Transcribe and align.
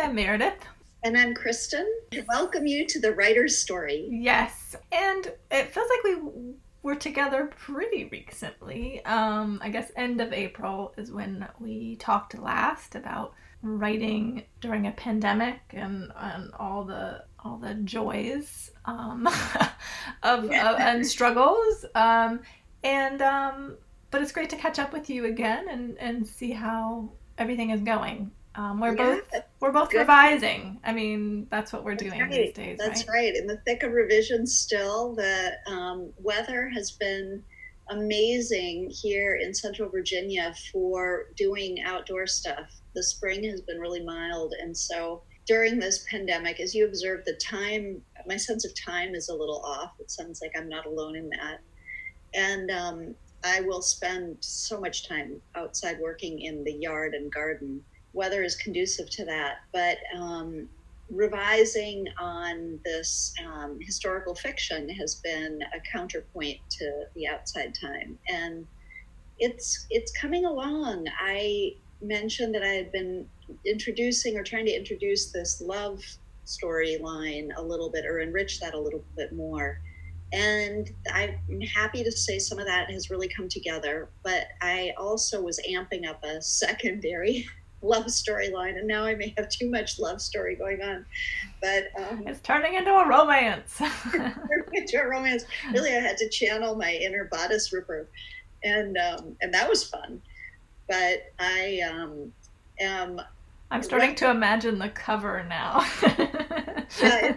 I'm 0.00 0.14
Meredith. 0.14 0.64
And 1.04 1.14
I'm 1.14 1.34
Kristin. 1.34 1.84
Welcome 2.26 2.66
you 2.66 2.86
to 2.86 2.98
the 2.98 3.12
writer's 3.12 3.58
story. 3.58 4.08
Yes. 4.10 4.74
And 4.90 5.30
it 5.50 5.74
feels 5.74 5.90
like 5.90 6.04
we 6.04 6.54
were 6.82 6.94
together 6.94 7.50
pretty 7.54 8.08
recently. 8.10 9.04
Um, 9.04 9.60
I 9.62 9.68
guess 9.68 9.92
end 9.96 10.22
of 10.22 10.32
April 10.32 10.94
is 10.96 11.12
when 11.12 11.46
we 11.58 11.96
talked 11.96 12.38
last 12.38 12.94
about 12.94 13.34
writing 13.60 14.44
during 14.62 14.86
a 14.86 14.92
pandemic 14.92 15.60
and, 15.72 16.10
and 16.16 16.50
all 16.58 16.82
the 16.82 17.22
all 17.44 17.58
the 17.58 17.74
joys 17.74 18.70
um, 18.86 19.26
of, 20.22 20.44
of, 20.44 20.50
and 20.50 21.06
struggles. 21.06 21.84
Um, 21.94 22.40
and 22.82 23.20
um, 23.20 23.76
but 24.10 24.22
it's 24.22 24.32
great 24.32 24.48
to 24.48 24.56
catch 24.56 24.78
up 24.78 24.94
with 24.94 25.10
you 25.10 25.26
again 25.26 25.68
and, 25.68 25.98
and 25.98 26.26
see 26.26 26.52
how 26.52 27.10
everything 27.36 27.68
is 27.68 27.82
going. 27.82 28.30
Um, 28.56 28.80
we're 28.80 28.96
yeah, 28.96 29.20
both 29.32 29.44
we're 29.60 29.72
both 29.72 29.92
revising. 29.92 30.80
I 30.82 30.92
mean, 30.92 31.46
that's 31.50 31.72
what 31.72 31.84
we're 31.84 31.92
that's 31.92 32.02
doing 32.02 32.20
right. 32.20 32.30
these 32.30 32.52
days. 32.52 32.78
That's 32.78 33.06
right? 33.06 33.14
right. 33.14 33.36
In 33.36 33.46
the 33.46 33.58
thick 33.58 33.82
of 33.84 33.92
revision, 33.92 34.46
still 34.46 35.14
the 35.14 35.52
um, 35.66 36.10
weather 36.18 36.68
has 36.68 36.90
been 36.90 37.44
amazing 37.90 38.90
here 38.90 39.36
in 39.36 39.54
Central 39.54 39.88
Virginia 39.88 40.52
for 40.72 41.26
doing 41.36 41.80
outdoor 41.84 42.26
stuff. 42.26 42.70
The 42.94 43.04
spring 43.04 43.44
has 43.44 43.60
been 43.60 43.78
really 43.78 44.04
mild, 44.04 44.54
and 44.60 44.76
so 44.76 45.22
during 45.46 45.78
this 45.78 46.04
pandemic, 46.10 46.58
as 46.58 46.74
you 46.74 46.86
observe, 46.86 47.24
the 47.24 47.34
time 47.34 48.02
my 48.26 48.36
sense 48.36 48.64
of 48.64 48.72
time 48.74 49.14
is 49.14 49.28
a 49.28 49.34
little 49.34 49.62
off. 49.64 49.92
It 50.00 50.10
sounds 50.10 50.42
like 50.42 50.52
I'm 50.56 50.68
not 50.68 50.86
alone 50.86 51.14
in 51.14 51.30
that, 51.30 51.60
and 52.34 52.68
um, 52.72 53.14
I 53.44 53.60
will 53.60 53.82
spend 53.82 54.38
so 54.40 54.80
much 54.80 55.08
time 55.08 55.40
outside 55.54 55.98
working 56.00 56.40
in 56.40 56.64
the 56.64 56.72
yard 56.72 57.14
and 57.14 57.32
garden 57.32 57.84
weather 58.12 58.42
is 58.42 58.56
conducive 58.56 59.10
to 59.10 59.24
that. 59.26 59.58
But 59.72 59.98
um, 60.16 60.68
revising 61.10 62.06
on 62.18 62.78
this 62.84 63.32
um, 63.46 63.78
historical 63.80 64.34
fiction 64.34 64.88
has 64.88 65.16
been 65.16 65.60
a 65.74 65.80
counterpoint 65.92 66.58
to 66.78 67.04
the 67.14 67.26
outside 67.26 67.74
time, 67.80 68.18
and 68.28 68.66
it's 69.38 69.86
it's 69.90 70.12
coming 70.12 70.44
along. 70.44 71.06
I 71.18 71.72
mentioned 72.02 72.54
that 72.54 72.62
I 72.62 72.68
had 72.68 72.92
been 72.92 73.26
introducing 73.66 74.36
or 74.36 74.42
trying 74.42 74.66
to 74.66 74.72
introduce 74.72 75.32
this 75.32 75.60
love 75.60 76.00
storyline 76.46 77.48
a 77.56 77.62
little 77.62 77.90
bit 77.90 78.06
or 78.06 78.20
enrich 78.20 78.60
that 78.60 78.74
a 78.74 78.80
little 78.80 79.04
bit 79.16 79.32
more. 79.32 79.80
And 80.32 80.88
I'm 81.12 81.60
happy 81.74 82.04
to 82.04 82.12
say 82.12 82.38
some 82.38 82.58
of 82.58 82.66
that 82.66 82.90
has 82.90 83.10
really 83.10 83.28
come 83.28 83.48
together, 83.48 84.10
but 84.22 84.44
I 84.62 84.92
also 84.96 85.42
was 85.42 85.60
amping 85.68 86.08
up 86.08 86.22
a 86.22 86.40
secondary 86.40 87.46
love 87.82 88.06
storyline, 88.06 88.78
and 88.78 88.86
now 88.86 89.04
I 89.04 89.14
may 89.14 89.34
have 89.36 89.48
too 89.48 89.70
much 89.70 89.98
love 89.98 90.20
story 90.20 90.54
going 90.54 90.82
on. 90.82 91.04
But 91.60 91.88
um, 91.98 92.24
it's 92.26 92.40
turning 92.40 92.74
into 92.74 92.92
a 92.92 93.08
romance. 93.08 93.80
into 94.72 95.00
a 95.00 95.08
romance. 95.08 95.44
Really, 95.72 95.90
I 95.90 96.00
had 96.00 96.16
to 96.18 96.28
channel 96.28 96.76
my 96.76 96.92
inner 96.92 97.24
bodice 97.24 97.72
ripper, 97.72 98.06
and 98.62 98.96
um, 98.96 99.36
and 99.40 99.52
that 99.54 99.68
was 99.68 99.84
fun. 99.84 100.20
But 100.88 101.32
I 101.38 101.80
um, 101.90 102.32
am. 102.80 103.20
I'm 103.72 103.82
starting 103.82 104.16
to 104.16 104.30
imagine 104.30 104.80
the 104.80 104.88
cover 104.88 105.46
now. 105.48 105.86
yeah, 107.00 107.36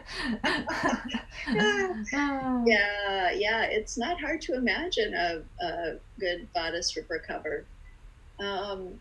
yeah, 2.66 3.32
yeah, 3.32 3.64
It's 3.66 4.00
not 4.00 4.20
hard 4.20 4.42
to 4.42 4.56
imagine 4.56 5.14
a, 5.14 5.44
a 5.64 6.00
good 6.20 6.52
bodice 6.54 6.96
ripper 6.96 7.20
cover. 7.20 7.66
Um, 8.40 9.00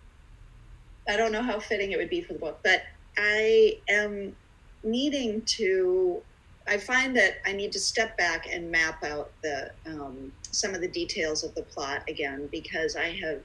I 1.08 1.16
don't 1.16 1.32
know 1.32 1.42
how 1.42 1.58
fitting 1.58 1.92
it 1.92 1.98
would 1.98 2.10
be 2.10 2.22
for 2.22 2.32
the 2.32 2.38
book, 2.38 2.60
but 2.62 2.82
I 3.16 3.78
am 3.88 4.34
needing 4.82 5.42
to. 5.42 6.22
I 6.66 6.78
find 6.78 7.16
that 7.16 7.38
I 7.44 7.52
need 7.52 7.72
to 7.72 7.80
step 7.80 8.16
back 8.16 8.46
and 8.50 8.70
map 8.70 9.02
out 9.02 9.32
the 9.42 9.72
um, 9.86 10.32
some 10.50 10.74
of 10.74 10.80
the 10.80 10.88
details 10.88 11.42
of 11.42 11.54
the 11.54 11.62
plot 11.62 12.04
again 12.08 12.48
because 12.52 12.94
I 12.94 13.10
have 13.20 13.42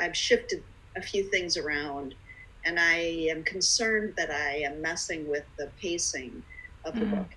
I've 0.00 0.16
shifted 0.16 0.62
a 0.96 1.02
few 1.02 1.24
things 1.24 1.56
around, 1.56 2.14
and 2.64 2.78
I 2.78 2.96
am 3.30 3.44
concerned 3.44 4.14
that 4.16 4.30
I 4.30 4.58
am 4.58 4.82
messing 4.82 5.28
with 5.28 5.44
the 5.56 5.70
pacing 5.80 6.42
of 6.84 6.94
the 6.94 7.06
mm. 7.06 7.10
book. 7.10 7.28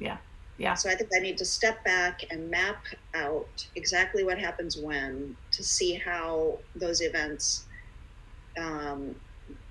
Yeah, 0.00 0.16
yeah. 0.58 0.74
So 0.74 0.90
I 0.90 0.94
think 0.96 1.10
I 1.14 1.20
need 1.20 1.38
to 1.38 1.44
step 1.44 1.84
back 1.84 2.24
and 2.30 2.50
map 2.50 2.84
out 3.14 3.66
exactly 3.76 4.24
what 4.24 4.38
happens 4.38 4.76
when 4.76 5.36
to 5.52 5.62
see 5.62 5.94
how 5.94 6.58
those 6.74 7.00
events 7.00 7.66
um, 8.58 9.14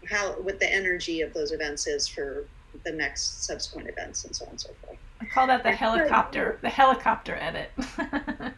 how 0.09 0.31
what 0.33 0.59
the 0.59 0.71
energy 0.71 1.21
of 1.21 1.33
those 1.33 1.51
events 1.51 1.87
is 1.87 2.07
for 2.07 2.45
the 2.83 2.91
next 2.91 3.45
subsequent 3.45 3.89
events 3.89 4.23
and 4.25 4.35
so 4.35 4.45
on 4.45 4.51
and 4.51 4.61
so 4.61 4.69
forth. 4.85 4.97
I 5.21 5.25
call 5.25 5.47
that 5.47 5.63
the 5.63 5.71
helicopter, 5.71 6.59
the 6.61 6.69
helicopter 6.69 7.35
edit. 7.35 7.71
get 7.97 8.53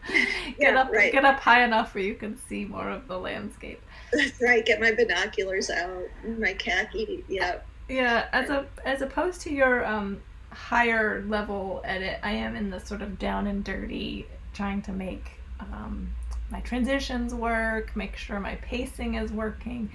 yeah, 0.59 0.79
up, 0.79 0.91
right. 0.91 1.11
get 1.11 1.25
up 1.25 1.39
high 1.39 1.63
enough 1.63 1.95
where 1.95 2.03
you 2.03 2.13
can 2.13 2.37
see 2.47 2.65
more 2.65 2.89
of 2.89 3.07
the 3.07 3.17
landscape. 3.17 3.81
That's 4.13 4.39
right. 4.41 4.63
Get 4.63 4.79
my 4.79 4.93
binoculars 4.93 5.69
out, 5.69 6.03
my 6.37 6.53
khaki. 6.53 7.23
Yeah. 7.27 7.59
Yeah. 7.89 8.27
As 8.31 8.49
a 8.49 8.67
as 8.85 9.01
opposed 9.01 9.41
to 9.41 9.53
your 9.53 9.85
um, 9.85 10.21
higher 10.51 11.23
level 11.27 11.81
edit, 11.83 12.19
I 12.21 12.33
am 12.33 12.55
in 12.55 12.69
the 12.69 12.79
sort 12.79 13.01
of 13.01 13.17
down 13.17 13.47
and 13.47 13.63
dirty, 13.63 14.27
trying 14.53 14.83
to 14.83 14.91
make 14.91 15.31
um, 15.59 16.13
my 16.51 16.59
transitions 16.59 17.33
work, 17.33 17.95
make 17.95 18.15
sure 18.15 18.39
my 18.39 18.55
pacing 18.55 19.15
is 19.15 19.31
working 19.31 19.89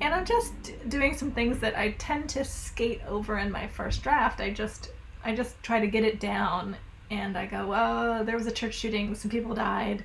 and 0.00 0.14
I'm 0.14 0.24
just 0.24 0.52
doing 0.88 1.16
some 1.16 1.30
things 1.30 1.58
that 1.60 1.76
I 1.78 1.92
tend 1.92 2.28
to 2.30 2.44
skate 2.44 3.00
over 3.08 3.38
in 3.38 3.50
my 3.50 3.66
first 3.66 4.02
draft. 4.02 4.40
I 4.40 4.50
just 4.50 4.90
I 5.24 5.34
just 5.34 5.60
try 5.62 5.80
to 5.80 5.86
get 5.86 6.04
it 6.04 6.20
down 6.20 6.76
and 7.10 7.36
I 7.36 7.46
go, 7.46 7.72
"Oh, 7.74 8.24
there 8.24 8.36
was 8.36 8.46
a 8.46 8.52
church 8.52 8.74
shooting, 8.74 9.14
some 9.14 9.30
people 9.30 9.54
died." 9.54 10.04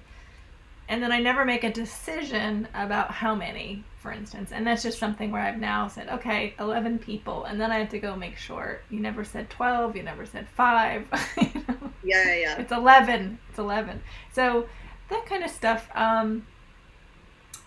And 0.88 1.02
then 1.02 1.12
I 1.12 1.19
never 1.19 1.46
make 1.46 1.63
a 1.63 1.72
decision 1.72 2.68
about 2.74 3.12
how 3.12 3.34
many, 3.34 3.84
for 4.00 4.12
instance. 4.12 4.52
And 4.52 4.68
that's 4.68 4.84
just 4.84 5.00
something 5.00 5.31
where 5.31 5.41
I've 5.41 5.59
now 5.59 5.88
said, 5.88 6.09
"Okay, 6.09 6.53
11 6.59 7.00
people." 7.00 7.46
And 7.46 7.59
then 7.59 7.72
I 7.72 7.79
have 7.79 7.90
to 7.90 8.00
go 8.00 8.16
make 8.16 8.38
sure 8.38 8.81
you 8.90 9.00
never 9.00 9.23
said 9.23 9.50
12, 9.50 9.96
you 9.96 10.03
never 10.03 10.25
said 10.25 10.47
5. 10.50 11.08
you 11.38 11.63
know? 11.68 11.91
Yeah, 12.03 12.34
yeah. 12.35 12.58
It's 12.59 12.72
11. 12.72 13.40
It's 13.50 13.59
11. 13.59 14.02
So, 14.31 14.68
that 15.09 15.25
kind 15.25 15.44
of 15.44 15.52
stuff 15.52 15.90
um 15.94 16.47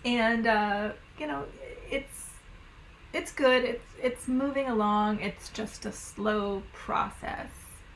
and 0.03 0.47
uh 0.47 0.91
you 1.19 1.27
know, 1.27 1.45
it's 3.15 3.31
good. 3.31 3.63
It's 3.63 3.85
it's 4.03 4.27
moving 4.27 4.67
along. 4.67 5.21
It's 5.21 5.49
just 5.49 5.85
a 5.85 5.91
slow 5.91 6.61
process, 6.73 7.49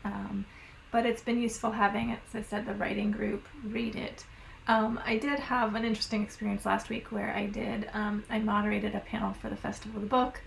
um, 0.06 0.46
but 0.91 1.06
it's 1.06 1.22
been 1.22 1.41
useful 1.41 1.72
having, 1.72 2.12
as 2.12 2.19
I 2.34 2.41
said, 2.41 2.66
the 2.66 2.74
writing 2.74 3.12
group 3.12 3.46
read 3.66 3.96
it. 3.96 4.25
Um, 4.68 5.00
I 5.06 5.18
did 5.18 5.40
have 5.40 5.75
an 5.75 5.84
interesting 5.84 6.24
experience 6.24 6.66
last 6.66 6.90
week 6.90 7.12
where 7.12 7.35
I 7.35 7.47
did 7.47 7.90
um, 7.94 8.24
I 8.29 8.40
moderated 8.40 8.96
a 8.96 9.02
panel 9.02 9.34
for 9.34 9.50
the 9.50 9.58
Festival 9.58 9.97
of 9.97 10.03
the 10.03 10.09
Book, 10.09 10.41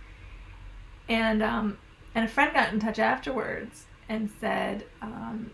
and 1.06 1.42
um, 1.42 1.76
and 2.14 2.24
a 2.24 2.28
friend 2.28 2.54
got 2.54 2.72
in 2.72 2.80
touch 2.80 2.98
afterwards 2.98 3.84
and 4.08 4.30
said, 4.40 4.86
um, 5.02 5.50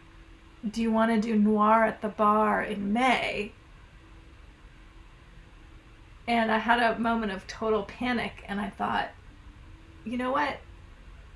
"Do 0.70 0.80
you 0.80 0.92
want 0.92 1.10
to 1.10 1.20
do 1.20 1.36
noir 1.36 1.84
at 1.84 2.02
the 2.02 2.08
bar 2.08 2.62
in 2.62 2.92
May?" 2.92 3.52
And 6.28 6.52
I 6.52 6.58
had 6.58 6.78
a 6.78 6.98
moment 6.98 7.32
of 7.32 7.46
total 7.46 7.84
panic, 7.84 8.44
and 8.46 8.60
I 8.60 8.68
thought, 8.68 9.08
you 10.04 10.18
know 10.18 10.30
what? 10.30 10.58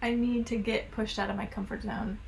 I 0.03 0.14
need 0.14 0.47
to 0.48 0.56
get 0.56 0.91
pushed 0.91 1.19
out 1.19 1.30
of 1.30 1.36
my 1.36 1.47
comfort 1.47 1.82
zone. 1.82 2.19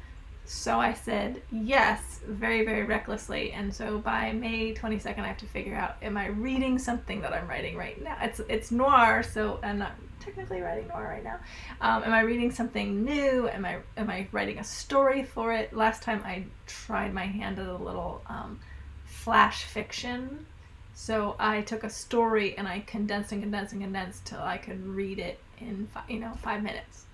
So 0.47 0.81
I 0.81 0.95
said 0.95 1.43
yes, 1.53 2.21
very, 2.27 2.65
very 2.65 2.85
recklessly. 2.85 3.53
And 3.53 3.75
so 3.75 3.99
by 3.99 4.33
May 4.33 4.73
22nd, 4.73 5.21
I 5.21 5.27
have 5.27 5.39
to 5.39 5.47
figure 5.47 5.75
out: 5.75 5.97
Am 6.03 6.17
I 6.17 6.29
reading 6.29 6.79
something 6.79 7.21
that 7.21 7.35
I'm 7.35 7.47
writing 7.49 7.77
right 7.77 8.03
now? 8.03 8.17
It's 8.23 8.41
it's 8.49 8.71
noir, 8.71 9.23
so 9.23 9.59
I'm 9.63 9.79
not 9.79 9.93
technically 10.21 10.61
writing 10.61 10.89
noir 10.89 11.09
right 11.09 11.25
now. 11.25 11.41
Um, 11.83 12.05
am 12.05 12.13
I 12.13 12.21
reading 12.21 12.51
something 12.51 13.05
new? 13.05 13.49
Am 13.49 13.65
I 13.65 13.79
am 13.97 14.09
I 14.09 14.27
writing 14.33 14.59
a 14.59 14.65
story 14.65 15.23
for 15.23 15.53
it? 15.53 15.75
Last 15.75 16.03
time 16.03 16.23
I 16.25 16.45
tried 16.67 17.13
my 17.13 17.27
hand 17.27 17.59
at 17.59 17.67
a 17.67 17.77
little 17.77 18.23
um, 18.27 18.61
flash 19.05 19.65
fiction 19.65 20.47
so 20.95 21.35
I 21.39 21.63
took 21.63 21.83
a 21.85 21.91
story 21.91 22.57
and 22.57 22.69
I 22.69 22.81
condensed 22.81 23.33
and 23.33 23.43
condensed 23.43 23.73
and 23.73 23.83
condensed 23.83 24.25
till 24.25 24.41
I 24.41 24.59
could 24.59 24.87
read 24.87 25.19
it 25.19 25.41
in 25.59 25.89
five, 25.93 26.09
you 26.09 26.21
know 26.21 26.33
five 26.43 26.63
minutes. 26.63 27.05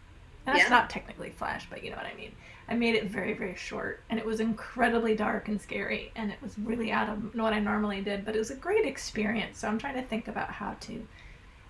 And 0.47 0.55
that's 0.55 0.69
yeah. 0.69 0.77
not 0.77 0.91
technically 0.91 1.31
flash, 1.31 1.67
but 1.69 1.82
you 1.82 1.91
know 1.91 1.97
what 1.97 2.06
I 2.06 2.15
mean. 2.15 2.32
I 2.69 2.75
made 2.75 2.94
it 2.94 3.06
very 3.06 3.32
very 3.32 3.56
short, 3.56 4.03
and 4.11 4.19
it 4.19 4.27
was 4.27 4.38
incredibly 4.38 5.17
dark 5.17 5.49
and 5.49 5.61
scary, 5.61 6.12
and 6.15 6.31
it 6.31 6.41
was 6.43 6.59
really 6.59 6.93
out 6.93 7.09
of 7.09 7.35
what 7.35 7.53
I 7.53 7.59
normally 7.59 8.03
did. 8.03 8.25
But 8.25 8.37
it 8.37 8.38
was 8.38 8.50
a 8.50 8.56
great 8.56 8.85
experience. 8.85 9.59
So 9.59 9.69
I'm 9.69 9.79
trying 9.79 9.97
to 9.97 10.03
think 10.03 10.29
about 10.29 10.50
how 10.50 10.77
to 10.81 11.06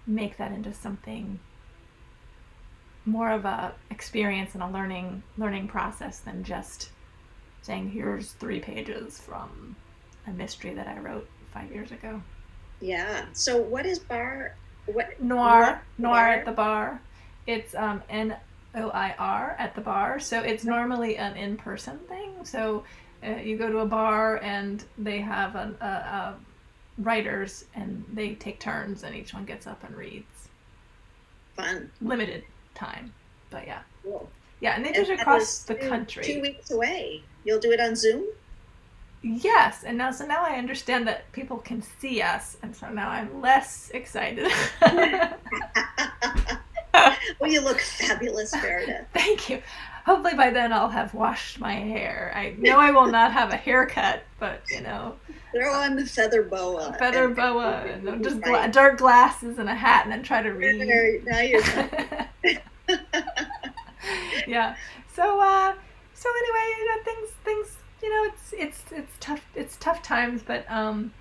make 0.06 0.36
that 0.36 0.52
into 0.52 0.74
something 0.74 1.38
more 3.06 3.30
of 3.30 3.44
a 3.44 3.72
experience 3.90 4.54
and 4.54 4.62
a 4.62 4.68
learning 4.68 5.22
learning 5.38 5.68
process 5.68 6.18
than 6.18 6.44
just 6.44 6.90
saying 7.62 7.90
here's 7.90 8.32
three 8.32 8.60
pages 8.60 9.18
from 9.18 9.76
a 10.26 10.30
mystery 10.30 10.74
that 10.74 10.88
I 10.88 10.98
wrote 10.98 11.28
five 11.52 11.70
years 11.72 11.90
ago. 11.92 12.20
Yeah. 12.80 13.26
So 13.32 13.58
what 13.58 13.86
is 13.86 13.98
bar? 13.98 14.56
What 14.86 15.20
noir? 15.20 15.82
Noir, 15.98 16.14
noir 16.14 16.26
at 16.28 16.44
the 16.44 16.52
bar. 16.52 17.00
It's 17.46 17.74
um, 17.74 18.02
N 18.08 18.36
O 18.74 18.90
I 18.90 19.14
R 19.18 19.56
at 19.58 19.74
the 19.74 19.80
bar. 19.80 20.20
So 20.20 20.40
it's 20.40 20.64
normally 20.64 21.16
an 21.16 21.36
in 21.36 21.56
person 21.56 21.98
thing. 22.08 22.44
So 22.44 22.84
uh, 23.26 23.36
you 23.36 23.56
go 23.56 23.70
to 23.70 23.78
a 23.78 23.86
bar 23.86 24.38
and 24.42 24.84
they 24.98 25.20
have 25.20 25.54
a, 25.54 25.74
a, 25.80 25.86
a 25.86 26.34
writers 26.98 27.64
and 27.74 28.04
they 28.12 28.34
take 28.34 28.60
turns 28.60 29.02
and 29.02 29.14
each 29.14 29.34
one 29.34 29.44
gets 29.44 29.66
up 29.66 29.82
and 29.84 29.94
reads. 29.96 30.48
Fun. 31.56 31.90
Limited 32.00 32.44
time, 32.74 33.12
but 33.50 33.66
yeah. 33.66 33.80
Cool. 34.02 34.28
Yeah, 34.60 34.76
and 34.76 34.84
they 34.84 34.92
do 34.92 35.02
it 35.02 35.20
across 35.20 35.60
the 35.64 35.74
two- 35.74 35.88
country. 35.88 36.22
Two 36.22 36.40
weeks 36.40 36.70
away. 36.70 37.22
You'll 37.44 37.60
do 37.60 37.72
it 37.72 37.80
on 37.80 37.96
Zoom? 37.96 38.26
Yes, 39.22 39.84
and 39.84 39.98
now 39.98 40.10
so 40.12 40.24
now 40.26 40.42
I 40.44 40.56
understand 40.56 41.06
that 41.06 41.30
people 41.32 41.58
can 41.58 41.82
see 41.82 42.22
us, 42.22 42.56
and 42.62 42.74
so 42.74 42.88
now 42.88 43.10
I'm 43.10 43.40
less 43.42 43.90
excited. 43.92 44.50
well, 47.38 47.50
you 47.50 47.60
look 47.60 47.80
fabulous, 47.80 48.54
Meredith. 48.54 49.06
Thank 49.14 49.50
you. 49.50 49.62
Hopefully 50.06 50.34
by 50.34 50.48
then 50.50 50.72
I'll 50.72 50.88
have 50.88 51.12
washed 51.12 51.60
my 51.60 51.74
hair. 51.74 52.32
I 52.34 52.54
know 52.58 52.78
I 52.78 52.90
will 52.90 53.08
not 53.08 53.32
have 53.32 53.52
a 53.52 53.56
haircut, 53.56 54.24
but 54.38 54.62
you 54.70 54.80
know, 54.80 55.16
Throw 55.52 55.70
on 55.74 55.96
the 55.96 56.06
feather 56.06 56.42
boa. 56.42 56.96
feather 56.98 57.24
and- 57.26 57.36
boa 57.36 57.82
and 57.84 58.24
just 58.24 58.40
gla- 58.40 58.68
dark 58.68 58.96
glasses 58.98 59.58
and 59.58 59.68
a 59.68 59.74
hat, 59.74 60.04
and 60.04 60.12
then 60.12 60.22
try 60.22 60.42
to 60.42 60.50
read. 60.50 60.78
Now 61.26 61.40
you're 61.40 61.60
yeah. 64.46 64.76
So 65.14 65.40
uh 65.40 65.74
so 66.14 66.28
anyway, 66.28 66.74
you 66.78 66.86
know, 66.86 67.02
things 67.04 67.30
things 67.44 67.76
you 68.02 68.10
know, 68.10 68.32
it's 68.32 68.52
it's 68.52 68.92
it's 68.92 69.12
tough 69.20 69.44
it's 69.54 69.76
tough 69.76 70.02
times, 70.02 70.42
but 70.42 70.64
um 70.70 71.12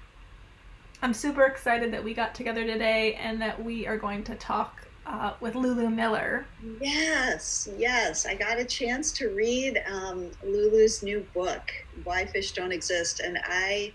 I'm 1.02 1.14
super 1.14 1.46
excited 1.46 1.94
that 1.94 2.04
we 2.04 2.14
got 2.14 2.36
together 2.36 2.66
today 2.66 3.14
and 3.14 3.42
that 3.42 3.64
we 3.64 3.88
are 3.88 3.98
going 3.98 4.24
to 4.26 4.36
talk 4.36 4.86
uh, 5.06 5.34
with 5.40 5.56
Lulu 5.56 5.90
Miller. 5.90 6.46
Yes, 6.82 7.70
yes. 7.78 8.26
I 8.26 8.36
got 8.36 8.60
a 8.60 8.66
chance 8.66 9.14
to 9.14 9.30
read 9.30 9.82
um, 9.90 10.30
Lulu's 10.44 11.02
new 11.02 11.26
book, 11.34 11.72
Why 12.04 12.26
Fish 12.26 12.52
Don't 12.52 12.74
Exist, 12.74 13.22
and 13.22 13.40
I 13.46 13.94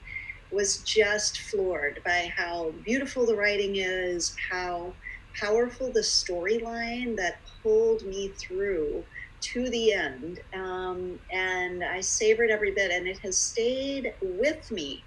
was 0.50 0.78
just 0.78 1.40
floored 1.42 2.00
by 2.04 2.32
how 2.34 2.72
beautiful 2.84 3.26
the 3.26 3.36
writing 3.36 3.76
is, 3.76 4.34
how 4.50 4.94
powerful 5.38 5.92
the 5.92 6.00
storyline 6.00 7.16
that 7.16 7.38
pulled 7.62 8.02
me 8.04 8.28
through 8.28 9.04
to 9.52 9.68
the 9.70 9.92
end. 9.92 10.40
Um, 10.54 11.18
and 11.32 11.84
I 11.84 12.00
savored 12.00 12.50
every 12.50 12.72
bit, 12.72 12.90
and 12.90 13.06
it 13.06 13.18
has 13.20 13.36
stayed 13.36 14.14
with 14.22 14.70
me. 14.70 15.02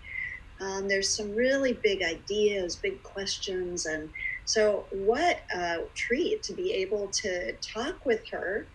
Um, 0.60 0.88
there's 0.88 1.10
some 1.10 1.36
really 1.36 1.74
big 1.74 2.02
ideas, 2.02 2.76
big 2.76 3.02
questions, 3.04 3.86
and 3.86 4.10
so, 4.46 4.86
what 4.92 5.40
a 5.54 5.80
treat 5.94 6.42
to 6.44 6.54
be 6.54 6.72
able 6.74 7.10
to 7.10 7.52
talk 7.62 8.06
with 8.06 8.22
her. 8.30 8.66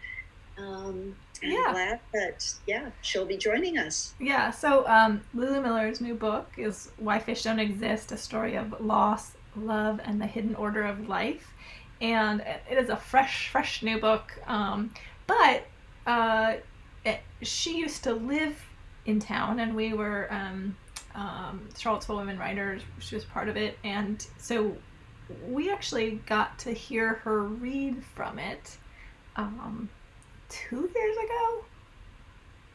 Um, 0.58 1.16
Yeah. 1.42 1.72
glad 1.72 2.00
that, 2.12 2.44
yeah, 2.66 2.90
she'll 3.00 3.24
be 3.26 3.36
joining 3.38 3.78
us. 3.78 4.14
Yeah, 4.20 4.50
so 4.50 4.86
um, 4.86 5.22
Lulu 5.34 5.60
Miller's 5.62 6.00
new 6.00 6.14
book 6.14 6.52
is 6.56 6.90
Why 6.98 7.18
Fish 7.18 7.42
Don't 7.42 7.58
Exist, 7.58 8.12
a 8.12 8.16
story 8.16 8.54
of 8.54 8.80
loss, 8.80 9.32
love, 9.56 9.98
and 10.04 10.20
the 10.20 10.26
hidden 10.26 10.54
order 10.54 10.84
of 10.84 11.08
life. 11.08 11.52
And 12.00 12.42
it 12.70 12.78
is 12.78 12.90
a 12.90 12.96
fresh, 12.96 13.48
fresh 13.48 13.82
new 13.82 13.98
book. 13.98 14.32
Um, 14.46 14.92
but 15.38 16.10
uh, 16.10 16.54
it, 17.04 17.20
she 17.42 17.76
used 17.78 18.04
to 18.04 18.14
live 18.14 18.60
in 19.06 19.18
town, 19.18 19.60
and 19.60 19.74
we 19.74 19.92
were 19.92 20.28
um, 20.32 20.76
um, 21.14 21.68
Charlottesville 21.76 22.16
Women 22.16 22.38
Writers. 22.38 22.82
She 22.98 23.14
was 23.14 23.24
part 23.24 23.48
of 23.48 23.56
it. 23.56 23.78
And 23.84 24.24
so 24.38 24.76
we 25.48 25.70
actually 25.70 26.20
got 26.26 26.58
to 26.60 26.72
hear 26.72 27.14
her 27.14 27.44
read 27.44 28.02
from 28.14 28.38
it 28.38 28.76
um, 29.36 29.88
two 30.48 30.90
years 30.94 31.16
ago. 31.16 31.64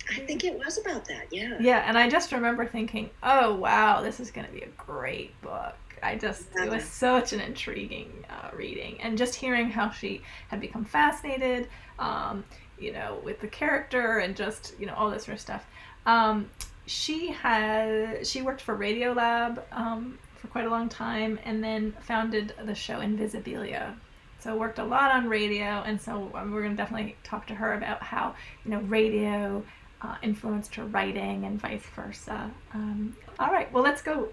I 0.10 0.20
think 0.22 0.46
it 0.46 0.58
was 0.58 0.78
about 0.78 1.06
that, 1.06 1.28
yeah. 1.32 1.58
Yeah, 1.60 1.84
and 1.86 1.98
I 1.98 2.10
just 2.10 2.32
remember 2.32 2.66
thinking, 2.66 3.10
oh 3.24 3.56
wow, 3.56 4.02
this 4.02 4.20
is 4.22 4.32
going 4.32 4.48
to 4.48 4.54
be 4.54 4.62
a 4.62 4.70
great 4.78 5.40
book. 5.42 5.76
I 6.04 6.16
just, 6.16 6.48
it 6.56 6.70
was 6.70 6.84
such 6.84 7.34
an 7.34 7.40
intriguing 7.40 8.26
uh, 8.30 8.56
reading. 8.56 9.00
And 9.02 9.18
just 9.18 9.36
hearing 9.36 9.70
how 9.70 9.90
she 9.90 10.22
had 10.50 10.60
become 10.60 10.86
fascinated, 10.86 11.68
um, 12.00 12.44
you 12.80 12.94
know, 12.94 13.20
with 13.24 13.40
the 13.40 13.48
character 13.48 14.20
and 14.20 14.36
just, 14.36 14.74
you 14.80 14.86
know, 14.86 14.94
all 14.94 15.10
this 15.10 15.26
sort 15.26 15.36
of 15.36 15.42
stuff. 15.42 15.66
Um, 16.06 16.50
she 16.86 17.32
had, 17.32 18.26
she 18.26 18.42
worked 18.42 18.62
for 18.62 18.78
Radiolab 18.78 19.62
um, 19.72 20.18
for 20.36 20.48
quite 20.48 20.66
a 20.66 20.70
long 20.70 20.88
time 20.90 21.40
and 21.44 21.64
then 21.64 21.94
founded 22.02 22.54
the 22.66 22.76
show 22.76 23.00
Invisibilia. 23.00 23.96
So 24.40 24.56
worked 24.56 24.78
a 24.78 24.84
lot 24.84 25.12
on 25.12 25.28
radio, 25.28 25.82
and 25.82 26.00
so 26.00 26.32
um, 26.36 26.52
we're 26.52 26.62
going 26.62 26.74
to 26.74 26.78
definitely 26.78 27.16
talk 27.24 27.48
to 27.48 27.56
her 27.56 27.74
about 27.74 28.04
how, 28.04 28.36
you 28.64 28.72
know, 28.72 28.80
radio 28.82 29.64
uh, 30.02 30.16
influenced 30.22 30.76
her 30.76 30.86
writing 30.86 31.46
and 31.46 31.60
vice 31.60 31.84
versa. 31.96 32.52
Um, 32.74 33.18
all 33.40 33.52
right, 33.52 33.72
well, 33.74 33.84
let's 33.84 34.04
go 34.04 34.30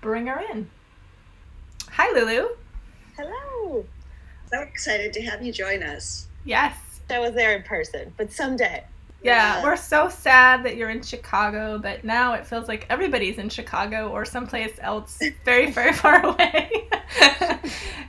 bring 0.00 0.28
her 0.28 0.40
in. 0.52 0.70
Hi, 1.96 2.12
Lulu. 2.12 2.48
Hello. 3.16 3.84
So 4.50 4.60
excited 4.60 5.12
to 5.14 5.22
have 5.22 5.42
you 5.44 5.52
join 5.52 5.82
us. 5.82 6.26
Yes. 6.44 6.76
I 7.10 7.18
was 7.18 7.34
there 7.34 7.54
in 7.56 7.62
person, 7.62 8.12
but 8.16 8.32
someday. 8.32 8.84
Yeah, 9.22 9.58
Yeah. 9.58 9.64
we're 9.64 9.76
so 9.76 10.08
sad 10.08 10.64
that 10.64 10.76
you're 10.76 10.90
in 10.90 11.02
Chicago, 11.02 11.78
but 11.78 12.04
now 12.04 12.34
it 12.34 12.46
feels 12.46 12.68
like 12.68 12.86
everybody's 12.90 13.38
in 13.38 13.48
Chicago 13.48 14.08
or 14.10 14.24
someplace 14.24 14.72
else 14.80 15.18
very, 15.44 15.70
very 15.70 15.92
far 15.92 16.24
away. 16.24 16.88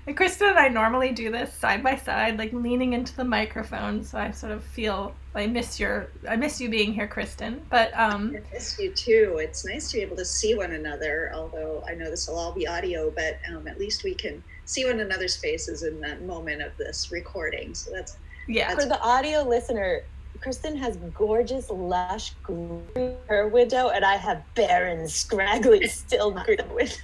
and 0.07 0.15
Kristin 0.15 0.49
and 0.49 0.59
I 0.59 0.67
normally 0.67 1.11
do 1.11 1.31
this 1.31 1.53
side 1.53 1.81
by 1.81 1.95
side, 1.95 2.37
like 2.37 2.53
leaning 2.53 2.93
into 2.93 3.15
the 3.15 3.23
microphone, 3.23 4.03
so 4.03 4.19
I 4.19 4.31
sort 4.31 4.51
of 4.51 4.63
feel 4.63 5.15
I 5.33 5.47
miss 5.47 5.79
your 5.79 6.07
I 6.29 6.35
miss 6.35 6.61
you 6.61 6.69
being 6.69 6.93
here, 6.93 7.07
Kristin. 7.07 7.59
But 7.69 7.91
um 7.97 8.35
I 8.35 8.53
miss 8.53 8.77
you 8.79 8.91
too. 8.91 9.37
It's 9.39 9.65
nice 9.65 9.89
to 9.91 9.97
be 9.97 10.03
able 10.03 10.15
to 10.17 10.25
see 10.25 10.55
one 10.55 10.71
another, 10.73 11.31
although 11.33 11.83
I 11.87 11.95
know 11.95 12.09
this 12.09 12.27
will 12.27 12.37
all 12.37 12.51
be 12.51 12.67
audio, 12.67 13.11
but 13.11 13.39
um, 13.53 13.67
at 13.67 13.79
least 13.79 14.03
we 14.03 14.13
can 14.13 14.43
see 14.65 14.85
one 14.85 14.99
another's 14.99 15.35
faces 15.35 15.83
in 15.83 15.99
the 15.99 16.15
moment 16.17 16.61
of 16.61 16.75
this 16.77 17.11
recording. 17.11 17.73
So 17.73 17.91
that's 17.91 18.17
yeah. 18.47 18.75
For 18.75 18.85
the 18.85 19.01
audio 19.01 19.41
listener, 19.41 20.03
Kristin 20.39 20.77
has 20.77 20.97
gorgeous, 21.15 21.69
lush 21.69 22.33
green 22.43 22.83
her 23.27 23.47
window, 23.47 23.89
and 23.89 24.05
I 24.05 24.15
have 24.17 24.43
barren, 24.53 25.07
scraggly, 25.07 25.87
still 25.87 26.31
green 26.31 26.59
window. 26.73 26.95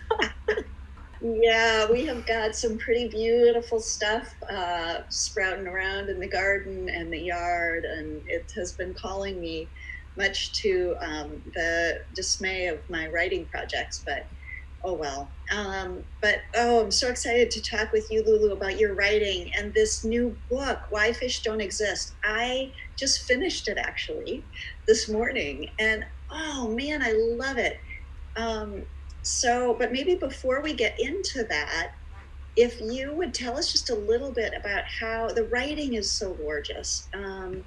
Yeah, 1.21 1.89
we 1.91 2.05
have 2.07 2.25
got 2.25 2.55
some 2.55 2.77
pretty 2.79 3.07
beautiful 3.09 3.79
stuff 3.79 4.35
uh, 4.51 4.99
sprouting 5.09 5.67
around 5.67 6.09
in 6.09 6.19
the 6.19 6.29
garden 6.29 6.87
and 6.89 7.13
the 7.13 7.19
yard, 7.19 7.85
and 7.85 8.23
it 8.25 8.51
has 8.57 8.73
been 8.73 8.95
calling 8.99 9.39
me, 9.39 9.71
much 10.17 10.53
to 10.61 10.95
um, 11.01 11.41
the 11.55 11.99
dismay 12.15 12.67
of 12.67 12.79
my 12.89 13.07
writing 13.09 13.47
projects. 13.51 14.03
But 14.05 14.29
oh 14.83 14.95
well. 14.95 15.35
Um, 15.55 16.05
but 16.21 16.39
oh, 16.55 16.83
I'm 16.83 16.91
so 16.91 17.09
excited 17.09 17.51
to 17.51 17.63
talk 17.63 17.93
with 17.93 18.07
you, 18.11 18.23
Lulu, 18.25 18.53
about 18.55 18.79
your 18.79 18.95
writing 18.95 19.51
and 19.57 19.73
this 19.75 20.03
new 20.05 20.37
book, 20.49 20.79
Why 20.89 21.13
Fish 21.13 21.43
Don't 21.43 21.61
Exist. 21.61 22.15
I 22.23 22.73
just 22.99 23.21
finished 23.27 23.67
it 23.69 23.77
actually 23.79 24.47
this 24.87 25.09
morning, 25.09 25.69
and 25.79 26.05
oh 26.31 26.75
man, 26.75 27.01
I 27.03 27.13
love 27.15 27.57
it. 27.59 27.77
Um, 28.37 28.85
so, 29.23 29.75
but 29.77 29.91
maybe 29.91 30.15
before 30.15 30.61
we 30.61 30.73
get 30.73 30.95
into 30.99 31.43
that, 31.49 31.91
if 32.55 32.81
you 32.81 33.15
would 33.15 33.33
tell 33.33 33.57
us 33.57 33.71
just 33.71 33.89
a 33.89 33.95
little 33.95 34.31
bit 34.31 34.53
about 34.59 34.83
how 34.99 35.27
the 35.29 35.45
writing 35.45 35.93
is 35.93 36.11
so 36.11 36.33
gorgeous. 36.33 37.07
Um, 37.13 37.63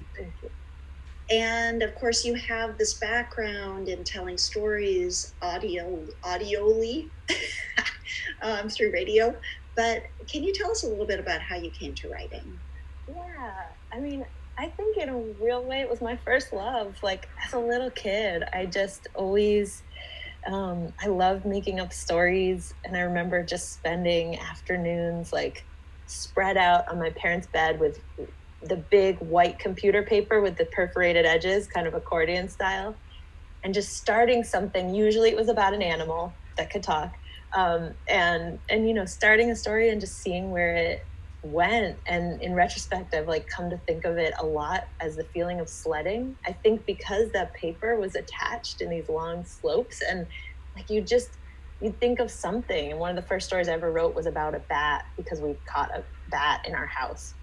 and 1.31 1.81
of 1.81 1.95
course, 1.95 2.23
you 2.23 2.35
have 2.35 2.77
this 2.77 2.95
background 2.95 3.87
in 3.87 4.03
telling 4.03 4.37
stories 4.37 5.33
audio, 5.41 6.05
audioly 6.23 7.09
um, 8.41 8.69
through 8.69 8.91
radio. 8.91 9.35
But 9.75 10.03
can 10.31 10.43
you 10.43 10.53
tell 10.53 10.71
us 10.71 10.83
a 10.83 10.87
little 10.87 11.07
bit 11.07 11.19
about 11.19 11.41
how 11.41 11.55
you 11.55 11.71
came 11.71 11.95
to 11.95 12.09
writing? 12.09 12.59
Yeah, 13.07 13.51
I 13.91 13.99
mean, 13.99 14.25
I 14.57 14.67
think 14.67 14.97
in 14.97 15.09
a 15.09 15.17
real 15.17 15.65
way, 15.65 15.81
it 15.81 15.89
was 15.89 16.01
my 16.01 16.15
first 16.23 16.53
love. 16.53 16.95
Like 17.03 17.27
as 17.45 17.53
a 17.53 17.59
little 17.59 17.91
kid, 17.91 18.43
I 18.53 18.67
just 18.67 19.07
always, 19.15 19.83
um, 20.45 20.93
I 21.01 21.07
love 21.07 21.45
making 21.45 21.79
up 21.79 21.91
stories, 21.91 22.73
and 22.83 22.95
I 22.95 23.01
remember 23.01 23.43
just 23.43 23.73
spending 23.73 24.39
afternoons 24.39 25.33
like 25.33 25.65
spread 26.05 26.55
out 26.57 26.87
on 26.87 26.99
my 26.99 27.09
parents' 27.11 27.47
bed 27.47 27.79
with 27.79 27.99
the 28.61 28.77
big 28.77 29.17
white 29.19 29.57
computer 29.59 30.03
paper 30.03 30.41
with 30.41 30.57
the 30.57 30.65
perforated 30.65 31.25
edges, 31.25 31.67
kind 31.67 31.87
of 31.87 31.93
accordion 31.93 32.47
style, 32.47 32.95
and 33.63 33.73
just 33.73 33.97
starting 33.97 34.43
something. 34.43 34.93
Usually, 34.93 35.29
it 35.29 35.35
was 35.35 35.49
about 35.49 35.73
an 35.73 35.81
animal 35.81 36.37
that 36.57 36.69
could 36.69 36.83
talk, 36.83 37.13
um, 37.55 37.95
and 38.07 38.59
and 38.69 38.87
you 38.87 38.93
know, 38.93 39.05
starting 39.05 39.49
a 39.49 39.55
story 39.55 39.89
and 39.89 39.99
just 39.99 40.21
seeing 40.21 40.51
where 40.51 40.75
it 40.75 41.07
went. 41.45 41.97
And 42.07 42.41
in 42.41 42.53
retrospect 42.53 43.13
i've 43.13 43.27
like 43.27 43.47
come 43.47 43.69
to 43.69 43.77
think 43.77 44.05
of 44.05 44.17
it 44.17 44.33
a 44.39 44.45
lot 44.45 44.87
as 44.99 45.15
the 45.15 45.23
feeling 45.25 45.59
of 45.59 45.69
sledding. 45.69 46.35
I 46.45 46.51
think 46.51 46.85
because 46.85 47.31
that 47.31 47.53
paper 47.53 47.97
was 47.97 48.15
attached 48.15 48.81
in 48.81 48.89
these 48.89 49.09
long 49.09 49.45
slopes 49.45 50.01
and 50.01 50.27
like 50.75 50.89
you 50.89 51.01
just 51.01 51.29
you'd 51.81 51.99
think 51.99 52.19
of 52.19 52.31
something. 52.31 52.91
And 52.91 52.99
one 52.99 53.09
of 53.09 53.15
the 53.15 53.27
first 53.27 53.47
stories 53.47 53.67
i 53.67 53.73
ever 53.73 53.91
wrote 53.91 54.15
was 54.15 54.25
about 54.25 54.55
a 54.55 54.59
bat 54.59 55.05
because 55.17 55.41
we 55.41 55.55
caught 55.65 55.91
a 55.95 56.03
bat 56.29 56.65
in 56.67 56.73
our 56.73 56.85
house. 56.85 57.33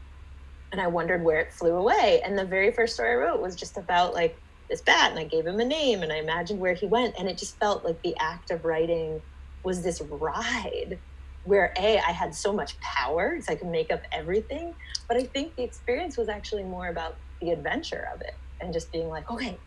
And 0.72 0.80
I 0.80 0.86
wondered 0.86 1.22
where 1.22 1.38
it 1.38 1.52
flew 1.52 1.76
away. 1.76 2.22
And 2.24 2.38
the 2.38 2.44
very 2.44 2.72
first 2.72 2.94
story 2.94 3.12
I 3.12 3.14
wrote 3.14 3.42
was 3.42 3.54
just 3.54 3.76
about 3.76 4.14
like 4.14 4.36
this 4.68 4.80
bat, 4.80 5.10
and 5.10 5.18
I 5.18 5.24
gave 5.24 5.46
him 5.46 5.60
a 5.60 5.64
name, 5.64 6.02
and 6.02 6.10
I 6.10 6.16
imagined 6.16 6.58
where 6.58 6.72
he 6.72 6.86
went, 6.86 7.14
and 7.18 7.28
it 7.28 7.36
just 7.36 7.58
felt 7.58 7.84
like 7.84 8.00
the 8.02 8.16
act 8.18 8.50
of 8.50 8.64
writing 8.64 9.20
was 9.62 9.82
this 9.82 10.00
ride 10.00 10.98
where 11.44 11.72
a 11.78 11.98
I 11.98 12.12
had 12.12 12.34
so 12.34 12.52
much 12.52 12.78
power, 12.80 13.38
so 13.40 13.52
I 13.52 13.56
could 13.56 13.68
make 13.68 13.92
up 13.92 14.02
everything. 14.12 14.74
But 15.08 15.16
I 15.16 15.24
think 15.24 15.56
the 15.56 15.62
experience 15.62 16.16
was 16.16 16.28
actually 16.28 16.64
more 16.64 16.88
about 16.88 17.16
the 17.40 17.50
adventure 17.50 18.08
of 18.14 18.20
it, 18.20 18.34
and 18.60 18.72
just 18.72 18.92
being 18.92 19.08
like, 19.08 19.30
okay, 19.30 19.58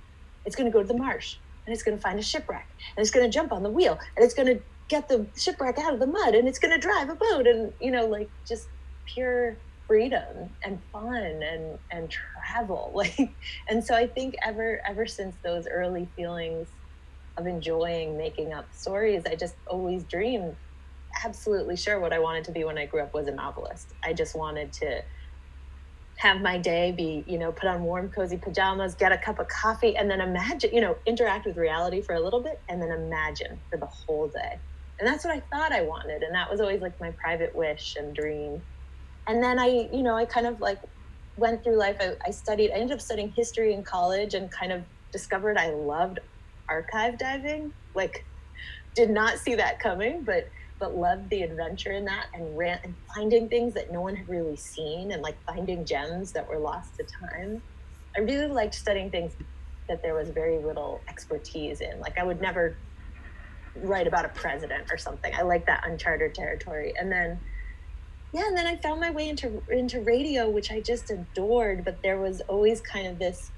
it's 0.45 0.55
going 0.55 0.71
to 0.71 0.73
go 0.73 0.81
to 0.81 0.87
the 0.87 0.97
marsh, 0.97 1.37
and 1.65 1.73
it's 1.73 1.83
going 1.83 1.97
to 1.97 2.01
find 2.01 2.19
a 2.19 2.23
shipwreck, 2.23 2.67
and 2.95 3.03
it's 3.03 3.11
going 3.11 3.25
to 3.25 3.31
jump 3.31 3.51
on 3.51 3.63
the 3.63 3.69
wheel, 3.69 3.99
and 4.15 4.25
it's 4.25 4.33
going 4.33 4.47
to 4.47 4.61
get 4.87 5.07
the 5.09 5.25
shipwreck 5.37 5.77
out 5.77 5.93
of 5.93 5.99
the 5.99 6.07
mud, 6.07 6.35
and 6.35 6.47
it's 6.47 6.59
going 6.59 6.73
to 6.73 6.79
drive 6.79 7.09
a 7.09 7.15
boat, 7.15 7.47
and 7.47 7.73
you 7.79 7.91
know, 7.91 8.05
like 8.05 8.29
just 8.47 8.67
pure 9.05 9.57
freedom 9.87 10.49
and 10.63 10.79
fun 10.91 11.43
and 11.43 11.77
and 11.91 12.09
travel 12.09 12.91
like 12.95 13.35
and 13.69 13.83
so 13.83 13.93
i 13.93 14.07
think 14.07 14.35
ever 14.43 14.81
ever 14.87 15.05
since 15.05 15.35
those 15.43 15.67
early 15.67 16.07
feelings 16.15 16.67
of 17.37 17.45
enjoying 17.45 18.17
making 18.17 18.51
up 18.51 18.65
stories 18.73 19.23
i 19.29 19.35
just 19.35 19.55
always 19.67 20.03
dreamed 20.05 20.55
absolutely 21.23 21.75
sure 21.75 21.99
what 21.99 22.13
i 22.13 22.19
wanted 22.19 22.43
to 22.43 22.51
be 22.51 22.63
when 22.63 22.77
i 22.77 22.85
grew 22.85 23.01
up 23.01 23.11
was 23.13 23.27
a 23.27 23.31
novelist 23.33 23.93
i 24.03 24.13
just 24.13 24.35
wanted 24.35 24.71
to 24.73 25.01
have 26.19 26.41
my 26.41 26.57
day 26.57 26.93
be 26.97 27.23
you 27.27 27.39
know 27.39 27.51
put 27.51 27.69
on 27.69 27.83
warm 27.83 28.09
cozy 28.09 28.37
pajamas 28.37 28.95
get 28.95 29.11
a 29.11 29.17
cup 29.17 29.39
of 29.39 29.47
coffee 29.47 29.95
and 29.97 30.09
then 30.09 30.21
imagine 30.21 30.69
you 30.73 30.81
know 30.81 30.95
interact 31.07 31.45
with 31.45 31.57
reality 31.57 32.01
for 32.01 32.15
a 32.15 32.21
little 32.21 32.43
bit 32.43 32.57
and 32.69 32.81
then 32.81 32.91
imagine 32.91 33.61
for 33.69 33.79
the 33.79 33.87
whole 34.07 34.29
day 34.29 34.61
and 34.99 35.07
that's 35.07 35.25
what 35.25 35.35
i 35.35 35.41
thought 35.53 35.71
i 35.73 35.81
wanted 35.81 36.23
and 36.23 36.35
that 36.35 36.49
was 36.49 36.61
always 36.61 36.81
like 36.81 36.93
my 37.01 37.11
private 37.23 37.51
wish 37.55 37.95
and 37.97 38.15
dream 38.15 38.61
and 39.27 39.43
then 39.43 39.59
I, 39.59 39.87
you 39.91 40.03
know, 40.03 40.15
I 40.15 40.25
kind 40.25 40.47
of 40.47 40.59
like 40.59 40.79
went 41.37 41.63
through 41.63 41.79
life. 41.79 41.97
I, 41.99 42.13
I 42.27 42.31
studied, 42.31 42.71
I 42.71 42.79
ended 42.79 42.95
up 42.95 43.01
studying 43.01 43.33
history 43.35 43.73
in 43.73 43.83
college 43.83 44.33
and 44.33 44.51
kind 44.51 44.71
of 44.71 44.83
discovered 45.11 45.57
I 45.57 45.71
loved 45.71 46.19
archive 46.69 47.17
diving. 47.17 47.71
Like, 47.95 48.25
did 48.95 49.09
not 49.09 49.39
see 49.39 49.55
that 49.55 49.79
coming, 49.79 50.23
but 50.25 50.45
but 50.79 50.95
loved 50.95 51.29
the 51.29 51.41
adventure 51.41 51.91
in 51.91 52.05
that 52.05 52.27
and 52.33 52.57
ran 52.57 52.79
and 52.83 52.93
finding 53.15 53.47
things 53.47 53.73
that 53.73 53.91
no 53.91 54.01
one 54.01 54.15
had 54.15 54.27
really 54.27 54.57
seen 54.57 55.11
and 55.11 55.21
like 55.21 55.37
finding 55.45 55.85
gems 55.85 56.31
that 56.33 56.47
were 56.47 56.59
lost 56.59 56.95
to 56.97 57.05
time. 57.29 57.61
I 58.15 58.21
really 58.21 58.47
liked 58.47 58.75
studying 58.75 59.09
things 59.09 59.33
that 59.87 60.01
there 60.01 60.13
was 60.15 60.29
very 60.29 60.57
little 60.57 61.01
expertise 61.07 61.81
in. 61.81 61.99
Like 61.99 62.17
I 62.17 62.23
would 62.23 62.41
never 62.41 62.77
write 63.75 64.07
about 64.07 64.25
a 64.25 64.29
president 64.29 64.91
or 64.91 64.97
something. 64.97 65.33
I 65.35 65.43
like 65.43 65.65
that 65.65 65.83
uncharted 65.85 66.33
territory. 66.33 66.93
And 66.99 67.11
then 67.11 67.39
yeah, 68.33 68.47
and 68.47 68.57
then 68.57 68.67
I 68.67 68.75
found 68.75 68.99
my 68.99 69.11
way 69.11 69.29
into 69.29 69.63
into 69.69 70.01
radio, 70.01 70.49
which 70.49 70.69
I 70.69 70.81
just 70.81 71.09
adored. 71.09 71.85
But 71.85 72.01
there 72.03 72.19
was 72.19 72.41
always 72.49 72.81
kind 72.81 73.07
of 73.07 73.17
this, 73.17 73.49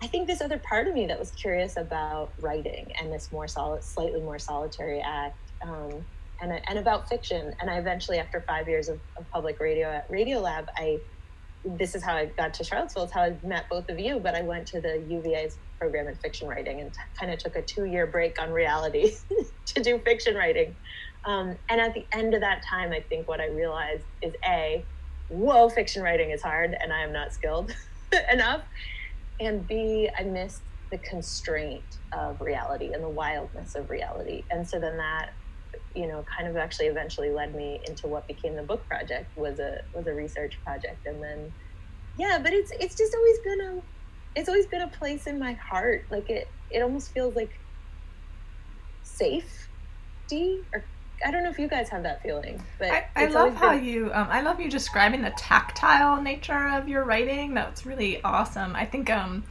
I 0.00 0.06
think, 0.06 0.28
this 0.28 0.40
other 0.40 0.58
part 0.58 0.86
of 0.86 0.94
me 0.94 1.06
that 1.06 1.18
was 1.18 1.32
curious 1.32 1.76
about 1.76 2.32
writing 2.40 2.92
and 3.00 3.12
this 3.12 3.32
more 3.32 3.48
solid, 3.48 3.82
slightly 3.82 4.20
more 4.20 4.38
solitary 4.38 5.00
act, 5.00 5.40
um, 5.62 6.04
and 6.40 6.60
and 6.66 6.78
about 6.78 7.08
fiction. 7.08 7.54
And 7.60 7.70
I 7.70 7.78
eventually, 7.78 8.18
after 8.18 8.40
five 8.40 8.68
years 8.68 8.88
of, 8.88 9.00
of 9.16 9.28
public 9.30 9.60
radio 9.60 9.88
at 9.88 10.10
Radiolab, 10.10 10.66
I 10.76 11.00
this 11.64 11.94
is 11.94 12.02
how 12.02 12.14
I 12.14 12.26
got 12.26 12.54
to 12.54 12.64
Charlottesville. 12.64 13.04
It's 13.04 13.12
how 13.12 13.22
I 13.22 13.36
met 13.42 13.68
both 13.68 13.88
of 13.90 13.98
you. 13.98 14.18
But 14.18 14.34
I 14.34 14.42
went 14.42 14.66
to 14.68 14.80
the 14.80 15.04
UVA's 15.08 15.58
program 15.78 16.08
in 16.08 16.14
fiction 16.16 16.48
writing 16.48 16.80
and 16.80 16.92
t- 16.92 17.00
kind 17.18 17.32
of 17.32 17.38
took 17.38 17.56
a 17.56 17.62
two 17.62 17.84
year 17.84 18.06
break 18.06 18.40
on 18.40 18.50
reality 18.50 19.14
to 19.66 19.82
do 19.82 19.98
fiction 19.98 20.34
writing. 20.34 20.76
Um, 21.24 21.56
and 21.68 21.80
at 21.80 21.94
the 21.94 22.06
end 22.12 22.34
of 22.34 22.40
that 22.40 22.62
time, 22.68 22.92
I 22.92 23.00
think 23.00 23.28
what 23.28 23.40
I 23.40 23.48
realized 23.48 24.04
is 24.22 24.34
A, 24.44 24.86
whoa, 25.28 25.68
fiction 25.68 26.02
writing 26.02 26.30
is 26.30 26.42
hard 26.42 26.76
and 26.80 26.92
I 26.92 27.02
am 27.02 27.12
not 27.12 27.32
skilled 27.32 27.74
enough. 28.32 28.62
And 29.38 29.66
B, 29.66 30.08
I 30.18 30.22
missed 30.22 30.62
the 30.90 30.98
constraint 30.98 31.98
of 32.12 32.40
reality 32.40 32.92
and 32.92 33.02
the 33.02 33.08
wildness 33.08 33.74
of 33.74 33.90
reality. 33.90 34.44
And 34.50 34.66
so 34.66 34.80
then 34.80 34.96
that, 34.96 35.30
you 35.94 36.06
know, 36.06 36.24
kind 36.24 36.48
of 36.48 36.56
actually 36.56 36.86
eventually 36.86 37.30
led 37.30 37.54
me 37.54 37.80
into 37.86 38.06
what 38.06 38.26
became 38.26 38.54
the 38.56 38.62
book 38.62 38.86
project 38.86 39.36
was 39.36 39.58
a 39.58 39.82
was 39.94 40.06
a 40.06 40.14
research 40.14 40.58
project. 40.64 41.06
And 41.06 41.22
then 41.22 41.52
yeah, 42.18 42.38
but 42.42 42.52
it's 42.52 42.72
it's 42.72 42.94
just 42.94 43.14
always 43.14 43.38
been 43.40 43.60
a 43.60 43.82
it's 44.38 44.48
always 44.48 44.66
been 44.66 44.82
a 44.82 44.88
place 44.88 45.26
in 45.26 45.38
my 45.38 45.52
heart. 45.54 46.04
Like 46.10 46.30
it 46.30 46.48
it 46.70 46.80
almost 46.80 47.12
feels 47.12 47.34
like 47.34 47.50
safety 49.02 50.64
or 50.72 50.84
I 51.24 51.30
don't 51.30 51.42
know 51.42 51.50
if 51.50 51.58
you 51.58 51.68
guys 51.68 51.90
have 51.90 52.04
that 52.04 52.22
feeling, 52.22 52.62
but 52.78 52.90
I, 52.90 53.06
I 53.14 53.26
love 53.26 53.54
how 53.54 53.74
been... 53.74 53.84
you 53.84 54.10
um, 54.12 54.28
I 54.30 54.40
love 54.40 54.60
you 54.60 54.70
describing 54.70 55.22
the 55.22 55.30
tactile 55.30 56.22
nature 56.22 56.68
of 56.68 56.88
your 56.88 57.04
writing. 57.04 57.52
That's 57.52 57.84
really 57.84 58.22
awesome. 58.22 58.74
I 58.76 58.86
think 58.86 59.10
um 59.10 59.44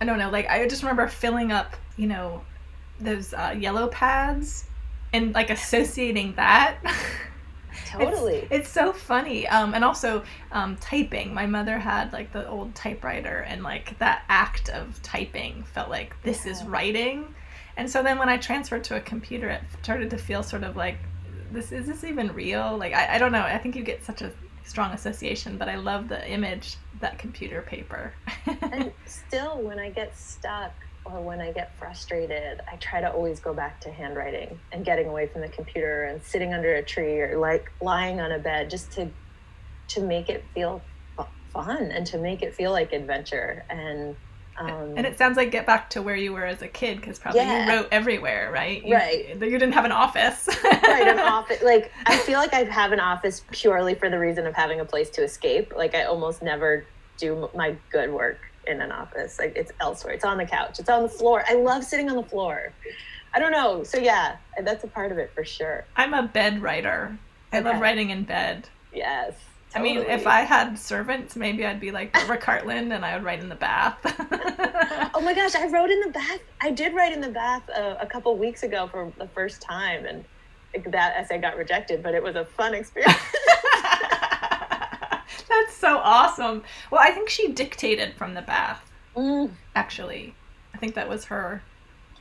I 0.00 0.04
don't 0.04 0.18
know, 0.18 0.30
like 0.30 0.48
I 0.48 0.68
just 0.68 0.82
remember 0.82 1.08
filling 1.08 1.52
up, 1.52 1.74
you 1.96 2.06
know, 2.06 2.42
those 3.00 3.32
uh, 3.32 3.54
yellow 3.58 3.88
pads 3.88 4.65
and 5.16 5.34
like 5.34 5.50
associating 5.50 6.34
that. 6.34 6.78
Totally. 7.86 8.36
it's, 8.36 8.50
it's, 8.50 8.68
so 8.68 8.92
funny. 8.92 9.46
Um, 9.48 9.72
and 9.72 9.82
also 9.84 10.22
um, 10.52 10.76
typing. 10.76 11.32
My 11.32 11.46
mother 11.46 11.78
had 11.78 12.12
like 12.12 12.32
the 12.32 12.46
old 12.48 12.74
typewriter, 12.74 13.46
and 13.48 13.62
like 13.62 13.98
that 13.98 14.24
act 14.28 14.68
of 14.68 15.00
typing 15.02 15.64
felt 15.64 15.88
like 15.88 16.14
this 16.22 16.44
yeah. 16.44 16.52
is 16.52 16.64
writing. 16.64 17.34
And 17.76 17.90
so 17.90 18.02
then 18.02 18.18
when 18.18 18.28
I 18.28 18.36
transferred 18.36 18.84
to 18.84 18.96
a 18.96 19.00
computer, 19.00 19.48
it 19.48 19.62
started 19.82 20.10
to 20.10 20.18
feel 20.18 20.42
sort 20.42 20.62
of 20.62 20.76
like 20.76 20.98
this 21.52 21.72
is 21.72 21.86
this 21.86 22.04
even 22.04 22.32
real? 22.32 22.76
Like 22.76 22.92
I, 22.92 23.16
I 23.16 23.18
don't 23.18 23.32
know. 23.32 23.42
I 23.42 23.58
think 23.58 23.76
you 23.76 23.82
get 23.82 24.04
such 24.04 24.22
a 24.22 24.32
strong 24.64 24.92
association, 24.92 25.56
but 25.56 25.68
I 25.68 25.76
love 25.76 26.08
the 26.08 26.28
image 26.28 26.76
that 27.00 27.18
computer 27.18 27.62
paper. 27.62 28.12
and 28.62 28.92
still, 29.06 29.62
when 29.62 29.78
I 29.78 29.90
get 29.90 30.16
stuck 30.16 30.72
or 31.12 31.20
when 31.20 31.40
I 31.40 31.52
get 31.52 31.76
frustrated, 31.78 32.60
I 32.70 32.76
try 32.76 33.00
to 33.00 33.10
always 33.10 33.40
go 33.40 33.54
back 33.54 33.80
to 33.82 33.90
handwriting 33.90 34.58
and 34.72 34.84
getting 34.84 35.06
away 35.06 35.26
from 35.26 35.40
the 35.40 35.48
computer 35.48 36.04
and 36.04 36.22
sitting 36.22 36.52
under 36.52 36.74
a 36.74 36.82
tree 36.82 37.20
or 37.20 37.38
like 37.38 37.70
lying 37.80 38.20
on 38.20 38.32
a 38.32 38.38
bed 38.38 38.70
just 38.70 38.92
to 38.92 39.08
to 39.88 40.00
make 40.00 40.28
it 40.28 40.44
feel 40.52 40.82
fun 41.52 41.90
and 41.92 42.06
to 42.08 42.18
make 42.18 42.42
it 42.42 42.54
feel 42.54 42.72
like 42.72 42.92
adventure 42.92 43.64
and 43.70 44.16
um, 44.58 44.94
and 44.96 45.06
it 45.06 45.18
sounds 45.18 45.36
like 45.36 45.50
get 45.50 45.66
back 45.66 45.90
to 45.90 46.00
where 46.00 46.16
you 46.16 46.32
were 46.32 46.46
as 46.46 46.62
a 46.62 46.68
kid 46.68 46.96
because 46.96 47.18
probably 47.18 47.42
yeah. 47.42 47.66
you 47.66 47.72
wrote 47.72 47.88
everywhere, 47.92 48.50
right? 48.50 48.82
You, 48.82 48.94
right. 48.94 49.28
You 49.28 49.50
didn't 49.50 49.72
have 49.72 49.84
an 49.84 49.92
office. 49.92 50.48
right, 50.64 51.06
an 51.06 51.18
office. 51.18 51.62
Like 51.62 51.92
I 52.06 52.16
feel 52.16 52.38
like 52.38 52.54
I 52.54 52.64
have 52.64 52.92
an 52.92 53.00
office 53.00 53.42
purely 53.50 53.94
for 53.94 54.08
the 54.08 54.18
reason 54.18 54.46
of 54.46 54.54
having 54.54 54.80
a 54.80 54.84
place 54.86 55.10
to 55.10 55.22
escape. 55.22 55.74
Like 55.76 55.94
I 55.94 56.04
almost 56.04 56.42
never 56.42 56.86
do 57.18 57.50
my 57.54 57.76
good 57.90 58.10
work 58.10 58.38
in 58.66 58.80
an 58.80 58.92
office. 58.92 59.38
Like 59.38 59.54
it's 59.56 59.72
elsewhere. 59.80 60.14
It's 60.14 60.24
on 60.24 60.38
the 60.38 60.46
couch. 60.46 60.78
It's 60.78 60.88
on 60.88 61.02
the 61.02 61.08
floor. 61.08 61.44
I 61.48 61.54
love 61.54 61.84
sitting 61.84 62.08
on 62.10 62.16
the 62.16 62.22
floor. 62.22 62.72
I 63.34 63.38
don't 63.38 63.52
know. 63.52 63.84
So 63.84 63.98
yeah, 63.98 64.36
that's 64.62 64.84
a 64.84 64.88
part 64.88 65.12
of 65.12 65.18
it 65.18 65.30
for 65.34 65.44
sure. 65.44 65.84
I'm 65.96 66.14
a 66.14 66.22
bed 66.22 66.62
writer. 66.62 67.18
I 67.52 67.58
okay. 67.58 67.68
love 67.68 67.80
writing 67.80 68.10
in 68.10 68.24
bed. 68.24 68.68
Yes. 68.92 69.34
I 69.74 69.80
mean, 69.80 69.98
if 69.98 70.26
I 70.26 70.40
had 70.40 70.78
servants, 70.78 71.36
maybe 71.36 71.66
I'd 71.66 71.80
be 71.80 71.90
like 71.90 72.12
Barbara 72.14 72.38
Cartland 72.38 72.94
and 72.94 73.04
I 73.04 73.14
would 73.14 73.24
write 73.24 73.40
in 73.40 73.50
the 73.50 73.56
bath. 73.56 73.98
oh 75.14 75.20
my 75.22 75.34
gosh, 75.34 75.54
I 75.54 75.66
wrote 75.68 75.90
in 75.90 76.00
the 76.00 76.08
bath. 76.08 76.40
I 76.62 76.70
did 76.70 76.94
write 76.94 77.12
in 77.12 77.20
the 77.20 77.28
bath 77.28 77.68
a, 77.68 77.98
a 78.00 78.06
couple 78.06 78.34
weeks 78.38 78.62
ago 78.62 78.88
for 78.90 79.12
the 79.18 79.28
first 79.28 79.60
time, 79.60 80.06
and 80.06 80.24
that 80.92 81.16
essay 81.16 81.38
got 81.38 81.58
rejected, 81.58 82.02
but 82.02 82.14
it 82.14 82.22
was 82.22 82.36
a 82.36 82.44
fun 82.46 82.74
experience. 82.74 83.16
That's 85.56 85.76
so 85.76 85.98
awesome. 85.98 86.62
Well, 86.90 87.00
I 87.02 87.10
think 87.10 87.28
she 87.28 87.52
dictated 87.52 88.14
from 88.14 88.34
the 88.34 88.42
bath. 88.42 88.82
Mm. 89.16 89.50
Actually, 89.74 90.34
I 90.74 90.78
think 90.78 90.94
that 90.94 91.08
was 91.08 91.24
her, 91.26 91.62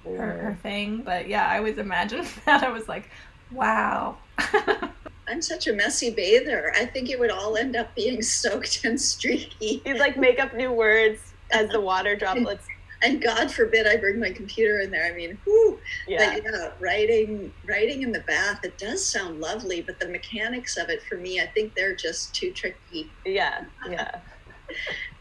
her, 0.05 0.11
her 0.15 0.57
thing. 0.61 1.01
But 1.01 1.27
yeah, 1.27 1.47
I 1.47 1.57
always 1.57 1.77
imagined 1.77 2.27
that. 2.45 2.63
I 2.63 2.69
was 2.69 2.87
like, 2.87 3.09
wow. 3.51 4.17
I'm 5.27 5.41
such 5.41 5.67
a 5.67 5.73
messy 5.73 6.11
bather. 6.11 6.71
I 6.75 6.85
think 6.85 7.09
it 7.09 7.19
would 7.19 7.31
all 7.31 7.57
end 7.57 7.75
up 7.75 7.93
being 7.95 8.21
soaked 8.21 8.85
and 8.85 8.99
streaky. 8.99 9.81
You'd 9.85 9.97
like 9.97 10.17
make 10.17 10.39
up 10.39 10.53
new 10.53 10.71
words 10.71 11.33
as 11.51 11.69
the 11.69 11.81
water 11.81 12.15
droplets. 12.15 12.67
And 13.05 13.21
God 13.21 13.51
forbid 13.51 13.85
I 13.87 13.97
bring 13.97 14.19
my 14.19 14.31
computer 14.31 14.79
in 14.79 14.89
there. 14.89 15.05
I 15.05 15.13
mean, 15.15 15.37
whoo, 15.45 15.79
yeah. 16.07 16.33
But 16.33 16.43
yeah, 16.43 16.69
writing, 16.81 17.53
writing 17.69 18.01
in 18.01 18.11
the 18.11 18.23
bath. 18.27 18.59
It 18.63 18.77
does 18.77 19.11
sound 19.11 19.39
lovely, 19.39 19.81
but 19.81 19.99
the 19.99 20.09
mechanics 20.09 20.75
of 20.75 20.89
it 20.89 21.03
for 21.07 21.17
me, 21.19 21.39
I 21.39 21.47
think 21.47 21.73
they're 21.75 21.95
just 21.95 22.35
too 22.35 22.51
tricky. 22.53 23.11
Yeah, 23.25 23.61
yeah. 23.89 24.11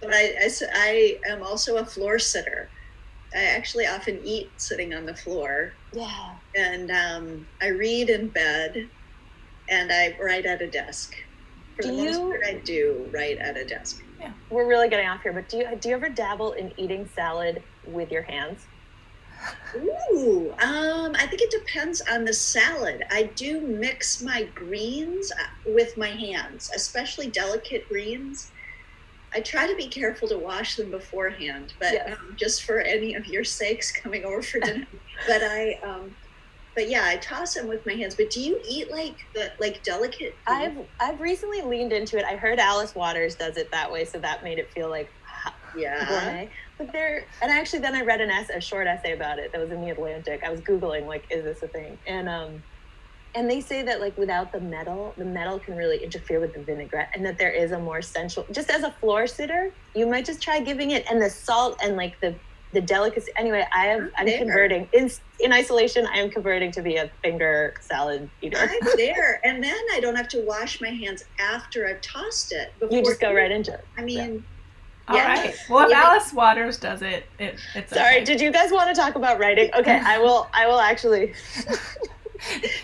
but 0.00 0.14
I, 0.14 0.34
I, 0.40 0.50
I 0.72 1.18
am 1.28 1.42
also 1.42 1.76
a 1.76 1.84
floor 1.84 2.18
sitter. 2.18 2.70
I 3.34 3.44
actually 3.44 3.86
often 3.86 4.20
eat 4.24 4.52
sitting 4.58 4.94
on 4.94 5.06
the 5.06 5.16
floor. 5.16 5.74
Yeah. 5.92 6.36
And 6.56 6.90
um, 6.90 7.46
I 7.60 7.68
read 7.68 8.08
in 8.08 8.28
bed 8.28 8.90
and 9.68 9.92
I 9.92 10.16
write 10.22 10.46
at 10.46 10.62
a 10.62 10.70
desk. 10.70 11.12
For 11.76 11.82
do 11.82 11.88
the 11.88 12.04
most 12.04 12.14
you, 12.14 12.20
part, 12.20 12.40
I 12.46 12.62
do 12.64 13.10
write 13.12 13.38
at 13.38 13.56
a 13.56 13.64
desk. 13.64 13.96
Yeah, 14.20 14.32
we're 14.50 14.68
really 14.68 14.88
getting 14.88 15.08
off 15.08 15.22
here, 15.22 15.32
but 15.32 15.48
do 15.48 15.58
you 15.58 15.66
do 15.80 15.88
you 15.88 15.96
ever 15.96 16.08
dabble 16.08 16.52
in 16.52 16.72
eating 16.78 17.06
salad 17.06 17.64
with 17.86 18.10
your 18.10 18.22
hands? 18.24 18.68
Ooh, 19.76 20.52
um, 20.62 21.14
I 21.16 21.26
think 21.26 21.42
it 21.42 21.50
depends 21.50 22.00
on 22.10 22.24
the 22.24 22.32
salad. 22.32 23.02
I 23.10 23.24
do 23.24 23.60
mix 23.66 24.22
my 24.22 24.44
greens 24.54 25.30
uh, 25.40 25.46
with 25.66 25.96
my 25.96 26.08
hands, 26.10 26.70
especially 26.74 27.30
delicate 27.30 27.84
greens. 27.90 28.52
I 29.34 29.40
try 29.40 29.66
to 29.66 29.76
be 29.76 29.88
careful 29.90 30.28
to 30.28 30.38
wash 30.38 30.76
them 30.76 30.90
beforehand, 30.90 31.74
but 31.80 31.92
Yes. 31.94 32.16
um, 32.18 32.36
just 32.38 32.62
for 32.64 32.80
any 32.80 33.14
of 33.14 33.26
your 33.26 33.44
sakes 33.44 33.92
coming 33.92 34.24
over 34.24 34.42
for 34.42 34.60
dinner. 34.60 34.86
but 35.26 35.42
I, 35.42 35.74
um, 35.84 36.16
but 36.76 36.88
yeah, 36.88 37.04
I 37.04 37.16
toss 37.16 37.54
them 37.54 37.68
with 37.68 37.82
my 37.86 37.94
hands. 37.94 38.16
But 38.16 38.30
do 38.30 38.40
you 38.40 38.60
eat 38.68 38.90
like 38.92 39.16
the 39.34 39.52
like 39.60 39.82
delicate? 39.84 40.36
I've 40.46 40.76
I've 41.00 41.20
recently 41.20 41.62
leaned 41.62 41.92
into 41.92 42.18
it. 42.18 42.24
I 42.24 42.36
heard 42.36 42.58
Alice 42.60 42.94
Waters 42.94 43.36
does 43.36 43.56
it 43.56 43.68
that 43.72 43.92
way, 43.92 44.04
so 44.04 44.20
that 44.20 44.44
made 44.44 44.58
it 44.58 44.72
feel 44.74 44.90
like 44.90 45.10
yeah. 45.74 46.04
gourmet. 46.06 46.52
But 46.78 46.92
there, 46.92 47.24
and 47.42 47.50
actually, 47.52 47.80
then 47.80 47.94
I 47.94 48.02
read 48.02 48.20
an 48.20 48.30
essay, 48.30 48.54
a 48.56 48.60
short 48.60 48.86
essay 48.86 49.12
about 49.12 49.38
it 49.38 49.52
that 49.52 49.60
was 49.60 49.70
in 49.70 49.80
the 49.80 49.90
Atlantic. 49.90 50.42
I 50.44 50.50
was 50.50 50.60
googling 50.60 51.06
like, 51.06 51.24
is 51.30 51.44
this 51.44 51.62
a 51.62 51.68
thing? 51.68 51.98
And 52.06 52.28
um, 52.28 52.62
and 53.36 53.50
they 53.50 53.60
say 53.60 53.82
that 53.82 54.00
like 54.00 54.16
without 54.18 54.52
the 54.52 54.60
metal, 54.60 55.14
the 55.16 55.24
metal 55.24 55.58
can 55.58 55.76
really 55.76 56.02
interfere 56.02 56.40
with 56.40 56.54
the 56.54 56.60
vinaigrette, 56.60 57.10
and 57.14 57.24
that 57.26 57.38
there 57.38 57.50
is 57.52 57.72
a 57.72 57.78
more 57.78 58.02
sensual. 58.02 58.46
Just 58.50 58.70
as 58.70 58.82
a 58.82 58.90
floor 58.92 59.26
sitter, 59.26 59.72
you 59.94 60.06
might 60.06 60.24
just 60.24 60.40
try 60.42 60.60
giving 60.60 60.90
it, 60.92 61.04
and 61.10 61.20
the 61.22 61.30
salt 61.30 61.78
and 61.82 61.96
like 61.96 62.20
the 62.20 62.34
the 62.72 62.80
delicacy. 62.80 63.30
Anyway, 63.36 63.64
I 63.72 63.86
have 63.86 64.10
I'm 64.16 64.26
There. 64.26 64.38
converting 64.38 64.88
in 64.92 65.08
in 65.38 65.52
isolation. 65.52 66.06
I 66.06 66.18
am 66.18 66.28
converting 66.30 66.72
to 66.72 66.82
be 66.82 66.96
a 66.96 67.08
finger 67.22 67.74
salad 67.80 68.28
eater. 68.42 68.58
I'm 68.58 68.96
there, 68.96 69.40
and 69.44 69.62
then 69.62 69.78
I 69.92 70.00
don't 70.00 70.16
have 70.16 70.28
to 70.30 70.40
wash 70.44 70.80
my 70.80 70.88
hands 70.88 71.24
after 71.38 71.86
I've 71.86 72.00
tossed 72.00 72.52
it. 72.52 72.72
You 72.90 73.02
just 73.04 73.20
go 73.20 73.32
right 73.32 73.50
into 73.52 73.74
it. 73.74 73.84
I 73.96 74.02
mean, 74.02 74.44
All 75.08 75.16
Yeah. 75.16 75.26
right. 75.26 75.54
Well, 75.68 75.84
if 75.84 75.90
Yeah. 75.90 76.02
Alice 76.04 76.32
Waters 76.32 76.78
does 76.78 77.02
it, 77.02 77.26
it 77.38 77.58
it's 77.74 77.92
Sorry, 77.92 78.16
okay. 78.16 78.24
did 78.24 78.40
you 78.40 78.50
guys 78.50 78.70
want 78.72 78.88
to 78.88 79.00
talk 79.00 79.16
about 79.16 79.38
writing? 79.38 79.70
Okay, 79.74 80.00
I 80.02 80.18
will. 80.18 80.48
I 80.52 80.66
will 80.66 80.80
actually. 80.80 81.34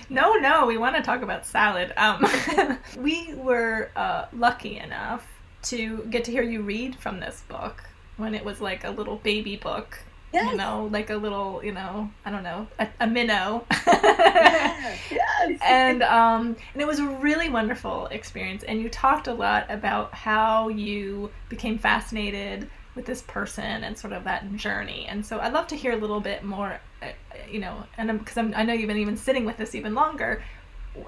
No, 0.08 0.34
no, 0.36 0.64
we 0.66 0.78
want 0.78 0.96
to 0.96 1.02
talk 1.02 1.20
about 1.22 1.44
salad. 1.44 1.92
Um, 1.96 2.24
we 2.98 3.34
were 3.34 3.90
uh, 3.94 4.24
lucky 4.32 4.78
enough 4.78 5.26
to 5.64 5.98
get 6.08 6.24
to 6.24 6.30
hear 6.30 6.42
you 6.42 6.62
read 6.62 6.96
from 6.96 7.20
this 7.20 7.42
book 7.48 7.84
when 8.16 8.34
it 8.34 8.42
was 8.44 8.60
like 8.62 8.84
a 8.84 8.90
little 8.90 9.16
baby 9.16 9.56
book. 9.56 9.98
Yes. 10.32 10.52
You 10.52 10.58
know, 10.58 10.88
like 10.92 11.10
a 11.10 11.16
little, 11.16 11.60
you 11.64 11.72
know, 11.72 12.08
I 12.24 12.30
don't 12.30 12.44
know, 12.44 12.68
a, 12.78 12.88
a 13.00 13.06
minnow. 13.06 13.64
yes. 13.86 14.98
and 15.62 16.02
um, 16.04 16.56
and 16.72 16.80
it 16.80 16.86
was 16.86 17.00
a 17.00 17.06
really 17.06 17.48
wonderful 17.48 18.06
experience. 18.06 18.62
And 18.62 18.80
you 18.80 18.88
talked 18.88 19.26
a 19.26 19.34
lot 19.34 19.66
about 19.68 20.14
how 20.14 20.68
you 20.68 21.30
became 21.48 21.78
fascinated 21.78 22.70
with 22.94 23.06
this 23.06 23.22
person 23.22 23.84
and 23.84 23.98
sort 23.98 24.12
of 24.12 24.24
that 24.24 24.54
journey. 24.56 25.06
And 25.08 25.24
so 25.24 25.40
I'd 25.40 25.52
love 25.52 25.66
to 25.68 25.76
hear 25.76 25.92
a 25.92 25.96
little 25.96 26.20
bit 26.20 26.44
more, 26.44 26.80
uh, 27.02 27.06
you 27.50 27.58
know, 27.58 27.84
and 27.96 28.18
because 28.18 28.36
I'm, 28.36 28.52
I 28.54 28.62
know 28.62 28.72
you've 28.72 28.88
been 28.88 28.98
even 28.98 29.16
sitting 29.16 29.44
with 29.44 29.56
this 29.56 29.74
even 29.74 29.94
longer. 29.94 30.42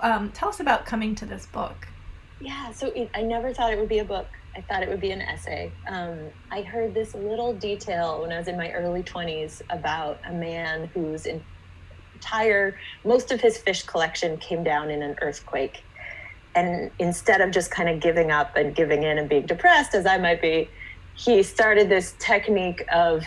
Um, 0.01 0.31
tell 0.31 0.49
us 0.49 0.61
about 0.61 0.87
coming 0.87 1.15
to 1.17 1.27
this 1.27 1.47
book. 1.47 1.89
Yeah, 2.41 2.73
so 2.73 2.89
it, 2.89 3.11
I 3.15 3.23
never 3.23 3.53
thought 3.53 3.73
it 3.73 3.79
would 3.79 3.89
be 3.89 3.99
a 3.99 4.05
book. 4.05 4.27
I 4.55 4.61
thought 4.61 4.83
it 4.83 4.89
would 4.89 5.01
be 5.01 5.11
an 5.11 5.23
essay. 5.23 5.73
Um, 5.89 6.19
I 6.51 6.63
heard 6.63 6.93
this 6.93 7.15
little 7.15 7.55
detail 7.55 8.21
when 8.21 8.33
I 8.33 8.39
was 8.39 8.49
in 8.49 8.57
my 8.57 8.71
early 8.73 9.03
20s 9.03 9.63
about 9.71 10.21
a 10.27 10.33
man 10.33 10.89
whose 10.89 11.27
entire, 11.27 12.79
most 13.05 13.33
of 13.33 13.41
his 13.41 13.57
fish 13.57 13.83
collection 13.85 14.37
came 14.37 14.63
down 14.63 14.91
in 14.91 15.03
an 15.03 15.17
earthquake. 15.23 15.83
And 16.55 16.91
instead 16.99 17.41
of 17.41 17.51
just 17.51 17.71
kind 17.71 17.89
of 17.89 18.01
giving 18.01 18.31
up 18.31 18.57
and 18.57 18.75
giving 18.75 19.05
in 19.05 19.17
and 19.17 19.29
being 19.29 19.47
depressed, 19.47 19.95
as 19.95 20.05
I 20.05 20.19
might 20.19 20.43
be, 20.43 20.69
he 21.15 21.43
started 21.43 21.89
this 21.89 22.15
technique 22.19 22.85
of 22.93 23.25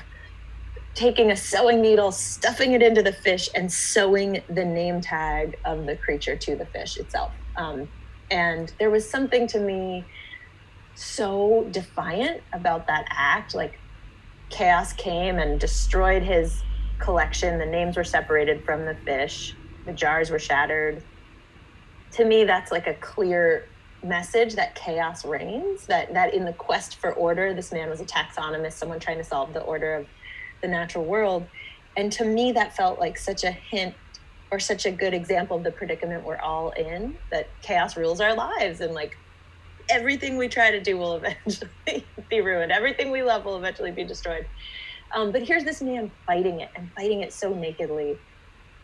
taking 0.93 1.31
a 1.31 1.35
sewing 1.35 1.81
needle, 1.81 2.11
stuffing 2.11 2.73
it 2.73 2.83
into 2.83 3.01
the 3.01 3.11
fish, 3.11 3.49
and 3.55 3.71
sewing 3.71 4.41
the 4.47 4.63
name 4.63 5.01
tag 5.01 5.57
of 5.65 5.87
the 5.87 5.95
creature 5.95 6.35
to 6.37 6.55
the 6.55 6.65
fish 6.67 6.97
itself. 6.97 7.31
Um, 7.57 7.89
and 8.31 8.71
there 8.79 8.89
was 8.89 9.09
something 9.09 9.47
to 9.47 9.59
me 9.59 10.05
so 10.95 11.67
defiant 11.71 12.41
about 12.53 12.87
that 12.87 13.05
act. 13.09 13.53
Like 13.53 13.79
chaos 14.49 14.93
came 14.93 15.37
and 15.37 15.59
destroyed 15.59 16.23
his 16.23 16.63
collection. 16.99 17.59
The 17.59 17.65
names 17.65 17.97
were 17.97 18.03
separated 18.03 18.63
from 18.63 18.85
the 18.85 18.95
fish, 18.95 19.55
the 19.85 19.93
jars 19.93 20.29
were 20.29 20.39
shattered. 20.39 21.03
To 22.13 22.25
me, 22.25 22.45
that's 22.45 22.71
like 22.71 22.87
a 22.87 22.93
clear 22.95 23.67
message 24.03 24.55
that 24.55 24.75
chaos 24.75 25.25
reigns, 25.25 25.85
that, 25.87 26.13
that 26.13 26.33
in 26.33 26.45
the 26.45 26.53
quest 26.53 26.97
for 26.97 27.11
order, 27.13 27.53
this 27.53 27.71
man 27.71 27.89
was 27.89 27.99
a 27.99 28.05
taxonomist, 28.05 28.73
someone 28.73 28.99
trying 28.99 29.17
to 29.17 29.23
solve 29.23 29.53
the 29.53 29.61
order 29.61 29.95
of 29.95 30.07
the 30.61 30.67
natural 30.67 31.03
world. 31.03 31.45
And 31.97 32.11
to 32.13 32.25
me, 32.25 32.51
that 32.53 32.75
felt 32.75 32.99
like 32.99 33.17
such 33.17 33.43
a 33.43 33.51
hint 33.51 33.95
or 34.51 34.59
such 34.59 34.85
a 34.85 34.91
good 34.91 35.13
example 35.13 35.57
of 35.57 35.63
the 35.63 35.71
predicament 35.71 36.23
we're 36.23 36.37
all 36.37 36.69
in 36.71 37.17
that 37.31 37.49
chaos 37.61 37.97
rules 37.97 38.21
our 38.21 38.35
lives 38.35 38.79
and 38.79 38.93
like 38.93 39.17
everything 39.89 40.37
we 40.37 40.47
try 40.47 40.71
to 40.71 40.81
do 40.81 40.97
will 40.97 41.15
eventually 41.23 42.05
be 42.29 42.41
ruined 42.41 42.71
everything 42.71 43.11
we 43.11 43.23
love 43.23 43.45
will 43.45 43.57
eventually 43.57 43.91
be 43.91 44.03
destroyed 44.03 44.45
um, 45.13 45.31
but 45.31 45.43
here's 45.43 45.63
this 45.63 45.81
man 45.81 46.11
fighting 46.25 46.59
it 46.61 46.69
and 46.75 46.91
fighting 46.93 47.21
it 47.21 47.33
so 47.33 47.53
nakedly 47.53 48.17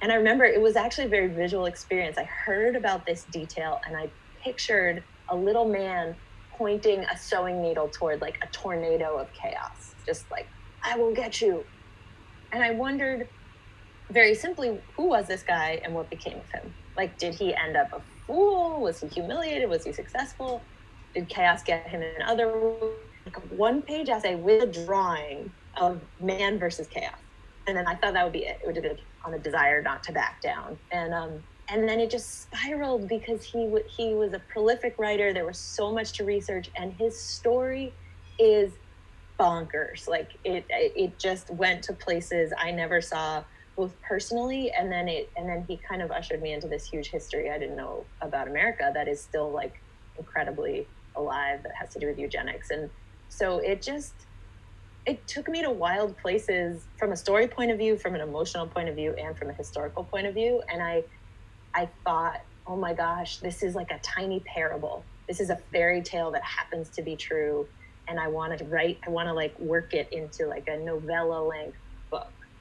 and 0.01 0.11
i 0.11 0.15
remember 0.15 0.43
it 0.43 0.61
was 0.61 0.75
actually 0.75 1.05
a 1.05 1.09
very 1.09 1.27
visual 1.27 1.65
experience 1.65 2.17
i 2.17 2.23
heard 2.23 2.75
about 2.75 3.05
this 3.05 3.25
detail 3.25 3.79
and 3.85 3.95
i 3.95 4.09
pictured 4.43 5.03
a 5.29 5.35
little 5.35 5.67
man 5.67 6.15
pointing 6.57 6.99
a 7.05 7.17
sewing 7.17 7.61
needle 7.61 7.89
toward 7.89 8.21
like 8.21 8.37
a 8.43 8.47
tornado 8.47 9.17
of 9.17 9.31
chaos 9.33 9.95
just 10.05 10.29
like 10.31 10.47
i 10.83 10.97
will 10.97 11.13
get 11.13 11.41
you 11.41 11.63
and 12.51 12.63
i 12.63 12.71
wondered 12.71 13.27
very 14.11 14.35
simply, 14.35 14.77
who 14.95 15.07
was 15.07 15.27
this 15.27 15.43
guy 15.43 15.81
and 15.83 15.93
what 15.93 16.09
became 16.09 16.37
of 16.37 16.49
him? 16.51 16.73
Like, 16.97 17.17
did 17.17 17.33
he 17.33 17.55
end 17.55 17.77
up 17.77 17.93
a 17.93 18.01
fool? 18.27 18.81
Was 18.81 18.99
he 18.99 19.07
humiliated? 19.07 19.69
Was 19.69 19.85
he 19.85 19.93
successful? 19.93 20.61
Did 21.13 21.29
chaos 21.29 21.63
get 21.63 21.87
him 21.87 22.01
in 22.01 22.21
other 22.21 22.53
like 23.25 23.37
one 23.51 23.81
page 23.81 24.09
essay 24.09 24.35
with 24.35 24.63
a 24.63 24.85
drawing 24.85 25.51
of 25.79 26.01
man 26.21 26.59
versus 26.59 26.87
chaos? 26.87 27.19
And 27.67 27.77
then 27.77 27.87
I 27.87 27.95
thought 27.95 28.13
that 28.13 28.23
would 28.23 28.33
be 28.33 28.45
it. 28.45 28.59
It 28.61 28.67
would 28.67 28.75
have 28.75 28.83
been 28.83 28.97
on 29.25 29.33
a 29.33 29.39
desire 29.39 29.81
not 29.81 30.03
to 30.03 30.11
back 30.11 30.41
down. 30.41 30.77
And 30.91 31.13
um, 31.13 31.43
and 31.69 31.87
then 31.87 31.99
it 31.99 32.09
just 32.09 32.43
spiraled 32.43 33.07
because 33.07 33.43
he 33.43 33.65
w- 33.65 33.85
he 33.87 34.13
was 34.13 34.33
a 34.33 34.39
prolific 34.39 34.95
writer. 34.97 35.33
There 35.33 35.45
was 35.45 35.57
so 35.57 35.93
much 35.93 36.13
to 36.13 36.23
research, 36.23 36.69
and 36.75 36.93
his 36.93 37.19
story 37.19 37.93
is 38.39 38.71
bonkers. 39.39 40.07
Like 40.07 40.29
it 40.43 40.65
it 40.69 41.19
just 41.19 41.49
went 41.49 41.83
to 41.83 41.93
places 41.93 42.53
I 42.57 42.71
never 42.71 43.01
saw 43.01 43.43
both 43.77 43.95
personally 44.01 44.71
and 44.77 44.91
then 44.91 45.07
it 45.07 45.29
and 45.37 45.47
then 45.47 45.63
he 45.67 45.79
kind 45.89 46.01
of 46.01 46.11
ushered 46.11 46.41
me 46.41 46.53
into 46.53 46.67
this 46.67 46.85
huge 46.85 47.07
history 47.07 47.49
I 47.49 47.57
didn't 47.57 47.77
know 47.77 48.05
about 48.19 48.47
America 48.47 48.91
that 48.93 49.07
is 49.07 49.21
still 49.21 49.49
like 49.49 49.81
incredibly 50.17 50.87
alive 51.15 51.63
that 51.63 51.73
has 51.75 51.89
to 51.93 51.99
do 51.99 52.07
with 52.07 52.17
eugenics. 52.17 52.69
And 52.71 52.89
so 53.29 53.59
it 53.59 53.81
just 53.81 54.13
it 55.05 55.25
took 55.27 55.49
me 55.49 55.63
to 55.63 55.71
wild 55.71 56.15
places 56.17 56.83
from 56.97 57.11
a 57.11 57.15
story 57.15 57.47
point 57.47 57.71
of 57.71 57.77
view 57.77 57.97
from 57.97 58.13
an 58.13 58.21
emotional 58.21 58.67
point 58.67 58.87
of 58.87 58.95
view 58.95 59.13
and 59.13 59.35
from 59.35 59.49
a 59.49 59.53
historical 59.53 60.03
point 60.03 60.27
of 60.27 60.33
view. 60.33 60.61
And 60.71 60.81
I 60.81 61.03
I 61.73 61.89
thought 62.03 62.41
oh 62.67 62.75
my 62.75 62.93
gosh 62.93 63.37
this 63.37 63.63
is 63.63 63.75
like 63.75 63.91
a 63.91 63.99
tiny 63.99 64.41
parable. 64.41 65.03
This 65.27 65.39
is 65.39 65.49
a 65.49 65.57
fairy 65.71 66.01
tale 66.01 66.31
that 66.31 66.43
happens 66.43 66.89
to 66.89 67.01
be 67.01 67.15
true. 67.15 67.67
And 68.07 68.19
I 68.19 68.27
want 68.27 68.57
to 68.57 68.65
write 68.65 68.99
I 69.05 69.09
want 69.09 69.27
to 69.27 69.33
like 69.33 69.57
work 69.59 69.93
it 69.93 70.11
into 70.11 70.45
like 70.47 70.67
a 70.67 70.77
novella 70.77 71.43
length 71.43 71.77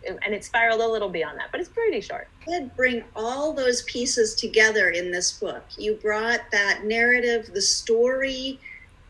and 0.07 0.35
it 0.35 0.45
spiraled 0.45 0.81
a 0.81 0.87
little 0.89 1.09
beyond 1.11 1.39
that, 1.39 1.49
but 1.53 1.61
it's 1.61 1.69
pretty 1.69 2.01
short. 2.01 2.29
did 2.47 2.75
bring 2.77 3.05
all 3.15 3.53
those 3.53 3.83
pieces 3.83 4.35
together 4.35 4.91
in 4.91 5.11
this 5.11 5.33
book. 5.33 5.63
You 5.77 5.95
brought 5.95 6.41
that 6.53 6.85
narrative, 6.85 7.51
the 7.53 7.61
story, 7.63 8.59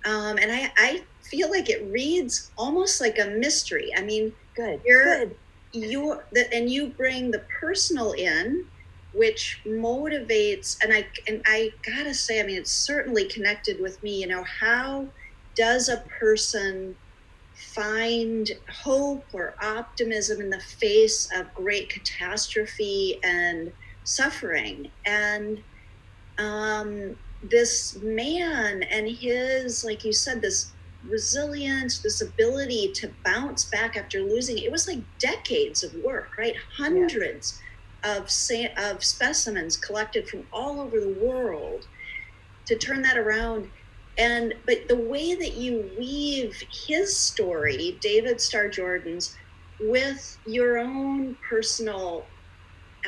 um, 0.05 0.39
and 0.39 0.51
I, 0.51 0.73
I 0.77 1.03
feel 1.23 1.49
like 1.51 1.71
it 1.71 1.85
reads 1.93 2.51
almost 2.59 3.01
like 3.01 3.19
a 3.19 3.27
mystery. 3.27 3.91
I 3.97 4.03
mean, 4.03 4.33
Good. 4.57 4.81
You're- 4.85 5.05
Good. 5.27 5.37
you 5.73 6.21
that 6.33 6.53
and 6.53 6.69
you 6.69 6.89
bring 6.89 7.31
the 7.31 7.43
personal 7.61 8.13
in, 8.13 8.65
which 9.13 9.61
motivates. 9.65 10.77
And 10.83 10.93
I 10.93 11.07
and 11.29 11.43
I 11.47 11.71
gotta 11.87 12.15
say, 12.15 12.41
I 12.41 12.43
mean, 12.45 12.57
it's 12.57 12.73
certainly 12.73 13.27
connected 13.27 13.81
with 13.81 14.03
me. 14.03 14.21
You 14.21 14.27
know, 14.27 14.43
how 14.45 15.07
does 15.55 15.89
a 15.89 15.99
person 16.19 16.97
find 17.75 18.49
hope 18.85 19.29
or 19.33 19.57
optimism 19.63 20.41
in 20.41 20.51
the 20.51 20.63
face 20.81 21.29
of 21.35 21.55
great 21.55 21.91
catastrophe 21.91 23.21
and 23.25 23.73
suffering. 24.05 24.93
And 25.07 25.61
um, 26.39 27.17
this 27.43 27.99
man 28.03 28.83
and 28.91 29.09
his 29.09 29.85
like 29.87 30.05
you 30.05 30.13
said 30.13 30.43
this 30.43 30.75
resilience 31.03 32.03
this 32.03 32.21
ability 32.21 32.93
to 32.95 33.15
bounce 33.25 33.65
back 33.71 33.97
after 33.97 34.21
losing 34.21 34.59
it 34.59 34.71
was 34.71 34.87
like 34.87 35.05
decades 35.19 35.83
of 35.83 35.93
work 36.05 36.31
right? 36.39 36.55
Hundreds 36.77 37.59
of 38.05 38.31
sa- 38.31 38.75
of 38.79 39.03
specimens 39.05 39.77
collected 39.77 40.29
from 40.29 40.47
all 40.53 40.81
over 40.81 41.01
the 41.01 41.15
world 41.19 41.87
to 42.67 42.77
turn 42.79 43.03
that 43.03 43.19
around 43.19 43.71
and 44.21 44.55
but 44.67 44.87
the 44.89 44.97
way 44.97 45.35
that 45.35 45.55
you 45.55 45.91
weave 45.99 46.55
his 46.87 47.19
story 47.19 47.99
david 48.03 48.41
starr 48.41 48.69
jordan's 48.69 49.35
with 49.81 50.39
your 50.47 50.79
own 50.79 51.37
personal 51.49 52.27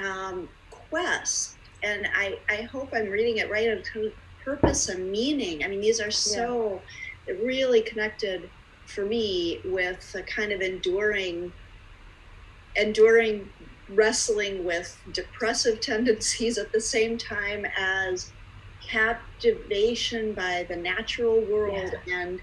um, 0.03 0.48
quest 0.70 1.59
and 1.83 2.09
I, 2.14 2.38
I 2.48 2.62
hope 2.62 2.90
i'm 2.94 3.09
reading 3.09 3.37
it 3.38 3.51
right 3.51 3.68
of 3.68 3.85
purpose 4.44 4.88
and 4.88 5.11
meaning. 5.11 5.64
I 5.64 5.68
mean 5.68 5.81
these 5.81 6.01
are 6.01 6.11
so 6.11 6.83
it 7.27 7.38
really 7.42 7.83
connected 7.83 8.51
for 8.87 9.07
me 9.07 9.62
with 9.64 10.05
a 10.16 10.22
kind 10.22 10.53
of 10.53 10.61
enduring 10.61 11.53
enduring 12.77 13.51
wrestling 13.90 14.64
with 14.64 14.98
depressive 15.12 15.81
tendencies 15.83 16.59
at 16.59 16.72
the 16.72 16.81
same 16.81 17.18
time 17.18 17.64
as 17.79 18.33
captivation 18.92 20.35
by 20.35 20.66
the 20.68 20.76
natural 20.76 21.44
world 21.46 21.90
yeah. 22.07 22.20
and 22.20 22.40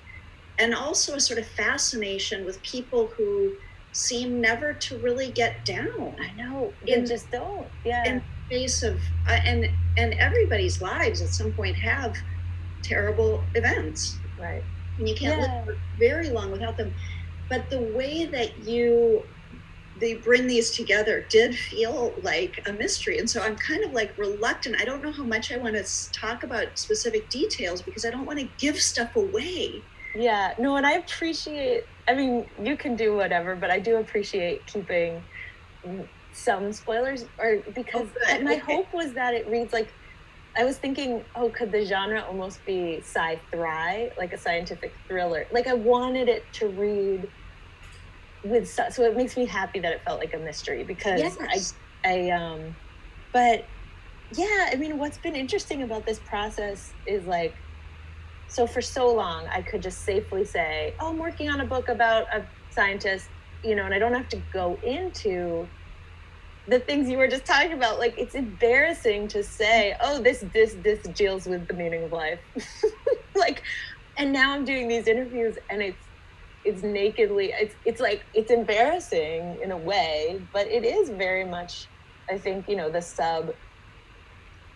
and 0.60 0.76
also 0.76 1.16
a 1.16 1.20
sort 1.20 1.40
of 1.40 1.48
fascination 1.48 2.46
with 2.46 2.62
people 2.64 3.14
who 3.18 3.54
seem 3.94 4.42
never 4.42 4.74
to 4.74 5.00
really 5.02 5.32
get 5.32 5.64
down. 5.66 6.16
I 6.20 6.34
know. 6.36 6.74
They 6.86 7.02
just 7.04 7.32
don't. 7.32 7.70
Yeah. 7.86 8.04
In 8.06 8.24
face 8.50 8.84
of 8.84 9.00
uh, 9.28 9.38
and 9.46 9.66
and 9.98 10.14
everybody's 10.16 10.82
lives 10.82 11.22
at 11.22 11.30
some 11.30 11.54
point 11.54 11.78
have 11.78 12.16
terrible 12.84 13.50
events. 13.56 14.20
Right. 14.38 14.64
And 14.98 15.08
you 15.08 15.16
can't 15.16 15.40
yeah. 15.40 15.64
live 15.66 15.78
very 15.98 16.30
long 16.30 16.52
without 16.52 16.78
them. 16.78 16.94
But 17.50 17.70
the 17.70 17.82
way 17.82 18.26
that 18.26 18.60
you 18.60 19.24
they 20.00 20.16
bring 20.16 20.48
these 20.48 20.72
together 20.72 21.26
did 21.30 21.56
feel 21.56 22.14
like 22.22 22.62
a 22.68 22.74
mystery. 22.74 23.20
And 23.20 23.30
so 23.30 23.42
i'm 23.42 23.56
kind 23.56 23.84
of 23.84 23.94
like 23.94 24.18
reluctant. 24.18 24.76
I 24.80 24.86
don't 24.86 25.04
know 25.04 25.12
how 25.12 25.24
much 25.24 25.52
i 25.52 25.58
want 25.58 25.76
to 25.76 26.12
talk 26.12 26.44
about 26.44 26.78
specific 26.78 27.30
details 27.30 27.82
because 27.82 28.06
i 28.06 28.10
don't 28.10 28.26
want 28.26 28.40
to 28.40 28.48
give 28.58 28.80
stuff 28.80 29.16
away. 29.16 29.82
Yeah. 30.16 30.54
No 30.58 30.76
and 30.78 30.86
i 30.86 30.94
appreciate 30.94 31.86
i 32.08 32.14
mean 32.14 32.48
you 32.62 32.76
can 32.76 32.96
do 32.96 33.16
whatever 33.16 33.56
but 33.56 33.70
i 33.70 33.80
do 33.80 33.98
appreciate 33.98 34.66
keeping 34.66 35.22
some 36.34 36.72
spoilers 36.74 37.26
or 37.38 37.58
because 37.76 38.08
oh, 38.28 38.42
my 38.42 38.56
okay. 38.56 38.60
hope 38.60 38.94
was 38.94 39.14
that 39.14 39.34
it 39.34 39.48
reads 39.48 39.74
like 39.74 39.90
I 40.58 40.66
was 40.66 40.78
thinking, 40.78 41.24
oh, 41.36 41.50
could 41.50 41.72
the 41.72 41.86
genre 41.86 42.22
almost 42.22 42.66
be 42.66 43.00
sci-fi, 43.02 44.12
like 44.18 44.34
a 44.34 44.38
scientific 44.38 44.94
thriller? 45.08 45.46
Like 45.52 45.68
I 45.68 45.74
wanted 45.74 46.28
it 46.28 46.44
to 46.54 46.68
read 46.68 47.30
with 48.44 48.68
so 48.68 49.04
it 49.04 49.16
makes 49.16 49.36
me 49.36 49.46
happy 49.46 49.80
that 49.80 49.92
it 49.92 50.02
felt 50.06 50.20
like 50.20 50.34
a 50.34 50.40
mystery 50.40 50.84
because 50.84 51.20
yes. 51.20 51.76
I 52.06 52.10
I 52.10 52.30
um 52.32 52.76
but 53.34 53.68
yeah, 54.32 54.70
I 54.72 54.76
mean 54.76 54.98
what's 54.98 55.18
been 55.18 55.36
interesting 55.36 55.84
about 55.84 56.06
this 56.06 56.20
process 56.20 56.94
is 57.06 57.26
like 57.26 57.56
so 58.48 58.66
for 58.68 58.82
so 58.82 59.14
long 59.14 59.48
I 59.54 59.62
could 59.62 59.82
just 59.82 60.04
safely 60.06 60.46
say, 60.46 60.96
"Oh, 61.00 61.10
I'm 61.10 61.20
working 61.20 61.50
on 61.50 61.62
a 61.62 61.66
book 61.66 61.90
about 61.90 62.26
a 62.34 62.46
scientist," 62.70 63.30
you 63.64 63.76
know, 63.76 63.86
and 63.86 63.94
I 63.94 64.00
don't 64.00 64.14
have 64.14 64.30
to 64.30 64.38
go 64.54 64.80
into 64.84 65.68
the 66.70 66.80
things 66.80 67.10
you 67.10 67.18
were 67.18 67.28
just 67.28 67.46
talking 67.46 67.74
about 67.74 68.00
like 68.00 68.14
it's 68.18 68.36
embarrassing 68.36 69.28
to 69.28 69.44
say 69.44 69.96
oh 70.02 70.22
this 70.22 70.44
this 70.54 70.76
this 70.84 71.00
deals 71.16 71.48
with 71.48 71.68
the 71.68 71.74
meaning 71.74 72.04
of 72.04 72.12
life 72.12 72.40
like 73.36 73.64
and 74.18 74.32
now 74.32 74.54
i'm 74.54 74.66
doing 74.66 74.88
these 74.88 75.08
interviews 75.08 75.56
and 75.70 75.82
it's 75.82 76.06
it's 76.70 76.84
nakedly 76.84 77.52
it's 77.60 77.76
it's 77.84 78.00
like 78.00 78.22
it's 78.34 78.52
embarrassing 78.52 79.60
in 79.64 79.72
a 79.72 79.78
way 79.78 80.40
but 80.54 80.68
it 80.68 80.86
is 80.86 81.10
very 81.10 81.44
much 81.44 81.90
i 82.32 82.38
think 82.38 82.66
you 82.70 82.76
know 82.76 82.92
the 82.92 83.02
sub. 83.02 83.50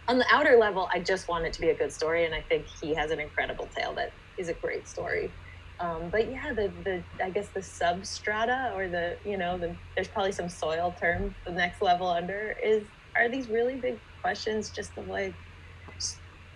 On 0.07 0.17
the 0.17 0.25
outer 0.31 0.57
level 0.57 0.89
i 0.93 0.99
just 0.99 1.29
want 1.29 1.45
it 1.45 1.53
to 1.53 1.61
be 1.61 1.69
a 1.69 1.75
good 1.75 1.91
story 1.91 2.25
and 2.25 2.33
i 2.33 2.41
think 2.49 2.67
he 2.81 2.95
has 2.95 3.11
an 3.11 3.19
incredible 3.19 3.69
tale 3.77 3.93
that 3.95 4.11
is 4.37 4.49
a 4.49 4.55
great 4.55 4.87
story. 4.87 5.31
Um, 5.79 6.09
but 6.11 6.31
yeah 6.31 6.53
the 6.55 6.73
the 6.85 7.03
i 7.23 7.29
guess 7.29 7.49
the 7.53 7.61
substrata 7.61 8.73
or 8.73 8.87
the 8.87 9.17
you 9.25 9.37
know 9.37 9.57
the 9.57 9.75
there's 9.95 10.07
probably 10.07 10.31
some 10.31 10.49
soil 10.49 10.95
term 11.01 11.35
the 11.45 11.51
next 11.53 11.81
level 11.81 12.07
under 12.07 12.55
is 12.63 12.83
are 13.17 13.29
these 13.29 13.49
really 13.49 13.77
big 13.77 13.99
questions 14.23 14.71
just 14.71 14.97
of 14.97 15.07
like 15.07 15.35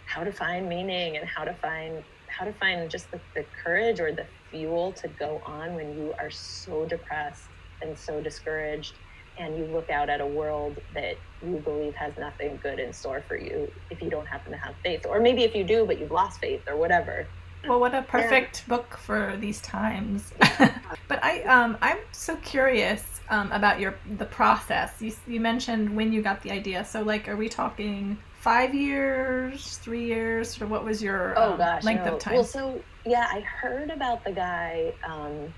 how 0.05 0.23
to 0.23 0.31
find 0.31 0.69
meaning 0.69 1.17
and 1.17 1.27
how 1.27 1.43
to 1.43 1.53
find 1.55 2.03
how 2.29 2.45
to 2.45 2.53
find 2.53 2.89
just 2.89 3.11
the, 3.11 3.19
the 3.35 3.45
courage 3.63 3.99
or 3.99 4.11
the 4.13 4.27
fuel 4.51 4.91
to 4.93 5.07
go 5.07 5.41
on 5.45 5.75
when 5.75 5.97
you 5.97 6.13
are 6.19 6.29
so 6.29 6.85
depressed 6.85 7.43
and 7.81 7.97
so 7.97 8.21
discouraged 8.21 8.93
and 9.37 9.57
you 9.57 9.65
look 9.65 9.89
out 9.89 10.09
at 10.09 10.19
a 10.19 10.25
world 10.25 10.77
that 10.93 11.15
you 11.45 11.57
believe 11.57 11.93
has 11.95 12.17
nothing 12.17 12.59
good 12.63 12.79
in 12.79 12.91
store 12.91 13.23
for 13.27 13.37
you 13.37 13.71
if 13.91 14.01
you 14.01 14.09
don't 14.09 14.25
happen 14.25 14.51
to 14.51 14.57
have 14.57 14.75
faith. 14.83 15.05
Or 15.07 15.19
maybe 15.19 15.43
if 15.43 15.55
you 15.55 15.63
do 15.63 15.85
but 15.85 15.99
you've 15.99 16.11
lost 16.11 16.39
faith 16.39 16.61
or 16.67 16.75
whatever. 16.75 17.27
Well 17.67 17.79
what 17.79 17.93
a 17.93 18.01
perfect 18.01 18.63
yeah. 18.63 18.75
book 18.75 18.97
for 18.97 19.37
these 19.39 19.61
times. 19.61 20.33
But 21.07 21.23
i 21.23 21.41
um 21.43 21.77
i'm 21.81 21.99
so 22.11 22.35
curious 22.37 23.21
um, 23.29 23.51
about 23.51 23.79
your 23.79 23.95
the 24.17 24.25
process. 24.25 25.01
You, 25.01 25.13
you 25.25 25.39
mentioned 25.39 25.95
when 25.95 26.11
you 26.11 26.21
got 26.21 26.41
the 26.41 26.51
idea. 26.51 26.83
So 26.83 27.01
like 27.01 27.27
are 27.27 27.37
we 27.37 27.49
talking 27.49 28.17
five 28.39 28.73
years 28.73 29.77
three 29.77 30.05
years 30.05 30.61
or 30.61 30.67
what 30.67 30.83
was 30.83 31.01
your 31.01 31.33
oh, 31.37 31.53
um, 31.53 31.57
gosh, 31.57 31.83
length 31.83 32.05
no. 32.05 32.15
of 32.15 32.19
time 32.19 32.35
well 32.35 32.43
so 32.43 32.81
yeah, 33.07 33.27
I 33.31 33.39
heard 33.41 33.89
about 33.89 34.23
the 34.25 34.31
guy 34.31 34.93
um, 35.03 35.53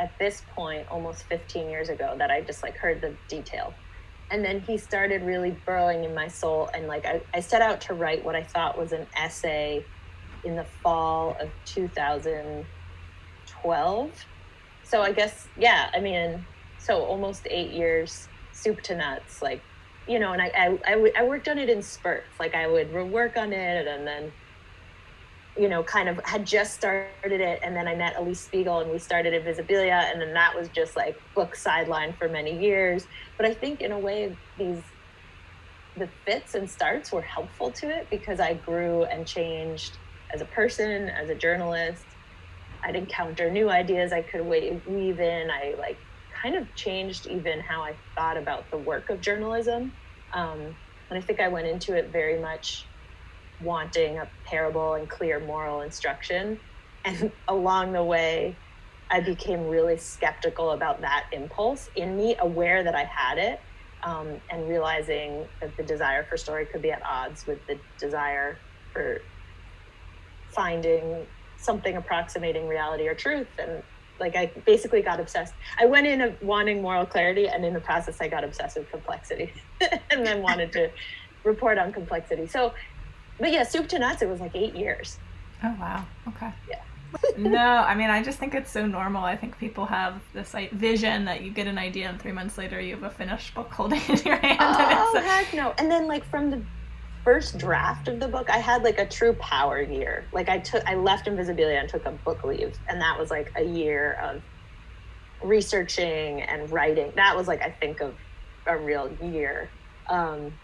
at 0.00 0.18
this 0.18 0.42
point 0.54 0.86
almost 0.90 1.22
15 1.24 1.68
years 1.70 1.88
ago 1.88 2.14
that 2.18 2.30
I 2.30 2.40
just 2.40 2.64
like 2.64 2.76
heard 2.76 3.00
the 3.00 3.14
detail. 3.28 3.72
And 4.30 4.44
then 4.44 4.60
he 4.60 4.76
started 4.76 5.22
really 5.22 5.56
burrowing 5.64 6.04
in 6.04 6.14
my 6.14 6.28
soul. 6.28 6.68
And 6.74 6.86
like 6.88 7.06
I, 7.06 7.22
I 7.32 7.40
set 7.40 7.62
out 7.62 7.80
to 7.82 7.94
write 7.94 8.24
what 8.24 8.34
I 8.34 8.42
thought 8.42 8.76
was 8.76 8.90
an 8.92 9.06
essay 9.16 9.84
in 10.42 10.56
the 10.56 10.64
fall 10.64 11.36
of 11.40 11.48
2012. 11.66 14.26
So 14.82 15.02
I 15.02 15.12
guess, 15.12 15.46
yeah, 15.56 15.90
I 15.94 16.00
mean, 16.00 16.44
so 16.78 17.04
almost 17.04 17.46
eight 17.50 17.70
years, 17.70 18.26
soup 18.52 18.80
to 18.82 18.96
nuts, 18.96 19.40
like, 19.42 19.62
you 20.06 20.18
know, 20.18 20.32
and 20.32 20.42
I, 20.42 20.52
I, 20.56 20.78
I, 20.94 21.12
I 21.18 21.22
worked 21.24 21.48
on 21.48 21.58
it 21.58 21.68
in 21.68 21.82
spurts. 21.82 22.26
Like 22.38 22.54
I 22.54 22.66
would 22.66 22.92
work 22.92 23.36
on 23.36 23.52
it 23.52 23.86
and 23.86 24.06
then 24.06 24.32
you 25.56 25.68
know, 25.68 25.82
kind 25.84 26.08
of 26.08 26.18
had 26.24 26.44
just 26.46 26.74
started 26.74 27.40
it. 27.40 27.60
And 27.62 27.76
then 27.76 27.86
I 27.86 27.94
met 27.94 28.16
Alix 28.16 28.40
Spiegel 28.40 28.80
and 28.80 28.90
we 28.90 28.98
started 28.98 29.32
Invisibilia. 29.32 30.10
And 30.10 30.20
then 30.20 30.34
that 30.34 30.54
was 30.54 30.68
just 30.68 30.96
like 30.96 31.20
book 31.34 31.54
sideline 31.54 32.12
for 32.14 32.28
many 32.28 32.58
years. 32.58 33.06
But 33.36 33.46
I 33.46 33.54
think 33.54 33.80
in 33.80 33.92
a 33.92 33.98
way, 33.98 34.36
these, 34.58 34.82
the 35.96 36.08
fits 36.24 36.56
and 36.56 36.68
starts 36.68 37.12
were 37.12 37.22
helpful 37.22 37.70
to 37.70 37.88
it 37.88 38.08
because 38.10 38.40
I 38.40 38.54
grew 38.54 39.04
and 39.04 39.26
changed 39.26 39.96
as 40.32 40.40
a 40.40 40.46
person, 40.46 41.08
as 41.08 41.30
a 41.30 41.34
journalist. 41.36 42.04
I'd 42.82 42.96
encounter 42.96 43.48
new 43.48 43.70
ideas 43.70 44.12
I 44.12 44.22
could 44.22 44.44
weave 44.44 45.20
in. 45.20 45.50
I 45.50 45.74
like 45.78 45.98
kind 46.44 46.56
of 46.56 46.74
changed 46.74 47.26
even 47.26 47.60
how 47.60 47.82
I 47.82 47.94
thought 48.16 48.36
about 48.36 48.70
the 48.70 48.76
work 48.76 49.08
of 49.08 49.20
journalism. 49.20 49.92
Um, 50.34 50.76
and 51.10 51.18
I 51.18 51.20
think 51.20 51.40
I 51.40 51.48
went 51.48 51.66
into 51.66 51.96
it 51.96 52.10
very 52.12 52.38
much 52.38 52.84
wanting 53.62 54.18
a 54.18 54.28
parable 54.44 54.94
and 54.94 55.08
clear 55.08 55.40
moral 55.40 55.80
instruction. 55.80 56.60
And 57.04 57.32
along 57.48 57.92
the 57.92 58.04
way, 58.04 58.58
I 59.10 59.20
became 59.20 59.64
really 59.64 59.96
skeptical 59.96 60.72
about 60.72 61.00
that 61.00 61.24
impulse 61.32 61.88
in 61.96 62.16
me, 62.16 62.36
aware 62.40 62.84
that 62.84 62.94
I 62.94 63.04
had 63.04 63.38
it, 63.38 63.60
um, 64.04 64.40
and 64.50 64.68
realizing 64.68 65.46
that 65.62 65.76
the 65.78 65.82
desire 65.82 66.26
for 66.28 66.36
story 66.36 66.66
could 66.70 66.82
be 66.82 66.90
at 66.90 67.00
odds 67.08 67.46
with 67.46 67.58
the 67.68 67.80
desire 67.98 68.60
for 68.92 69.18
finding 70.54 71.26
something 71.56 71.96
approximating 71.96 72.66
reality 72.66 73.08
or 73.08 73.14
truth. 73.14 73.48
And 73.58 73.82
like 74.20 74.36
I 74.36 74.46
basically 74.64 75.02
got 75.02 75.20
obsessed. 75.20 75.54
I 75.78 75.86
went 75.86 76.06
in 76.06 76.36
wanting 76.40 76.82
moral 76.82 77.06
clarity, 77.06 77.48
and 77.48 77.64
in 77.64 77.74
the 77.74 77.80
process, 77.80 78.20
I 78.20 78.28
got 78.28 78.44
obsessed 78.44 78.76
with 78.76 78.90
complexity, 78.90 79.52
and 80.10 80.26
then 80.26 80.42
wanted 80.42 80.72
to 80.72 80.90
report 81.44 81.78
on 81.78 81.92
complexity. 81.92 82.46
So 82.46 82.72
but 83.38 83.52
yeah, 83.52 83.64
soup 83.64 83.88
to 83.88 83.98
nuts, 83.98 84.22
it 84.22 84.28
was 84.28 84.40
like 84.40 84.54
eight 84.54 84.74
years. 84.74 85.18
Oh 85.62 85.76
wow. 85.80 86.04
Okay. 86.28 86.52
Yeah. 86.68 86.80
no, 87.38 87.58
I 87.58 87.94
mean, 87.94 88.10
I 88.10 88.22
just 88.22 88.38
think 88.38 88.54
it's 88.54 88.70
so 88.70 88.86
normal. 88.86 89.24
I 89.24 89.36
think 89.36 89.58
people 89.58 89.86
have 89.86 90.20
this 90.32 90.52
like, 90.52 90.72
vision 90.72 91.24
that 91.26 91.42
you 91.42 91.50
get 91.50 91.68
an 91.68 91.78
idea 91.78 92.08
and 92.08 92.20
three 92.20 92.32
months 92.32 92.58
later 92.58 92.80
you 92.80 92.94
have 92.94 93.04
a 93.04 93.10
finished 93.10 93.54
book 93.54 93.70
holding 93.70 94.00
in 94.08 94.16
your 94.18 94.36
hand. 94.36 94.58
Oh, 94.60 95.20
heck 95.24 95.52
no. 95.54 95.74
And 95.78 95.90
then, 95.90 96.08
like, 96.08 96.24
from 96.24 96.50
the 96.50 96.60
first 97.24 97.58
draft 97.58 98.08
of 98.08 98.20
the 98.20 98.28
book, 98.28 98.50
I 98.50 98.58
had 98.58 98.82
like 98.82 98.98
a 98.98 99.06
true 99.06 99.34
power 99.34 99.80
year. 99.82 100.28
Like, 100.32 100.48
I 100.48 100.58
took, 100.58 100.84
I 100.86 100.94
left 100.94 101.26
Invisibilia 101.26 101.80
and 101.80 101.88
took 101.88 102.06
a 102.06 102.12
book 102.12 102.44
leave. 102.44 102.78
And 102.88 103.00
that 103.00 103.18
was 103.18 103.30
like 103.30 103.50
a 103.56 103.64
year 103.64 104.18
of 104.22 104.42
researching 105.42 106.42
and 106.42 106.70
writing. 106.70 107.12
That 107.16 107.36
was 107.36 107.48
like, 107.48 107.62
I 107.62 107.70
think, 107.80 108.00
of 108.00 108.16
a 108.66 108.78
real 108.78 109.16
year. 109.20 109.72
Um, 110.08 110.58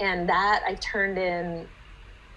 and 0.00 0.28
that 0.28 0.62
I 0.66 0.74
turned 0.74 1.18
in 1.18 1.68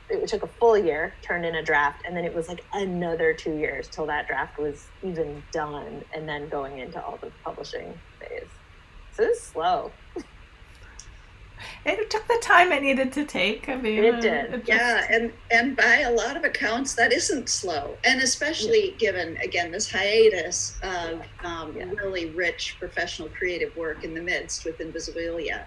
it 0.10 0.28
took 0.28 0.44
a 0.44 0.50
full 0.60 0.78
year, 0.78 1.18
turned 1.22 1.46
in 1.46 1.56
a 1.56 1.64
draft, 1.64 2.04
and 2.06 2.18
then 2.18 2.26
it 2.26 2.34
was 2.34 2.48
like 2.48 2.66
another 2.74 3.34
two 3.34 3.56
years 3.56 3.90
till 3.90 4.08
that 4.08 4.28
draft 4.28 4.58
was 4.58 4.92
even 5.04 5.44
done, 5.54 6.04
and 6.14 6.28
then 6.28 6.50
going 6.50 6.80
into 6.80 7.02
all 7.02 7.20
the 7.22 7.32
publishing 7.46 8.02
phase. 8.20 8.50
So 9.12 9.24
it 9.24 9.28
was 9.30 9.44
slow. 9.44 9.99
It 11.86 12.10
took 12.10 12.28
the 12.28 12.40
time 12.42 12.72
it 12.72 12.82
needed 12.82 13.12
to 13.14 13.26
take. 13.26 13.70
I 13.70 13.76
mean, 13.76 14.04
it 14.04 14.22
did. 14.22 14.54
It 14.54 14.66
just... 14.66 14.68
Yeah, 14.68 15.08
and 15.10 15.34
and 15.52 15.76
by 15.76 16.00
a 16.00 16.12
lot 16.12 16.38
of 16.38 16.44
accounts, 16.44 16.96
that 16.96 17.12
isn't 17.12 17.50
slow, 17.50 17.98
and 18.04 18.22
especially 18.22 18.92
yeah. 18.92 18.98
given 18.98 19.38
again 19.38 19.72
this 19.72 19.92
hiatus 19.92 20.78
of 20.84 21.22
um, 21.44 21.76
yeah. 21.76 21.86
really 21.92 22.28
rich 22.32 22.78
professional 22.80 23.30
creative 23.30 23.76
work 23.76 24.04
in 24.04 24.14
the 24.14 24.22
midst 24.22 24.66
with 24.66 24.80
Invisibilia. 24.80 25.64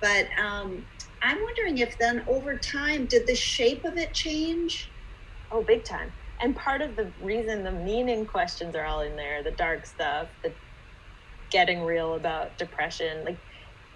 But 0.00 0.28
um, 0.38 0.86
I'm 1.22 1.42
wondering 1.42 1.78
if 1.78 1.98
then 1.98 2.24
over 2.28 2.56
time, 2.56 3.06
did 3.06 3.26
the 3.26 3.34
shape 3.34 3.84
of 3.84 3.96
it 3.96 4.14
change? 4.14 4.88
Oh, 5.50 5.62
big 5.62 5.84
time. 5.84 6.12
and 6.40 6.54
part 6.54 6.80
of 6.80 6.96
the 6.96 7.10
reason 7.22 7.64
the 7.64 7.72
meaning 7.72 8.24
questions 8.26 8.74
are 8.74 8.84
all 8.84 9.00
in 9.00 9.16
there, 9.16 9.42
the 9.42 9.50
dark 9.52 9.86
stuff, 9.86 10.28
the 10.42 10.52
getting 11.50 11.82
real 11.82 12.14
about 12.14 12.56
depression, 12.58 13.24
like 13.24 13.38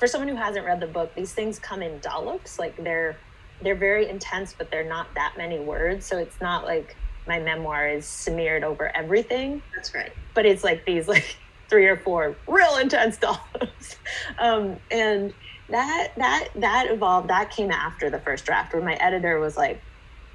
for 0.03 0.09
someone 0.09 0.27
who 0.27 0.35
hasn't 0.35 0.67
read 0.67 0.81
the 0.81 0.87
book, 0.89 1.15
these 1.15 1.33
things 1.33 1.61
come 1.61 1.81
in 1.81 2.01
dollops. 2.01 2.59
Like 2.59 2.77
they're 2.83 3.17
they're 3.63 3.77
very 3.77 4.09
intense, 4.09 4.53
but 4.53 4.69
they're 4.69 4.83
not 4.89 5.07
that 5.15 5.35
many 5.37 5.61
words. 5.61 6.05
So 6.07 6.19
it's 6.19 6.41
not 6.41 6.65
like 6.65 6.97
my 7.29 7.39
memoir 7.39 7.87
is 7.87 8.05
smeared 8.05 8.65
over 8.65 8.91
everything. 8.97 9.63
That's 9.73 9.95
right. 9.95 10.11
But 10.35 10.45
it's 10.45 10.65
like 10.65 10.85
these 10.87 11.07
like 11.07 11.37
three 11.69 11.87
or 11.87 11.97
four 11.97 12.35
real 12.49 12.79
intense 12.79 13.17
dollops. 13.19 13.95
um, 14.41 14.77
and 14.91 15.33
that 15.69 16.09
that 16.17 16.49
that 16.57 16.91
evolved. 16.91 17.31
That 17.31 17.53
came 17.53 17.71
after 17.71 18.11
the 18.11 18.19
first 18.19 18.45
draft, 18.45 18.75
where 18.75 18.83
my 18.83 18.95
editor 18.95 19.39
was 19.39 19.57
like, 19.57 19.81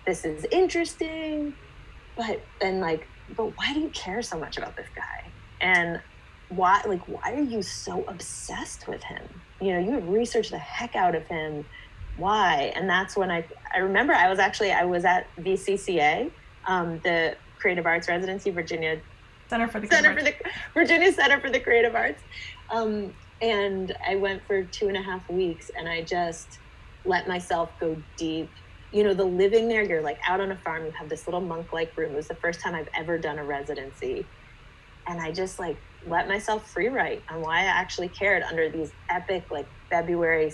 "This 0.05 0.23
is 0.23 0.45
interesting," 0.49 1.53
but 2.15 2.39
then 2.61 2.79
like, 2.79 3.05
"But 3.35 3.47
why 3.57 3.73
do 3.73 3.81
you 3.81 3.89
care 3.89 4.21
so 4.21 4.39
much 4.39 4.57
about 4.57 4.77
this 4.77 4.87
guy?" 4.95 5.29
And 5.59 5.99
why 6.47 6.81
like 6.87 7.05
why 7.09 7.33
are 7.33 7.41
you 7.41 7.61
so 7.61 8.05
obsessed 8.07 8.87
with 8.87 9.03
him 9.03 9.27
you 9.61 9.73
know 9.73 9.79
you 9.79 9.99
researched 9.99 10.51
the 10.51 10.57
heck 10.59 10.95
out 10.95 11.15
of 11.15 11.27
him. 11.27 11.65
Why? 12.15 12.71
And 12.75 12.89
that's 12.89 13.15
when 13.17 13.31
i 13.31 13.47
i 13.75 13.79
remember 13.79 14.13
i 14.13 14.29
was 14.29 14.39
actually 14.39 14.71
i 14.71 14.85
was 14.85 15.05
at 15.05 15.25
vcca 15.39 16.31
um, 16.67 16.99
the 17.03 17.35
creative 17.61 17.85
arts 17.85 18.07
residency 18.09 18.51
virginia 18.51 19.01
center 19.49 19.67
for 19.67 19.79
the 19.79 19.87
center 19.87 20.13
for 20.15 20.23
the 20.23 20.33
virginia 20.73 21.11
center 21.11 21.39
for 21.39 21.49
the 21.49 21.59
creative 21.59 21.95
arts. 21.95 22.23
Um, 22.73 23.13
and 23.41 23.95
i 24.07 24.15
went 24.15 24.43
for 24.47 24.65
two 24.65 24.87
and 24.87 24.97
a 24.97 25.01
half 25.01 25.23
weeks 25.29 25.67
and 25.77 25.87
i 25.87 26.03
just 26.03 26.59
let 27.05 27.27
myself 27.27 27.71
go 27.79 28.03
deep. 28.17 28.53
You 28.91 29.03
know 29.03 29.13
the 29.13 29.25
living 29.25 29.67
there 29.67 29.83
you're 29.83 30.03
like 30.03 30.19
out 30.27 30.41
on 30.41 30.51
a 30.51 30.57
farm 30.57 30.85
you 30.85 30.91
have 30.99 31.09
this 31.09 31.27
little 31.27 31.41
monk 31.41 31.67
like 31.73 31.91
room. 31.97 32.13
It 32.13 32.15
was 32.15 32.27
the 32.27 32.37
first 32.41 32.61
time 32.63 32.75
i've 32.75 32.89
ever 32.97 33.17
done 33.19 33.37
a 33.39 33.45
residency. 33.45 34.29
And 35.07 35.21
i 35.21 35.31
just 35.31 35.59
like 35.59 35.79
let 36.05 36.27
myself 36.27 36.69
free 36.71 36.87
write 36.89 37.23
on 37.29 37.41
why 37.41 37.61
I 37.61 37.65
actually 37.65 38.09
cared 38.09 38.43
under 38.43 38.69
these 38.69 38.93
epic, 39.09 39.45
like 39.51 39.67
February 39.89 40.51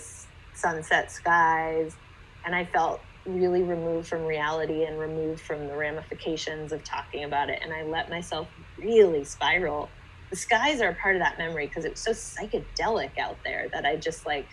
sunset 0.54 1.10
skies. 1.10 1.96
And 2.44 2.54
I 2.54 2.64
felt 2.72 3.06
really 3.26 3.62
removed 3.62 4.08
from 4.08 4.22
reality 4.22 4.84
and 4.84 4.98
removed 4.98 5.40
from 5.40 5.66
the 5.66 5.76
ramifications 5.76 6.72
of 6.72 6.82
talking 6.84 7.24
about 7.24 7.50
it. 7.50 7.60
And 7.62 7.72
I 7.72 7.82
let 7.84 8.10
myself 8.10 8.48
really 8.78 9.24
spiral. 9.24 9.94
The 10.30 10.36
skies 10.36 10.80
are 10.80 10.90
a 10.90 10.96
part 10.96 11.16
of 11.16 11.22
that 11.22 11.38
memory 11.38 11.66
because 11.66 11.84
it 11.84 11.92
was 11.92 12.04
so 12.04 12.12
psychedelic 12.12 13.12
out 13.20 13.38
there 13.44 13.68
that 13.72 13.84
I 13.84 13.96
just 13.96 14.26
like 14.26 14.48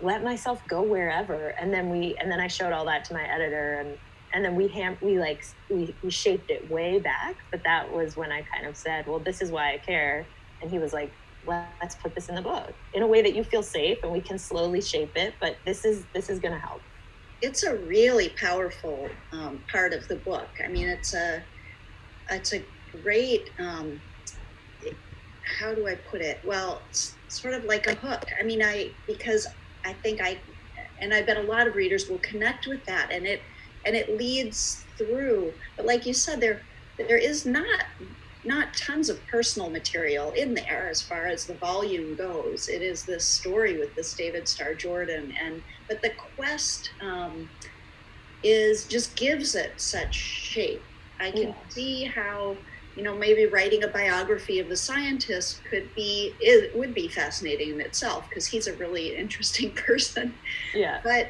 let 0.00 0.22
myself 0.22 0.60
go 0.68 0.82
wherever. 0.82 1.54
And 1.60 1.72
then 1.72 1.90
we, 1.90 2.16
and 2.20 2.30
then 2.30 2.40
I 2.40 2.46
showed 2.48 2.72
all 2.72 2.86
that 2.86 3.04
to 3.06 3.14
my 3.14 3.24
editor 3.24 3.80
and 3.80 3.98
and 4.34 4.44
then 4.44 4.54
we 4.54 4.68
ham 4.68 4.96
we 5.00 5.18
like 5.18 5.42
we, 5.70 5.96
we 6.02 6.10
shaped 6.10 6.50
it 6.50 6.68
way 6.70 6.98
back 6.98 7.36
but 7.50 7.60
that 7.64 7.90
was 7.90 8.16
when 8.16 8.30
i 8.30 8.42
kind 8.54 8.66
of 8.66 8.76
said 8.76 9.06
well 9.06 9.20
this 9.20 9.40
is 9.40 9.50
why 9.50 9.74
i 9.74 9.78
care. 9.78 10.26
And 10.60 10.70
he 10.70 10.78
was 10.78 10.92
like 10.92 11.12
let's 11.46 11.94
put 12.02 12.14
this 12.14 12.28
in 12.28 12.34
the 12.34 12.42
book 12.42 12.74
in 12.94 13.02
a 13.02 13.06
way 13.06 13.22
that 13.22 13.34
you 13.34 13.44
feel 13.44 13.62
safe 13.62 13.98
and 14.02 14.12
we 14.12 14.20
can 14.20 14.38
slowly 14.38 14.80
shape 14.80 15.12
it 15.14 15.34
but 15.40 15.56
this 15.64 15.84
is 15.84 16.06
this 16.14 16.28
is 16.28 16.40
going 16.40 16.52
to 16.52 16.60
help. 16.60 16.82
It's 17.40 17.62
a 17.62 17.76
really 17.76 18.30
powerful 18.40 19.08
um, 19.32 19.60
part 19.70 19.92
of 19.92 20.06
the 20.08 20.16
book. 20.16 20.48
I 20.64 20.68
mean 20.68 20.88
it's 20.88 21.14
a 21.14 21.44
it's 22.30 22.52
a 22.52 22.64
great 23.02 23.50
um, 23.60 24.00
how 25.60 25.74
do 25.74 25.86
i 25.86 25.94
put 26.10 26.20
it? 26.20 26.40
Well 26.44 26.82
sort 27.28 27.54
of 27.54 27.64
like 27.64 27.86
a 27.86 27.94
hook. 27.94 28.24
I 28.40 28.44
mean 28.44 28.62
i 28.62 28.90
because 29.06 29.46
i 29.84 29.92
think 29.92 30.20
i 30.20 30.40
and 31.00 31.14
i 31.14 31.22
bet 31.22 31.36
a 31.36 31.42
lot 31.42 31.66
of 31.66 31.76
readers 31.76 32.06
will 32.08 32.18
connect 32.18 32.66
with 32.66 32.84
that 32.86 33.12
and 33.12 33.26
it 33.26 33.42
and 33.88 33.96
it 33.96 34.18
leads 34.18 34.84
through. 34.98 35.52
But 35.76 35.86
like 35.86 36.06
you 36.06 36.12
said, 36.12 36.40
there 36.40 36.60
there 36.98 37.16
is 37.16 37.46
not 37.46 37.84
not 38.44 38.74
tons 38.74 39.08
of 39.08 39.18
personal 39.26 39.68
material 39.70 40.30
in 40.32 40.54
there 40.54 40.88
as 40.88 41.02
far 41.02 41.26
as 41.26 41.46
the 41.46 41.54
volume 41.54 42.14
goes. 42.14 42.68
It 42.68 42.82
is 42.82 43.04
this 43.04 43.24
story 43.24 43.78
with 43.78 43.94
this 43.96 44.14
David 44.14 44.46
Starr 44.46 44.74
Jordan, 44.74 45.34
and 45.42 45.62
but 45.88 46.02
the 46.02 46.12
quest 46.36 46.90
um, 47.00 47.48
is 48.42 48.84
just 48.84 49.16
gives 49.16 49.54
it 49.54 49.72
such 49.80 50.14
shape. 50.14 50.82
I 51.18 51.30
can 51.30 51.48
yeah. 51.48 51.54
see 51.70 52.04
how 52.04 52.56
you 52.94 53.02
know 53.02 53.16
maybe 53.16 53.46
writing 53.46 53.84
a 53.84 53.88
biography 53.88 54.58
of 54.58 54.68
the 54.68 54.76
scientist 54.76 55.62
could 55.70 55.88
be 55.94 56.34
it 56.40 56.76
would 56.76 56.94
be 56.94 57.08
fascinating 57.08 57.70
in 57.70 57.80
itself 57.80 58.28
because 58.28 58.46
he's 58.46 58.66
a 58.66 58.74
really 58.74 59.16
interesting 59.16 59.70
person. 59.86 60.34
Yeah, 60.74 61.00
but 61.02 61.28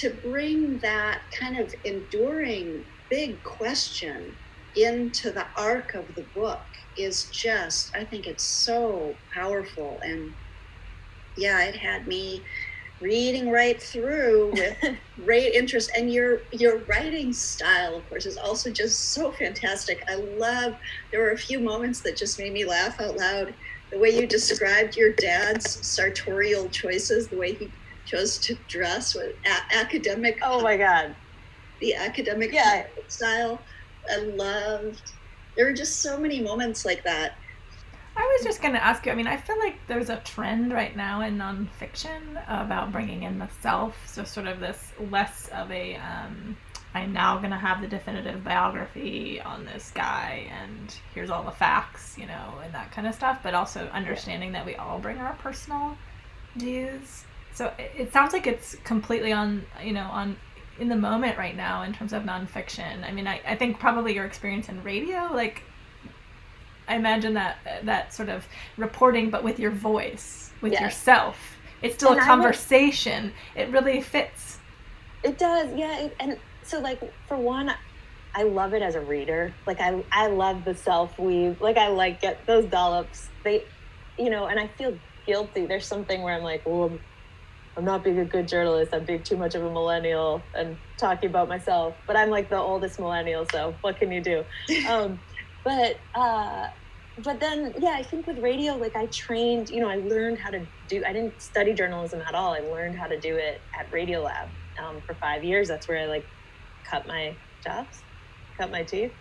to 0.00 0.18
bring 0.24 0.80
that 0.82 1.22
kind 1.38 1.58
of 1.60 1.74
enduring 1.84 2.84
big 3.10 3.42
question 3.44 4.36
into 4.76 5.32
the 5.32 5.46
arc 5.58 5.94
of 5.94 6.14
the 6.16 6.28
book 6.34 6.66
is 6.96 7.30
just 7.30 7.90
i 7.96 8.04
think 8.04 8.26
it's 8.26 8.44
so 8.64 9.20
powerful. 9.34 10.00
And 10.04 10.34
yeah 11.36 11.64
it 11.66 11.76
had 11.76 12.06
me 12.08 12.44
reading 13.00 13.50
right 13.50 13.82
through 13.82 14.52
with 14.54 14.78
great 15.24 15.54
interest. 15.54 15.90
And 15.96 16.12
your 16.12 16.42
your 16.52 16.86
writing 16.86 17.32
style 17.32 17.96
of 17.96 18.06
course 18.08 18.26
is 18.26 18.38
also 18.42 18.70
just 18.72 19.12
so 19.14 19.32
fantastic. 19.32 20.00
I 20.08 20.16
love 20.16 20.74
there 21.12 21.22
were 21.22 21.32
a 21.32 21.38
few 21.38 21.60
moments 21.60 22.02
that 22.04 22.16
just 22.18 22.38
made 22.38 22.52
me 22.52 22.64
laugh 22.64 23.00
out 23.00 23.16
loud. 23.16 23.54
The 23.92 23.98
way 23.98 24.10
you 24.10 24.26
described 24.26 24.96
your 24.96 25.14
dad's 25.14 25.88
sartorial 25.88 26.70
choices 26.70 27.30
the 27.30 27.38
way 27.38 27.54
he 27.54 27.74
chose 28.10 28.38
to 28.38 28.54
dress 28.66 29.14
with 29.14 29.36
a- 29.44 29.76
academic. 29.76 30.40
Oh 30.42 30.60
my 30.60 30.76
god, 30.76 31.14
the 31.80 31.94
academic 31.94 32.52
yeah. 32.52 32.86
style. 33.08 33.60
I 34.10 34.16
loved. 34.16 35.12
There 35.56 35.66
were 35.66 35.72
just 35.72 36.00
so 36.00 36.18
many 36.18 36.40
moments 36.40 36.84
like 36.84 37.04
that. 37.04 37.36
I 38.16 38.36
was 38.36 38.44
just 38.44 38.60
going 38.60 38.74
to 38.74 38.84
ask 38.84 39.06
you. 39.06 39.12
I 39.12 39.14
mean, 39.14 39.28
I 39.28 39.36
feel 39.36 39.58
like 39.58 39.76
there's 39.86 40.10
a 40.10 40.16
trend 40.16 40.72
right 40.72 40.96
now 40.96 41.20
in 41.20 41.38
nonfiction 41.38 42.42
about 42.48 42.90
bringing 42.90 43.22
in 43.22 43.38
the 43.38 43.48
self. 43.60 43.96
So, 44.06 44.24
sort 44.24 44.46
of 44.46 44.58
this 44.58 44.92
less 45.10 45.48
of 45.48 45.70
a, 45.70 45.96
um, 45.96 46.56
I'm 46.94 47.12
now 47.12 47.38
going 47.38 47.50
to 47.50 47.56
have 47.56 47.80
the 47.80 47.86
definitive 47.86 48.42
biography 48.42 49.40
on 49.40 49.64
this 49.64 49.92
guy, 49.94 50.50
and 50.50 50.94
here's 51.14 51.30
all 51.30 51.44
the 51.44 51.52
facts, 51.52 52.16
you 52.18 52.26
know, 52.26 52.54
and 52.64 52.74
that 52.74 52.90
kind 52.90 53.06
of 53.06 53.14
stuff. 53.14 53.40
But 53.42 53.54
also 53.54 53.86
understanding 53.92 54.52
that 54.52 54.66
we 54.66 54.74
all 54.74 54.98
bring 54.98 55.18
our 55.18 55.34
personal 55.34 55.96
views 56.56 57.24
so 57.60 57.70
it 57.76 58.10
sounds 58.10 58.32
like 58.32 58.46
it's 58.46 58.74
completely 58.84 59.32
on, 59.32 59.66
you 59.84 59.92
know, 59.92 60.08
on 60.10 60.34
in 60.78 60.88
the 60.88 60.96
moment 60.96 61.36
right 61.36 61.54
now 61.54 61.82
in 61.82 61.92
terms 61.92 62.14
of 62.14 62.22
nonfiction. 62.22 63.04
I 63.06 63.12
mean, 63.12 63.26
I, 63.26 63.38
I 63.46 63.54
think 63.54 63.78
probably 63.78 64.14
your 64.14 64.24
experience 64.24 64.70
in 64.70 64.82
radio, 64.82 65.28
like, 65.30 65.62
I 66.88 66.96
imagine 66.96 67.34
that 67.34 67.58
that 67.82 68.14
sort 68.14 68.30
of 68.30 68.46
reporting, 68.78 69.28
but 69.28 69.44
with 69.44 69.58
your 69.58 69.72
voice, 69.72 70.52
with 70.62 70.72
yes. 70.72 70.80
yourself. 70.80 71.36
It's 71.82 71.96
still 71.96 72.12
and 72.12 72.20
a 72.22 72.24
conversation. 72.24 73.24
Would, 73.54 73.62
it 73.62 73.72
really 73.72 74.00
fits. 74.00 74.58
It 75.22 75.36
does, 75.36 75.68
yeah. 75.76 76.08
and 76.18 76.38
so, 76.62 76.80
like, 76.80 76.98
for 77.28 77.36
one, 77.36 77.74
I 78.34 78.44
love 78.44 78.72
it 78.72 78.80
as 78.80 78.94
a 78.94 79.02
reader. 79.02 79.52
Like, 79.66 79.80
I 79.82 80.02
I 80.10 80.28
love 80.28 80.64
the 80.64 80.74
self 80.74 81.18
weave. 81.18 81.60
Like, 81.60 81.76
I 81.76 81.88
like 81.88 82.22
get 82.22 82.46
those 82.46 82.64
dollops. 82.64 83.28
They, 83.44 83.64
you 84.18 84.30
know, 84.30 84.46
and 84.46 84.58
I 84.58 84.66
feel 84.66 84.96
guilty. 85.26 85.66
There's 85.66 85.84
something 85.84 86.22
where 86.22 86.34
I'm 86.34 86.42
like, 86.42 86.64
well, 86.64 86.90
I'm 87.76 87.84
not 87.84 88.04
being 88.04 88.18
a 88.18 88.24
good 88.24 88.48
journalist. 88.48 88.92
I'm 88.92 89.04
being 89.04 89.22
too 89.22 89.36
much 89.36 89.54
of 89.54 89.62
a 89.62 89.70
millennial 89.70 90.50
and 90.54 90.78
talking 90.98 91.30
about 91.30 91.48
myself. 91.48 91.98
But 92.06 92.16
I'm 92.16 92.30
like 92.30 92.50
the 92.50 92.58
oldest 92.58 92.98
millennial, 92.98 93.46
so 93.52 93.78
what 93.80 93.98
can 93.98 94.10
you 94.12 94.22
do? 94.22 94.44
Um, 94.88 95.20
but 95.64 95.96
uh, 96.14 96.66
but 97.22 97.38
then 97.40 97.74
yeah, 97.78 97.94
I 97.96 98.02
think 98.02 98.26
with 98.26 98.38
radio, 98.40 98.74
like 98.74 98.96
I 98.96 99.06
trained. 99.14 99.68
You 99.70 99.82
know, 99.82 99.88
I 99.88 99.96
learned 99.96 100.38
how 100.38 100.50
to 100.50 100.66
do. 100.88 101.02
I 101.06 101.12
didn't 101.12 101.40
study 101.42 101.74
journalism 101.74 102.20
at 102.26 102.34
all. 102.34 102.54
I 102.54 102.60
learned 102.60 102.98
how 102.98 103.06
to 103.06 103.20
do 103.20 103.36
it 103.36 103.62
at 103.78 103.90
Radiolab 103.92 104.50
um, 104.82 105.02
for 105.06 105.16
five 105.20 105.44
years. 105.44 105.68
That's 105.68 105.88
where 105.88 105.98
I 105.98 106.06
like 106.06 106.26
cut 106.90 107.06
my 107.06 107.38
chops, 107.66 108.04
cut 108.58 108.70
my 108.70 108.82
teeth, 108.82 109.12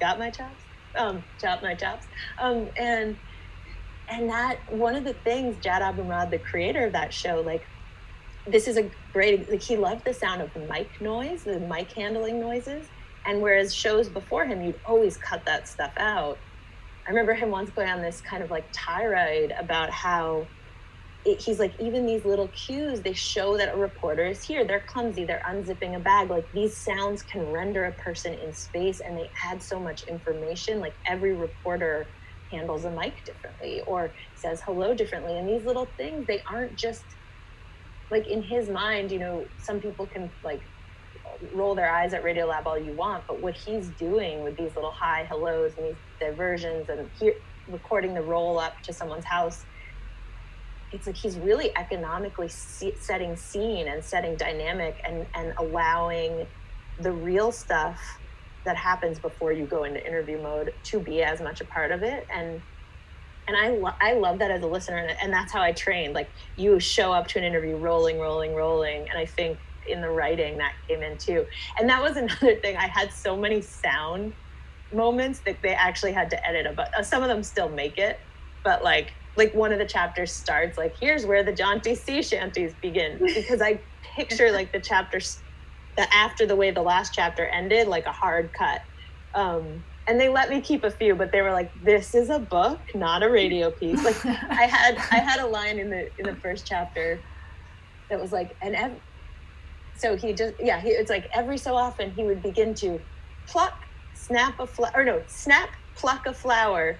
got 0.00 0.18
my 0.18 0.30
chops, 0.30 0.64
um, 0.98 1.24
chopped 1.40 1.62
my 1.62 1.74
chops, 1.74 2.06
um, 2.40 2.70
and 2.76 3.18
and 4.08 4.30
that 4.30 4.58
one 4.68 4.94
of 4.94 5.04
the 5.04 5.14
things 5.14 5.58
Jad 5.58 5.82
Abumrad, 5.82 6.30
the 6.30 6.38
creator 6.38 6.86
of 6.86 6.92
that 6.92 7.12
show, 7.12 7.42
like 7.44 7.62
this 8.46 8.68
is 8.68 8.76
a 8.76 8.90
great 9.12 9.50
like 9.50 9.62
he 9.62 9.76
loved 9.76 10.04
the 10.04 10.14
sound 10.14 10.40
of 10.40 10.52
the 10.54 10.60
mic 10.60 10.88
noise 11.00 11.44
the 11.44 11.58
mic 11.60 11.92
handling 11.92 12.40
noises. 12.40 12.86
And 13.24 13.42
whereas 13.42 13.74
shows 13.74 14.08
before 14.08 14.44
him 14.44 14.62
you'd 14.62 14.80
always 14.84 15.16
cut 15.16 15.44
that 15.46 15.66
stuff 15.66 15.92
out. 15.96 16.38
I 17.06 17.10
remember 17.10 17.34
him 17.34 17.50
once 17.50 17.70
going 17.70 17.88
on 17.88 18.00
this 18.00 18.20
kind 18.20 18.42
of 18.42 18.50
like 18.50 18.66
tirade 18.72 19.52
about 19.58 19.90
how 19.90 20.46
it, 21.24 21.40
he's 21.40 21.58
like 21.58 21.72
even 21.80 22.06
these 22.06 22.24
little 22.24 22.46
cues 22.48 23.00
they 23.00 23.12
show 23.12 23.56
that 23.56 23.74
a 23.74 23.76
reporter 23.76 24.26
is 24.26 24.44
here. 24.44 24.64
They're 24.64 24.84
clumsy. 24.86 25.24
They're 25.24 25.42
unzipping 25.44 25.96
a 25.96 25.98
bag. 25.98 26.30
Like 26.30 26.50
these 26.52 26.76
sounds 26.76 27.22
can 27.22 27.50
render 27.50 27.86
a 27.86 27.92
person 27.92 28.34
in 28.34 28.52
space 28.52 29.00
and 29.00 29.16
they 29.16 29.28
add 29.44 29.60
so 29.60 29.80
much 29.80 30.04
information. 30.04 30.78
Like 30.78 30.94
every 31.04 31.32
reporter 31.32 32.06
handles 32.52 32.84
a 32.84 32.90
mic 32.92 33.24
differently 33.24 33.80
or 33.88 34.12
says 34.36 34.60
hello 34.60 34.94
differently. 34.94 35.36
And 35.36 35.48
these 35.48 35.64
little 35.64 35.88
things 35.96 36.28
they 36.28 36.42
aren't 36.48 36.76
just 36.76 37.02
like 38.10 38.26
in 38.26 38.42
his 38.42 38.68
mind, 38.68 39.10
you 39.10 39.18
know, 39.18 39.44
some 39.58 39.80
people 39.80 40.06
can 40.06 40.30
like 40.44 40.60
roll 41.52 41.74
their 41.74 41.90
eyes 41.90 42.14
at 42.14 42.22
Radiolab 42.22 42.66
all 42.66 42.78
you 42.78 42.92
want, 42.92 43.24
but 43.26 43.40
what 43.40 43.54
he's 43.54 43.88
doing 43.90 44.42
with 44.42 44.56
these 44.56 44.74
little 44.74 44.90
hi 44.92 45.24
hellos 45.24 45.72
and 45.76 45.86
these 45.86 45.96
diversions 46.20 46.88
and 46.88 47.10
here 47.18 47.34
recording 47.68 48.14
the 48.14 48.22
roll 48.22 48.58
up 48.58 48.80
to 48.82 48.92
someone's 48.92 49.24
house, 49.24 49.64
it's 50.92 51.06
like 51.06 51.16
he's 51.16 51.36
really 51.38 51.76
economically 51.76 52.48
setting 52.48 53.36
scene 53.36 53.88
and 53.88 54.04
setting 54.04 54.36
dynamic 54.36 55.00
and 55.04 55.26
and 55.34 55.52
allowing 55.58 56.46
the 57.00 57.12
real 57.12 57.50
stuff 57.52 58.00
that 58.64 58.76
happens 58.76 59.18
before 59.18 59.52
you 59.52 59.64
go 59.66 59.84
into 59.84 60.04
interview 60.04 60.40
mode 60.40 60.72
to 60.82 60.98
be 61.00 61.22
as 61.22 61.40
much 61.40 61.60
a 61.60 61.64
part 61.64 61.92
of 61.92 62.02
it. 62.02 62.26
And 62.32 62.62
and 63.48 63.56
I, 63.56 63.70
lo- 63.70 63.96
I 64.00 64.14
love 64.14 64.40
that 64.40 64.50
as 64.50 64.62
a 64.62 64.68
listener 64.68 64.98
and, 64.98 65.16
and 65.22 65.32
that's 65.32 65.52
how 65.52 65.62
i 65.62 65.72
trained. 65.72 66.14
Like 66.14 66.30
you 66.56 66.80
show 66.80 67.12
up 67.12 67.28
to 67.28 67.38
an 67.38 67.44
interview 67.44 67.76
rolling 67.76 68.18
rolling 68.18 68.54
rolling 68.54 69.06
and 69.12 69.18
i 69.20 69.26
think 69.26 69.60
in 69.88 70.00
the 70.00 70.10
writing 70.10 70.58
that 70.58 70.72
came 70.88 71.02
in 71.02 71.16
too. 71.18 71.46
And 71.78 71.88
that 71.90 72.02
was 72.02 72.16
another 72.16 72.56
thing. 72.60 72.76
I 72.76 72.88
had 72.88 73.12
so 73.12 73.38
many 73.38 73.62
sound 73.62 74.34
moments 74.92 75.42
that 75.46 75.58
they 75.62 75.74
actually 75.74 76.12
had 76.12 76.30
to 76.30 76.48
edit 76.48 76.66
but 76.76 76.88
uh, 76.98 77.02
some 77.02 77.22
of 77.22 77.28
them 77.28 77.42
still 77.42 77.70
make 77.70 77.98
it. 77.98 78.18
But 78.64 78.84
like 78.84 79.12
like 79.36 79.52
one 79.54 79.72
of 79.72 79.78
the 79.78 79.86
chapters 79.86 80.32
starts 80.34 80.78
like 80.78 80.94
here's 81.00 81.26
where 81.26 81.44
the 81.44 81.52
jaunty 81.52 81.94
sea 81.94 82.22
shanties 82.22 82.74
begin. 82.82 83.20
Because 83.34 83.62
i 83.62 83.80
picture 84.16 84.52
like 84.52 84.72
the 84.72 84.80
chapters 84.80 85.42
that 85.96 86.08
after 86.14 86.46
the 86.46 86.56
way 86.56 86.70
the 86.70 86.82
last 86.82 87.12
chapter 87.14 87.46
ended 87.46 87.88
like 87.88 88.06
a 88.06 88.12
hard 88.12 88.50
cut. 88.58 88.80
Um 89.34 89.84
and 90.08 90.20
they 90.20 90.28
let 90.28 90.50
me 90.50 90.60
keep 90.60 90.84
a 90.84 90.90
few 90.90 91.14
but 91.14 91.32
they 91.32 91.42
were 91.42 91.52
like 91.52 91.70
this 91.82 92.14
is 92.14 92.30
a 92.30 92.38
book 92.38 92.78
not 92.94 93.22
a 93.22 93.30
radio 93.30 93.70
piece 93.70 94.02
like 94.04 94.24
i 94.24 94.64
had 94.64 94.96
i 95.10 95.16
had 95.18 95.40
a 95.40 95.46
line 95.46 95.78
in 95.78 95.90
the 95.90 96.08
in 96.18 96.24
the 96.24 96.36
first 96.36 96.66
chapter 96.66 97.18
that 98.08 98.20
was 98.20 98.32
like 98.32 98.56
and 98.62 98.74
ev- 98.76 99.00
so 99.96 100.16
he 100.16 100.32
just 100.32 100.54
yeah 100.60 100.80
he, 100.80 100.90
it's 100.90 101.10
like 101.10 101.28
every 101.34 101.58
so 101.58 101.74
often 101.74 102.10
he 102.12 102.24
would 102.24 102.42
begin 102.42 102.74
to 102.74 103.00
pluck 103.46 103.84
snap 104.14 104.58
a 104.60 104.66
flower 104.66 104.92
or 104.94 105.04
no 105.04 105.22
snap 105.26 105.70
pluck 105.94 106.26
a 106.26 106.32
flower 106.32 106.96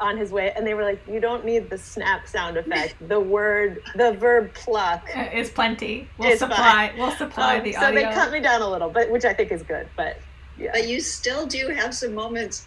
on 0.00 0.16
his 0.16 0.30
way 0.30 0.52
and 0.56 0.64
they 0.66 0.74
were 0.74 0.84
like 0.84 1.00
you 1.08 1.18
don't 1.18 1.44
need 1.44 1.68
the 1.70 1.78
snap 1.78 2.26
sound 2.28 2.56
effect 2.56 2.94
the 3.08 3.18
word 3.18 3.82
the 3.96 4.12
verb 4.12 4.52
pluck 4.54 5.08
is 5.32 5.50
plenty 5.50 6.08
we'll 6.18 6.36
supply 6.36 6.88
fine. 6.88 6.98
we'll 6.98 7.10
supply 7.16 7.58
um, 7.58 7.64
the 7.64 7.76
audio. 7.76 7.88
so 7.88 7.94
they 7.94 8.14
cut 8.14 8.32
me 8.32 8.38
down 8.40 8.62
a 8.62 8.68
little 8.68 8.88
but 8.88 9.10
which 9.10 9.24
i 9.24 9.34
think 9.34 9.50
is 9.50 9.62
good 9.64 9.88
but 9.96 10.18
yeah. 10.58 10.70
But 10.72 10.88
you 10.88 11.00
still 11.00 11.46
do 11.46 11.68
have 11.68 11.94
some 11.94 12.14
moments. 12.14 12.66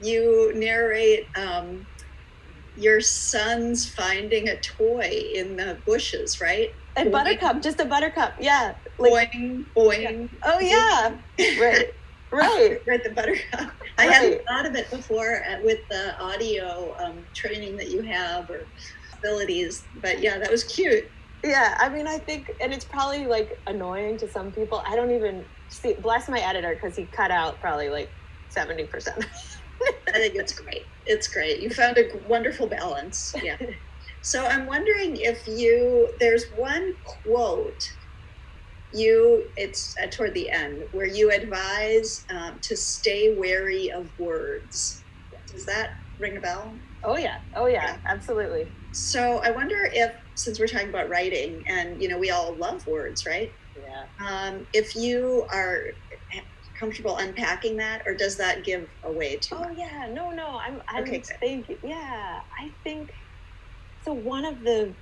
You 0.00 0.52
narrate 0.54 1.26
um, 1.36 1.86
your 2.76 3.00
son's 3.00 3.88
finding 3.90 4.48
a 4.48 4.60
toy 4.60 5.10
in 5.34 5.56
the 5.56 5.82
bushes, 5.86 6.38
right? 6.40 6.68
And 6.96 7.12
buttercup, 7.12 7.62
just 7.62 7.80
a 7.80 7.84
buttercup, 7.84 8.34
yeah. 8.40 8.74
Like, 8.98 9.32
boing, 9.32 9.64
boing. 9.76 10.28
Oh 10.44 10.58
yeah, 10.60 11.16
right, 11.60 11.88
right. 12.32 12.78
right, 12.86 13.04
the 13.04 13.10
buttercup. 13.10 13.72
I 13.98 14.06
right. 14.06 14.12
hadn't 14.12 14.42
thought 14.48 14.66
of 14.66 14.74
it 14.74 14.90
before 14.90 15.42
uh, 15.48 15.56
with 15.62 15.78
the 15.90 16.18
audio 16.20 16.94
um, 17.04 17.24
training 17.34 17.76
that 17.76 17.90
you 17.90 18.02
have 18.02 18.48
or 18.50 18.66
abilities, 19.18 19.86
but 20.02 20.22
yeah, 20.22 20.38
that 20.38 20.50
was 20.50 20.64
cute. 20.64 21.04
Yeah, 21.44 21.74
I 21.78 21.88
mean, 21.88 22.06
I 22.06 22.18
think, 22.18 22.48
and 22.60 22.72
it's 22.72 22.84
probably 22.84 23.26
like 23.26 23.50
annoying 23.66 24.18
to 24.18 24.28
some 24.28 24.52
people. 24.52 24.82
I 24.86 24.94
don't 24.94 25.10
even 25.10 25.44
bless 26.02 26.28
my 26.28 26.40
editor 26.40 26.74
because 26.74 26.96
he 26.96 27.06
cut 27.06 27.30
out 27.30 27.60
probably 27.60 27.88
like 27.88 28.10
70%. 28.56 28.88
I 30.08 30.12
think 30.12 30.34
it's 30.34 30.52
great. 30.52 30.86
It's 31.06 31.28
great. 31.28 31.60
You 31.60 31.70
found 31.70 31.98
a 31.98 32.04
wonderful 32.28 32.66
balance. 32.68 33.34
Yeah. 33.42 33.56
So 34.22 34.46
I'm 34.46 34.66
wondering 34.66 35.16
if 35.16 35.46
you, 35.46 36.12
there's 36.20 36.44
one 36.56 36.92
quote 37.04 37.82
you, 38.92 39.44
it's 39.56 39.94
uh, 40.02 40.08
toward 40.08 40.34
the 40.34 40.50
end, 40.50 40.82
where 40.92 41.06
you 41.06 41.30
advise 41.30 42.24
um, 42.30 42.58
to 42.62 42.76
stay 42.76 43.34
wary 43.36 43.90
of 43.90 44.10
words. 44.18 45.04
Does 45.50 45.64
that 45.66 45.90
ring 46.18 46.36
a 46.36 46.40
bell? 46.40 46.76
Oh, 47.04 47.16
yeah. 47.16 47.36
Oh, 47.54 47.66
yeah. 47.66 47.82
yeah. 47.84 47.96
Absolutely. 48.08 48.64
So 48.92 49.40
I 49.44 49.50
wonder 49.52 49.88
if, 49.92 50.12
since 50.34 50.58
we're 50.58 50.66
talking 50.66 50.88
about 50.88 51.08
writing, 51.08 51.62
and, 51.68 52.02
you 52.02 52.08
know, 52.08 52.18
we 52.18 52.30
all 52.30 52.56
love 52.56 52.86
words, 52.86 53.24
right? 53.26 53.52
Yeah. 53.82 54.04
Um, 54.26 54.66
if 54.72 54.94
you 54.94 55.46
are 55.52 55.92
comfortable 56.80 57.18
unpacking 57.18 57.76
that, 57.76 58.02
or 58.06 58.14
does 58.14 58.36
that 58.38 58.64
give 58.64 58.88
away 59.04 59.36
too 59.36 59.54
oh, 59.54 59.60
much? 59.60 59.76
yeah, 59.76 60.08
no, 60.10 60.30
no. 60.30 60.58
I'm. 60.58 60.82
I'm 60.88 61.02
okay, 61.02 61.22
think, 61.38 61.78
yeah, 61.82 62.40
I 62.58 62.70
think 62.82 63.12
so. 64.04 64.12
One 64.12 64.44
of 64.46 64.60
the 64.62 64.92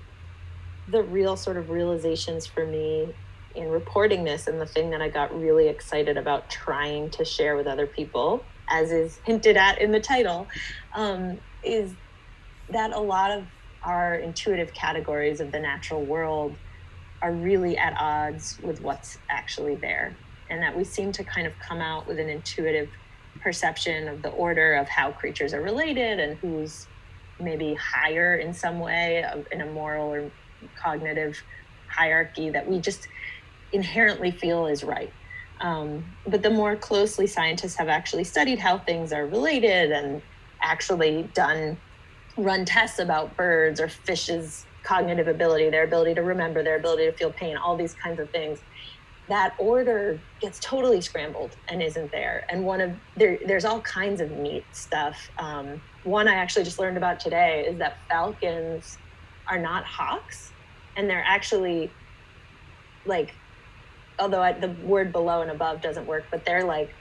the 0.91 1.03
real 1.05 1.37
sort 1.37 1.57
of 1.57 1.71
realizations 1.71 2.47
for 2.47 2.67
me 2.67 3.09
in 3.55 3.69
reporting 3.69 4.25
this, 4.25 4.49
and 4.49 4.61
the 4.61 4.67
thing 4.67 4.91
that 4.91 5.01
I 5.01 5.09
got 5.09 5.39
really 5.39 5.69
excited 5.69 6.17
about 6.17 6.51
trying 6.51 7.11
to 7.11 7.25
share 7.25 7.57
with 7.57 7.67
other 7.67 7.87
people, 7.87 8.43
as 8.69 8.91
is 8.91 9.21
hinted 9.25 9.57
at 9.57 9.81
in 9.81 9.93
the 9.93 10.01
title, 10.01 10.49
um, 10.95 11.39
is 11.63 11.93
that 12.71 12.93
a 12.93 13.01
lot 13.01 13.31
of 13.31 13.45
our 13.83 14.17
intuitive 14.17 14.75
categories 14.75 15.41
of 15.41 15.53
the 15.53 15.61
natural 15.61 16.03
world 16.03 16.57
are 17.23 17.33
really 17.33 17.77
at 17.77 17.95
odds 17.99 18.59
with 18.63 18.81
what's 18.81 19.19
actually 19.29 19.75
there. 19.75 20.17
And 20.51 20.63
that 20.63 20.77
we 20.77 20.85
seem 20.85 21.13
to 21.13 21.25
kind 21.25 21.47
of 21.47 21.53
come 21.59 21.81
out 21.81 22.07
with 22.07 22.19
an 22.19 22.29
intuitive 22.29 22.89
perception 23.41 24.09
of 24.09 24.23
the 24.23 24.31
order 24.31 24.75
of 24.75 24.89
how 24.89 25.13
creatures 25.13 25.53
are 25.53 25.61
related 25.61 26.21
and 26.21 26.37
who's 26.39 26.87
maybe 27.41 27.75
higher 27.75 28.37
in 28.37 28.53
some 28.53 28.81
way 28.81 29.25
in 29.53 29.61
a 29.61 29.67
moral 29.67 30.13
or 30.13 30.31
cognitive 30.81 31.41
hierarchy 31.89 32.51
that 32.51 32.69
we 32.69 32.81
just 32.81 33.09
inherently 33.73 34.31
feel 34.31 34.67
is 34.67 34.83
right. 34.83 35.13
Um, 35.61 36.05
but 36.27 36.43
the 36.43 36.51
more 36.51 36.77
closely 36.77 37.27
scientists 37.27 37.77
have 37.77 37.89
actually 37.89 38.25
studied 38.25 38.59
how 38.59 38.79
things 38.79 39.13
are 39.13 39.27
related 39.27 39.91
and 39.91 40.23
actually 40.61 41.29
done 41.35 41.77
run 42.37 42.65
tests 42.65 43.01
about 43.01 43.37
birds 43.37 43.81
or 43.81 43.89
fishes 43.89 44.65
cognitive 44.89 45.29
ability, 45.29 45.69
their 45.69 45.85
ability 45.85 46.15
to 46.15 46.23
remember, 46.23 46.63
their 46.63 46.77
ability 46.77 47.05
to 47.05 47.13
feel 47.13 47.31
pain, 47.31 47.57
all 47.59 47.77
these 47.77 47.93
kinds 47.95 48.19
of 48.19 48.31
things. 48.31 48.59
That 49.29 49.55
order 49.59 50.19
gets 50.41 50.59
totally 50.59 51.03
scrambled 51.03 51.55
and 51.69 51.83
isn't 51.83 52.11
there. 52.11 52.47
And 52.49 52.65
one 52.65 52.81
of 52.81 52.93
there, 53.15 53.39
there's 53.47 53.67
all 53.67 53.83
kinds 53.83 54.23
of 54.23 54.31
neat 54.31 54.65
stuff. 54.73 55.31
Um, 55.39 55.83
one 56.05 56.27
I 56.27 56.35
actually 56.35 56.65
just 56.65 56.79
learned 56.79 56.97
about 56.97 57.21
today 57.21 57.67
is 57.69 57.77
that 57.79 57.99
falcons 58.09 58.97
are 59.47 59.59
not 59.59 59.85
hawks, 59.85 60.53
and 60.97 61.09
they're 61.11 61.25
actually 61.27 61.91
like, 63.05 63.35
although 64.19 64.41
I, 64.41 64.53
the 64.53 64.71
word 64.85 65.13
below 65.13 65.43
and 65.43 65.51
above 65.51 65.83
doesn't 65.83 66.07
work, 66.07 66.25
but 66.31 66.47
they're 66.47 66.65
like 66.65 66.95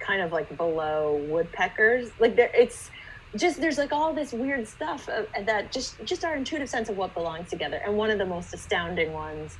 kind 0.00 0.20
of 0.22 0.32
like 0.32 0.56
below 0.56 1.24
woodpeckers. 1.28 2.10
Like 2.18 2.34
there, 2.34 2.50
it's 2.52 2.90
just 3.38 3.60
there's 3.60 3.78
like 3.78 3.92
all 3.92 4.14
this 4.14 4.32
weird 4.32 4.66
stuff 4.66 5.06
that 5.46 5.72
just 5.72 6.00
just 6.06 6.24
our 6.24 6.36
intuitive 6.36 6.68
sense 6.68 6.88
of 6.88 6.96
what 6.96 7.14
belongs 7.14 7.50
together. 7.50 7.80
And 7.86 7.96
one 7.96 8.10
of 8.10 8.18
the 8.18 8.26
most 8.26 8.54
astounding 8.54 9.12
ones 9.12 9.58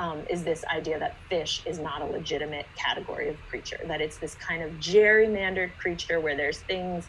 um, 0.00 0.24
is 0.30 0.44
this 0.44 0.62
idea 0.74 0.98
that 0.98 1.18
fish 1.30 1.62
is 1.66 1.80
not 1.80 2.02
a 2.02 2.06
legitimate 2.06 2.66
category 2.84 3.30
of 3.30 3.36
creature 3.50 3.78
that 3.88 4.00
it's 4.00 4.18
this 4.20 4.36
kind 4.48 4.62
of 4.62 4.72
gerrymandered 4.78 5.70
creature 5.80 6.20
where 6.20 6.36
there's 6.36 6.62
things 6.68 7.08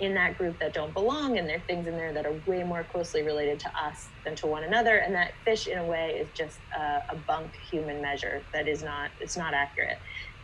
in 0.00 0.14
that 0.14 0.36
group 0.36 0.58
that 0.60 0.74
don't 0.74 0.94
belong 0.94 1.38
and 1.38 1.48
there 1.48 1.58
are 1.58 1.64
things 1.68 1.86
in 1.86 1.96
there 1.96 2.14
that 2.14 2.26
are 2.26 2.42
way 2.46 2.62
more 2.64 2.88
closely 2.92 3.22
related 3.24 3.60
to 3.60 3.68
us 3.82 4.10
than 4.26 4.36
to 4.36 4.46
one 4.46 4.64
another 4.64 4.98
and 4.98 5.14
that 5.14 5.32
fish 5.46 5.66
in 5.68 5.78
a 5.78 5.86
way 5.86 6.18
is 6.22 6.30
just 6.36 6.60
a, 6.76 6.98
a 7.14 7.16
bunk 7.28 7.52
human 7.70 8.02
measure 8.02 8.46
that 8.54 8.68
is 8.68 8.82
not 8.82 9.10
it's 9.20 9.36
not 9.38 9.54
accurate. 9.54 9.98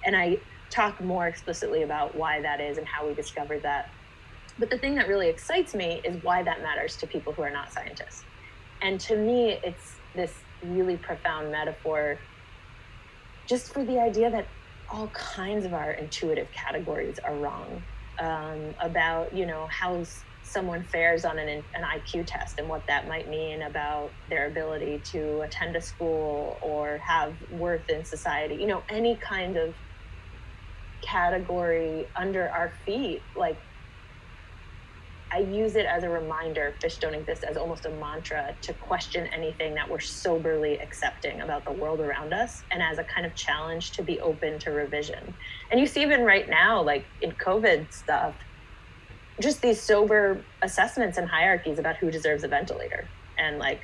And 0.07 0.17
i 0.17 0.39
talk 0.75 1.03
more 1.03 1.29
explicitly 1.29 1.83
about 1.83 2.17
why 2.17 2.41
that 2.43 2.61
is 2.61 2.79
and 2.79 2.87
how 2.89 3.07
we 3.07 3.15
discovered 3.15 3.61
that 3.65 3.87
but 4.59 4.71
the 4.71 4.79
thing 4.79 4.95
that 4.97 5.09
really 5.09 5.29
excites 5.29 5.75
me 5.75 6.01
is 6.05 6.23
why 6.23 6.43
that 6.43 6.63
matters 6.63 6.97
to 6.97 7.07
people 7.07 7.33
who 7.33 7.43
are 7.43 7.51
not 7.51 7.73
scientists. 7.73 8.25
And 8.83 9.01
to 9.01 9.17
me, 9.17 9.59
it's 9.63 9.97
this 10.15 10.35
really 10.63 10.97
profound 10.97 11.51
metaphor 11.51 12.19
just 13.47 13.73
for 13.73 13.85
the 13.85 13.99
idea 13.99 14.31
that 14.31 14.47
all 14.91 15.09
kinds 15.09 15.65
of 15.65 15.75
our 15.75 15.93
intuitive 15.93 16.49
categories 16.53 17.19
are 17.19 17.37
wrong 17.37 17.83
um, 18.19 18.75
about, 18.81 19.35
you 19.35 19.47
know, 19.47 19.67
how 19.71 20.05
someone 20.43 20.83
fares 20.85 21.25
on 21.25 21.39
an, 21.39 21.49
an 21.49 21.83
IQ 21.83 22.27
test 22.27 22.59
and 22.59 22.69
what 22.69 22.87
that 22.87 23.07
might 23.07 23.29
mean 23.29 23.63
about 23.63 24.11
their 24.31 24.47
ability 24.47 25.01
to 25.05 25.41
attend 25.43 25.77
a 25.77 25.81
school 25.81 26.59
or 26.63 26.99
have 26.99 27.35
worth 27.51 27.89
in 27.91 28.05
society, 28.05 28.55
you 28.57 28.67
know, 28.67 28.83
any 28.89 29.17
kind 29.17 29.57
of 29.57 29.75
category 31.03 32.07
under 32.17 32.49
our 32.51 32.73
feet, 32.85 33.23
like 33.37 33.59
I 35.31 35.41
use 35.41 35.77
it 35.77 35.85
as 35.85 36.05
a 36.05 36.09
reminder, 36.09 36.75
fish 36.81 36.97
don't 36.97 37.15
exist, 37.15 37.45
as 37.45 37.57
almost 37.57 37.85
a 37.85 37.91
mantra 37.91 38.55
to 38.63 38.73
question 38.75 39.27
anything 39.27 39.75
that 39.75 39.89
we're 39.89 40.01
soberly 40.01 40.79
accepting 40.79 41.43
about 41.43 41.65
the 41.65 41.73
world 41.73 42.01
around 42.01 42.33
us 42.33 42.63
and 42.71 42.83
as 42.83 42.99
a 42.99 43.05
kind 43.05 43.27
of 43.27 43.35
challenge 43.35 43.91
to 43.93 44.03
be 44.03 44.21
open 44.21 44.59
to 44.61 44.71
revision. 44.71 45.35
And 45.71 45.79
you 45.79 45.87
see, 45.87 46.01
even 46.03 46.23
right 46.23 46.49
now, 46.49 46.81
like 46.83 47.05
in 47.21 47.33
COVID 47.33 47.93
stuff, 47.93 48.35
just 49.41 49.61
these 49.61 49.81
sober 49.81 50.43
assessments 50.63 51.19
and 51.19 51.29
hierarchies 51.29 51.79
about 51.79 51.97
who 51.97 52.11
deserves 52.11 52.43
a 52.43 52.49
ventilator. 52.49 53.07
And 53.37 53.59
like 53.59 53.83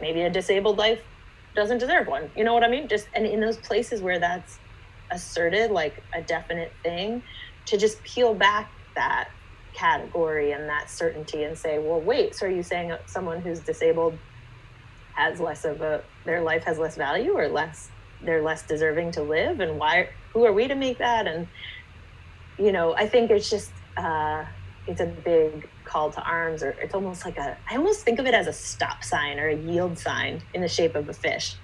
maybe 0.00 0.22
a 0.22 0.30
disabled 0.30 0.76
life 0.76 1.00
doesn't 1.54 1.78
deserve 1.78 2.06
one. 2.06 2.30
You 2.36 2.44
know 2.44 2.52
what 2.54 2.64
I 2.64 2.68
mean? 2.68 2.86
Just, 2.86 3.08
and 3.14 3.26
in 3.26 3.40
those 3.40 3.56
places 3.56 4.02
where 4.02 4.18
that's 4.18 4.58
asserted 5.10 5.70
like 5.70 6.02
a 6.14 6.20
definite 6.22 6.72
thing 6.82 7.22
to 7.66 7.76
just 7.76 8.02
peel 8.02 8.34
back 8.34 8.70
that 8.94 9.28
category 9.74 10.52
and 10.52 10.68
that 10.68 10.90
certainty 10.90 11.44
and 11.44 11.56
say 11.56 11.78
well 11.78 12.00
wait 12.00 12.34
so 12.34 12.46
are 12.46 12.50
you 12.50 12.62
saying 12.62 12.92
someone 13.06 13.40
who's 13.40 13.60
disabled 13.60 14.16
has 15.14 15.40
less 15.40 15.64
of 15.64 15.80
a 15.80 16.02
their 16.24 16.42
life 16.42 16.64
has 16.64 16.78
less 16.78 16.96
value 16.96 17.32
or 17.32 17.48
less 17.48 17.90
they're 18.24 18.42
less 18.42 18.62
deserving 18.62 19.12
to 19.12 19.22
live? 19.22 19.60
And 19.60 19.78
why 19.78 20.08
who 20.32 20.44
are 20.44 20.52
we 20.52 20.68
to 20.68 20.74
make 20.74 20.98
that? 20.98 21.26
And 21.26 21.48
you 22.58 22.72
know 22.72 22.94
i 22.96 23.06
think 23.06 23.30
it's 23.30 23.50
just 23.50 23.72
uh 23.96 24.44
it's 24.86 25.00
a 25.00 25.06
big 25.06 25.68
call 25.84 26.10
to 26.10 26.20
arms 26.22 26.62
or 26.62 26.70
it's 26.70 26.94
almost 26.94 27.24
like 27.24 27.38
a 27.38 27.56
i 27.70 27.76
almost 27.76 28.02
think 28.02 28.18
of 28.18 28.26
it 28.26 28.34
as 28.34 28.46
a 28.46 28.52
stop 28.52 29.02
sign 29.02 29.38
or 29.38 29.48
a 29.48 29.56
yield 29.56 29.98
sign 29.98 30.42
in 30.54 30.60
the 30.60 30.68
shape 30.68 30.94
of 30.94 31.08
a 31.08 31.12
fish 31.12 31.56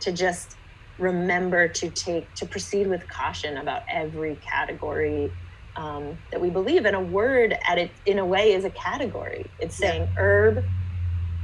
to 0.00 0.12
just 0.12 0.56
remember 0.98 1.68
to 1.68 1.90
take 1.90 2.32
to 2.34 2.46
proceed 2.46 2.86
with 2.86 3.08
caution 3.08 3.56
about 3.56 3.82
every 3.88 4.36
category 4.36 5.32
um, 5.76 6.16
that 6.30 6.40
we 6.40 6.50
believe 6.50 6.86
in 6.86 6.94
a 6.94 7.00
word 7.00 7.56
at 7.68 7.78
it 7.78 7.90
in 8.06 8.18
a 8.18 8.24
way 8.24 8.52
is 8.52 8.64
a 8.64 8.70
category 8.70 9.46
it's 9.58 9.76
saying 9.76 10.02
yeah. 10.02 10.20
herb 10.22 10.64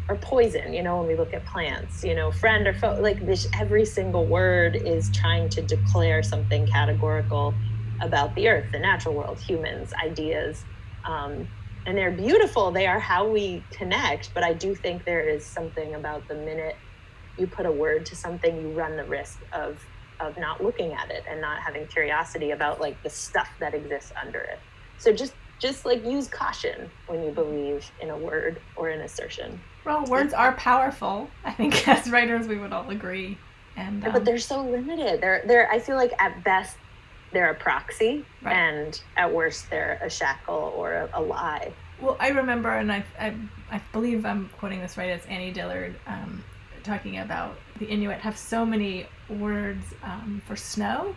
or 0.08 0.16
poison 0.16 0.72
you 0.72 0.82
know 0.82 0.98
when 0.98 1.06
we 1.06 1.14
look 1.14 1.32
at 1.32 1.44
plants 1.46 2.04
you 2.04 2.14
know 2.14 2.30
friend 2.30 2.66
or 2.66 2.74
foe 2.74 2.98
like 3.00 3.24
this 3.26 3.46
every 3.58 3.84
single 3.84 4.26
word 4.26 4.76
is 4.76 5.10
trying 5.10 5.48
to 5.48 5.62
declare 5.62 6.22
something 6.22 6.66
categorical 6.66 7.54
about 8.00 8.34
the 8.34 8.48
earth 8.48 8.70
the 8.72 8.78
natural 8.78 9.14
world 9.14 9.38
humans 9.38 9.92
ideas 10.04 10.64
um, 11.04 11.48
and 11.86 11.96
they're 11.96 12.10
beautiful 12.10 12.70
they 12.70 12.86
are 12.86 12.98
how 12.98 13.28
we 13.28 13.62
connect 13.70 14.32
but 14.34 14.42
i 14.42 14.52
do 14.52 14.74
think 14.74 15.04
there 15.04 15.28
is 15.28 15.44
something 15.44 15.94
about 15.94 16.26
the 16.28 16.34
minute 16.34 16.76
you 17.38 17.46
put 17.46 17.64
a 17.64 17.72
word 17.72 18.04
to 18.04 18.16
something 18.16 18.60
you 18.60 18.70
run 18.70 18.96
the 18.96 19.04
risk 19.04 19.40
of 19.52 19.80
of 20.20 20.36
not 20.36 20.62
looking 20.62 20.92
at 20.92 21.10
it 21.10 21.24
and 21.28 21.40
not 21.40 21.60
having 21.60 21.86
curiosity 21.86 22.50
about 22.50 22.80
like 22.80 23.02
the 23.02 23.10
stuff 23.10 23.48
that 23.60 23.74
exists 23.74 24.12
under 24.20 24.40
it. 24.40 24.58
So 24.98 25.12
just 25.12 25.34
just 25.58 25.84
like 25.84 26.04
use 26.04 26.26
caution 26.26 26.90
when 27.06 27.22
you 27.22 27.30
believe 27.30 27.90
in 28.00 28.10
a 28.10 28.16
word 28.16 28.60
or 28.76 28.88
an 28.88 29.00
assertion. 29.02 29.60
Well 29.84 30.04
words 30.06 30.32
are 30.32 30.52
powerful. 30.52 31.28
I 31.44 31.52
think 31.52 31.86
as 31.88 32.10
writers 32.10 32.46
we 32.46 32.58
would 32.58 32.72
all 32.72 32.88
agree. 32.90 33.38
And 33.76 34.04
um, 34.04 34.12
but 34.12 34.24
they're 34.24 34.38
so 34.38 34.62
limited. 34.62 35.20
They're 35.20 35.42
they're 35.46 35.70
i 35.70 35.78
feel 35.78 35.96
like 35.96 36.12
at 36.18 36.42
best 36.44 36.76
they're 37.32 37.50
a 37.50 37.54
proxy 37.54 38.24
right. 38.42 38.52
and 38.52 39.00
at 39.16 39.32
worst 39.32 39.70
they're 39.70 39.98
a 40.02 40.10
shackle 40.10 40.72
or 40.76 40.92
a, 40.92 41.10
a 41.14 41.22
lie. 41.22 41.72
Well 42.00 42.16
i 42.18 42.28
remember 42.28 42.70
and 42.70 42.90
I, 42.90 43.04
I, 43.18 43.34
I 43.70 43.80
believe 43.92 44.24
i'm 44.24 44.48
quoting 44.58 44.80
this 44.80 44.96
right 44.96 45.10
as 45.10 45.24
annie 45.26 45.52
dillard 45.52 45.94
um, 46.06 46.42
talking 46.82 47.18
about 47.18 47.56
the 47.78 47.86
inuit 47.86 48.18
have 48.18 48.36
so 48.36 48.64
many 48.64 49.06
words 49.28 49.84
um, 50.02 50.42
for 50.46 50.56
snow. 50.56 51.14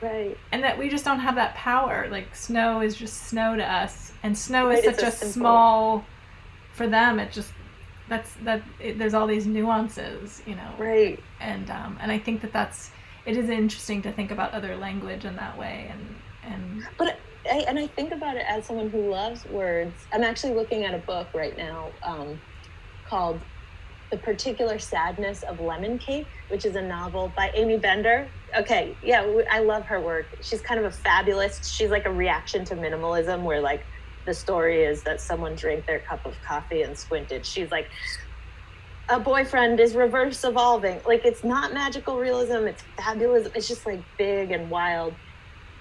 Right. 0.00 0.36
And 0.52 0.62
that 0.62 0.78
we 0.78 0.88
just 0.88 1.04
don't 1.04 1.20
have 1.20 1.36
that 1.36 1.54
power. 1.54 2.06
Like 2.10 2.34
snow 2.34 2.80
is 2.80 2.94
just 2.94 3.28
snow 3.28 3.56
to 3.56 3.64
us. 3.64 4.12
And 4.22 4.36
snow 4.36 4.70
is 4.70 4.84
right, 4.84 4.96
such 4.96 5.08
a 5.08 5.10
small 5.10 6.04
for 6.76 6.86
them 6.86 7.18
it 7.18 7.32
just 7.32 7.52
that's 8.08 8.34
that 8.42 8.62
it, 8.78 8.98
there's 8.98 9.14
all 9.14 9.26
these 9.26 9.46
nuances 9.46 10.42
you 10.46 10.54
know? 10.54 10.70
Right. 10.78 11.18
And 11.40 11.70
um 11.70 11.98
and 12.00 12.12
i 12.12 12.18
think 12.18 12.42
that 12.42 12.52
that's 12.52 12.90
it 13.24 13.36
is 13.36 13.48
interesting 13.48 14.02
to 14.02 14.12
think 14.12 14.30
about 14.30 14.52
other 14.52 14.76
language 14.76 15.24
in 15.24 15.34
that 15.36 15.56
way 15.58 15.90
and 15.90 16.16
and 16.44 16.86
but 16.98 17.18
I, 17.50 17.64
and 17.68 17.78
I 17.78 17.86
think 17.86 18.12
about 18.12 18.36
it 18.36 18.44
as 18.48 18.64
someone 18.64 18.90
who 18.90 19.08
loves 19.08 19.44
words. 19.46 19.94
I'm 20.12 20.24
actually 20.24 20.54
looking 20.54 20.84
at 20.84 20.94
a 20.94 20.98
book 20.98 21.28
right 21.32 21.56
now 21.56 21.90
um, 22.02 22.40
called 23.08 23.40
"The 24.10 24.18
Particular 24.18 24.78
Sadness 24.78 25.42
of 25.42 25.60
Lemon 25.60 25.98
Cake," 25.98 26.26
which 26.48 26.64
is 26.64 26.76
a 26.76 26.82
novel 26.82 27.32
by 27.36 27.50
Aimee 27.54 27.78
Bender. 27.78 28.28
Okay, 28.56 28.96
yeah, 29.02 29.22
I 29.50 29.60
love 29.60 29.84
her 29.86 30.00
work. 30.00 30.26
She's 30.42 30.60
kind 30.60 30.78
of 30.78 30.86
a 30.86 30.90
fabulist 30.90 31.64
She's 31.64 31.90
like 31.90 32.06
a 32.06 32.12
reaction 32.12 32.64
to 32.66 32.76
minimalism, 32.76 33.42
where 33.42 33.60
like 33.60 33.84
the 34.24 34.34
story 34.34 34.82
is 34.84 35.02
that 35.04 35.20
someone 35.20 35.54
drank 35.54 35.86
their 35.86 36.00
cup 36.00 36.24
of 36.26 36.34
coffee 36.42 36.82
and 36.82 36.96
squinted. 36.96 37.46
She's 37.46 37.70
like, 37.70 37.88
a 39.08 39.20
boyfriend 39.20 39.78
is 39.80 39.94
reverse 39.94 40.42
evolving. 40.44 41.00
Like 41.06 41.24
it's 41.24 41.44
not 41.44 41.72
magical 41.72 42.18
realism, 42.18 42.66
it's 42.66 42.82
fabulous. 42.96 43.48
It's 43.54 43.68
just 43.68 43.86
like 43.86 44.00
big 44.18 44.50
and 44.50 44.68
wild, 44.68 45.14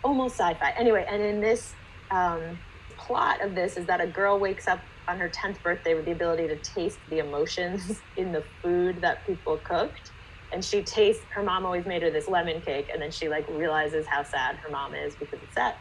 almost 0.04 0.36
sci-fi. 0.36 0.72
Anyway, 0.78 1.06
and 1.10 1.22
in 1.22 1.42
this 1.42 1.74
um, 2.12 2.60
plot 2.98 3.42
of 3.42 3.56
this 3.56 3.78
is 3.78 3.86
that 3.88 4.00
a 4.00 4.08
girl 4.08 4.40
wakes 4.40 4.68
up 4.68 4.80
on 5.08 5.20
her 5.20 5.30
10th 5.30 5.62
birthday 5.62 5.94
with 5.94 6.06
the 6.06 6.12
ability 6.12 6.48
to 6.48 6.56
taste 6.58 7.00
the 7.10 7.20
emotions 7.20 8.02
in 8.18 8.32
the 8.32 8.44
food 8.62 9.02
that 9.02 9.26
people 9.26 9.58
cooked. 9.58 10.12
And 10.52 10.64
she 10.64 10.84
tastes 10.84 11.24
her 11.32 11.44
mom 11.44 11.66
always 11.66 11.86
made 11.86 12.02
her 12.04 12.12
this 12.12 12.28
lemon 12.28 12.62
cake, 12.62 12.90
and 12.92 13.02
then 13.02 13.12
she 13.12 13.28
like 13.28 13.46
realizes 13.50 14.06
how 14.08 14.24
sad 14.24 14.56
her 14.58 14.70
mom 14.70 14.94
is 14.94 15.16
because 15.16 15.40
it's 15.42 15.54
sad. 15.54 15.76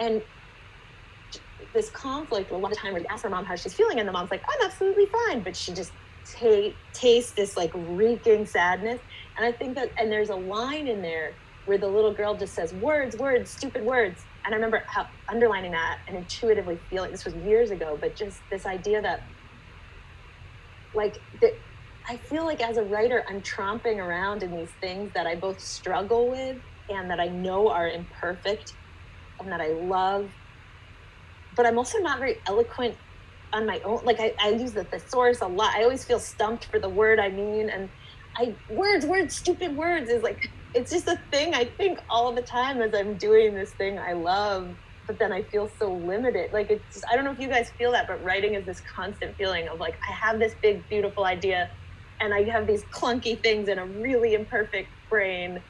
And 0.00 0.22
this 1.74 1.90
conflict 1.90 2.50
a 2.50 2.56
lot 2.56 2.72
of 2.72 2.78
time 2.78 2.92
where 2.92 3.02
you 3.02 3.06
ask 3.10 3.22
her 3.22 3.30
mom 3.30 3.44
how 3.44 3.56
she's 3.56 3.74
feeling, 3.74 3.98
and 3.98 4.08
the 4.08 4.12
mom's 4.12 4.30
like, 4.30 4.42
oh, 4.48 4.52
I'm 4.58 4.66
absolutely 4.66 5.06
fine, 5.06 5.42
but 5.42 5.54
she 5.54 5.72
just 5.72 5.92
ta- 6.24 6.72
taste 6.92 7.36
this 7.36 7.56
like 7.56 7.70
reeking 7.74 8.46
sadness. 8.46 9.00
And 9.36 9.46
I 9.46 9.52
think 9.52 9.74
that, 9.76 9.92
and 9.98 10.10
there's 10.10 10.30
a 10.30 10.36
line 10.36 10.88
in 10.88 11.02
there 11.02 11.34
where 11.66 11.78
the 11.78 11.88
little 11.88 12.12
girl 12.12 12.34
just 12.34 12.54
says, 12.54 12.72
words, 12.74 13.16
words, 13.16 13.50
stupid 13.50 13.84
words. 13.84 14.24
And 14.48 14.54
I 14.54 14.56
remember 14.56 14.82
how 14.86 15.06
underlining 15.28 15.72
that 15.72 15.98
and 16.08 16.16
intuitively 16.16 16.78
feeling 16.88 17.10
this 17.10 17.26
was 17.26 17.34
years 17.34 17.70
ago, 17.70 17.98
but 18.00 18.16
just 18.16 18.40
this 18.48 18.64
idea 18.64 19.02
that, 19.02 19.22
like, 20.94 21.20
that 21.42 21.52
I 22.08 22.16
feel 22.16 22.46
like 22.46 22.62
as 22.62 22.78
a 22.78 22.82
writer, 22.82 23.26
I'm 23.28 23.42
tromping 23.42 23.98
around 23.98 24.42
in 24.42 24.56
these 24.56 24.70
things 24.80 25.12
that 25.12 25.26
I 25.26 25.34
both 25.34 25.60
struggle 25.60 26.30
with 26.30 26.56
and 26.88 27.10
that 27.10 27.20
I 27.20 27.28
know 27.28 27.68
are 27.68 27.90
imperfect 27.90 28.72
and 29.38 29.52
that 29.52 29.60
I 29.60 29.68
love. 29.68 30.30
But 31.54 31.66
I'm 31.66 31.76
also 31.76 31.98
not 31.98 32.18
very 32.18 32.38
eloquent 32.46 32.94
on 33.52 33.66
my 33.66 33.80
own 33.80 34.02
like 34.06 34.18
I, 34.18 34.34
I 34.40 34.48
use 34.50 34.72
the 34.72 34.84
thesaurus 34.84 35.40
a 35.40 35.46
lot 35.46 35.74
i 35.74 35.82
always 35.82 36.04
feel 36.04 36.20
stumped 36.20 36.66
for 36.66 36.78
the 36.78 36.88
word 36.90 37.18
i 37.18 37.30
mean 37.30 37.70
and 37.70 37.88
i 38.36 38.54
words 38.68 39.06
words 39.06 39.34
stupid 39.34 39.74
words 39.74 40.10
is 40.10 40.22
like 40.22 40.50
it's 40.74 40.90
just 40.90 41.08
a 41.08 41.18
thing 41.32 41.54
i 41.54 41.64
think 41.64 41.98
all 42.10 42.34
the 42.34 42.42
time 42.42 42.80
as 42.82 42.92
i'm 42.94 43.16
doing 43.16 43.54
this 43.54 43.72
thing 43.72 43.98
i 43.98 44.12
love 44.12 44.76
but 45.06 45.18
then 45.18 45.32
i 45.32 45.42
feel 45.44 45.68
so 45.78 45.94
limited 45.94 46.50
like 46.52 46.70
it's 46.70 46.94
just, 46.94 47.04
i 47.10 47.16
don't 47.16 47.24
know 47.24 47.32
if 47.32 47.38
you 47.38 47.48
guys 47.48 47.70
feel 47.78 47.92
that 47.92 48.06
but 48.06 48.22
writing 48.22 48.54
is 48.54 48.66
this 48.66 48.82
constant 48.94 49.36
feeling 49.36 49.68
of 49.68 49.80
like 49.80 49.98
i 50.08 50.12
have 50.12 50.38
this 50.38 50.54
big 50.62 50.88
beautiful 50.88 51.24
idea 51.24 51.68
and 52.20 52.34
i 52.34 52.42
have 52.42 52.66
these 52.66 52.84
clunky 52.94 53.42
things 53.42 53.68
in 53.68 53.78
a 53.78 53.86
really 53.86 54.34
imperfect 54.34 54.90
brain 55.10 55.62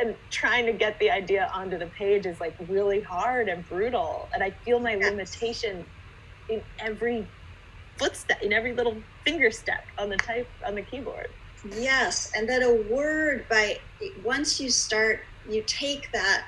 and 0.00 0.16
trying 0.32 0.66
to 0.66 0.72
get 0.72 0.98
the 1.00 1.10
idea 1.10 1.48
onto 1.54 1.78
the 1.78 1.86
page 1.98 2.26
is 2.26 2.40
like 2.40 2.56
really 2.68 3.02
hard 3.02 3.48
and 3.48 3.66
brutal 3.68 4.28
and 4.34 4.42
i 4.42 4.52
feel 4.64 4.80
my 4.80 4.96
limitation 4.96 5.86
in 6.48 6.62
every 6.80 7.28
footstep, 7.98 8.38
in 8.42 8.52
every 8.52 8.74
little 8.74 9.04
finger 9.24 9.50
step 9.50 9.80
on 9.98 10.08
the 10.10 10.16
type 10.16 10.50
on 10.66 10.74
the 10.74 10.82
keyboard. 10.82 11.28
Yes, 11.64 12.30
and 12.34 12.48
that 12.48 12.62
a 12.62 12.74
word 12.88 13.46
by 13.50 13.78
once 14.22 14.60
you 14.60 14.70
start, 14.70 15.20
you 15.48 15.64
take 15.66 16.12
that 16.12 16.44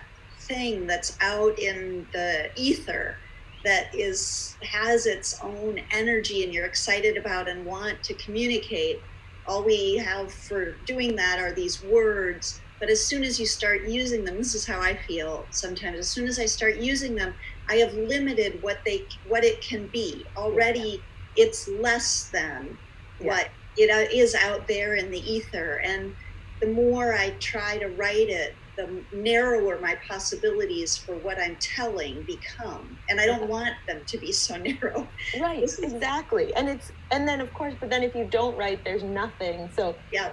thing 0.49 0.87
that's 0.87 1.17
out 1.23 1.59
in 1.59 2.07
the 2.13 2.51
ether 2.57 3.19
that 3.65 3.87
is 3.95 4.57
has 4.63 5.07
its 5.07 5.39
own 5.43 5.79
energy 5.93 6.45
and 6.45 6.53
you're 6.53 6.67
excited 6.67 7.17
about 7.17 7.49
and 7.49 7.65
want 7.67 8.03
to 8.05 8.15
communicate 8.25 8.99
all 9.47 9.65
we 9.65 9.97
have 9.97 10.33
for 10.33 10.79
doing 10.87 11.17
that 11.17 11.41
are 11.41 11.55
these 11.55 11.83
words 11.85 12.63
but 12.81 12.91
as 12.91 13.09
soon 13.09 13.25
as 13.25 13.41
you 13.41 13.47
start 13.47 13.81
using 13.89 14.25
them 14.25 14.37
this 14.39 14.55
is 14.55 14.67
how 14.69 14.81
i 14.81 14.97
feel 15.09 15.49
sometimes 15.51 15.99
as 15.99 16.13
soon 16.13 16.29
as 16.29 16.39
i 16.39 16.47
start 16.47 16.77
using 16.77 17.17
them 17.17 17.35
I 17.69 17.77
have 17.77 17.95
limited 17.95 18.59
what 18.61 18.79
they 18.87 19.09
what 19.25 19.45
it 19.45 19.65
can 19.69 19.89
be. 19.89 20.27
Already, 20.37 21.05
it's 21.35 21.69
less 21.81 22.31
than 22.33 22.79
yeah. 23.21 23.29
what 23.29 23.51
it 23.77 23.91
uh, 23.91 24.39
out 24.47 24.69
there 24.69 24.95
in 24.95 25.11
the 25.11 25.19
ether. 25.19 25.81
And 25.85 26.15
the 26.61 26.69
more 26.69 27.15
I 27.15 27.31
try 27.41 27.79
to 27.79 27.89
write 27.89 28.29
it, 28.29 28.57
the 28.77 29.05
narrower 29.13 29.81
my 29.81 29.97
possibilities 30.09 31.03
for 31.05 31.19
what 31.19 31.41
I'm 31.41 31.57
telling 31.77 32.27
become. 32.27 32.99
And 33.09 33.21
I 33.21 33.27
don't 33.27 33.49
want 33.49 33.75
them 33.89 34.03
to 34.07 34.19
be 34.19 34.33
so 34.33 34.57
narrow. 34.59 35.11
Right, 35.41 35.65
exactly. 35.83 36.55
And 36.55 36.69
it's 36.69 36.93
and 37.11 37.27
then 37.27 37.41
of 37.41 37.53
course, 37.53 37.75
but 37.81 37.91
then 37.91 38.03
if 38.03 38.15
you 38.15 38.29
don't 38.31 38.57
write, 38.57 38.85
there's 38.85 39.03
nothing. 39.03 39.71
So 39.75 39.99
yeah, 40.13 40.33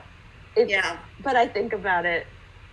yeah. 0.57 0.99
But 1.19 1.35
I 1.35 1.47
think 1.47 1.73
about 1.73 2.05
it 2.05 2.27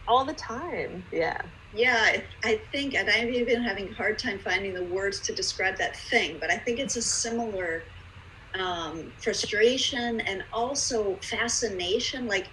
all 0.08 0.24
the 0.24 0.34
time. 0.34 1.04
Yeah. 1.12 1.38
Yeah, 1.72 2.16
I 2.42 2.62
think, 2.72 2.94
and 2.94 3.08
I've 3.08 3.28
even 3.28 3.62
having 3.62 3.90
a 3.90 3.94
hard 3.94 4.18
time 4.18 4.40
finding 4.40 4.74
the 4.74 4.82
words 4.82 5.20
to 5.20 5.34
describe 5.34 5.76
that 5.78 5.96
thing, 6.10 6.38
but 6.40 6.50
I 6.50 6.56
think 6.56 6.80
it's 6.80 6.96
a 6.96 7.02
similar 7.02 7.84
um, 8.59 9.12
frustration 9.22 10.20
and 10.20 10.44
also 10.53 11.18
fascination. 11.24 12.26
Like 12.26 12.48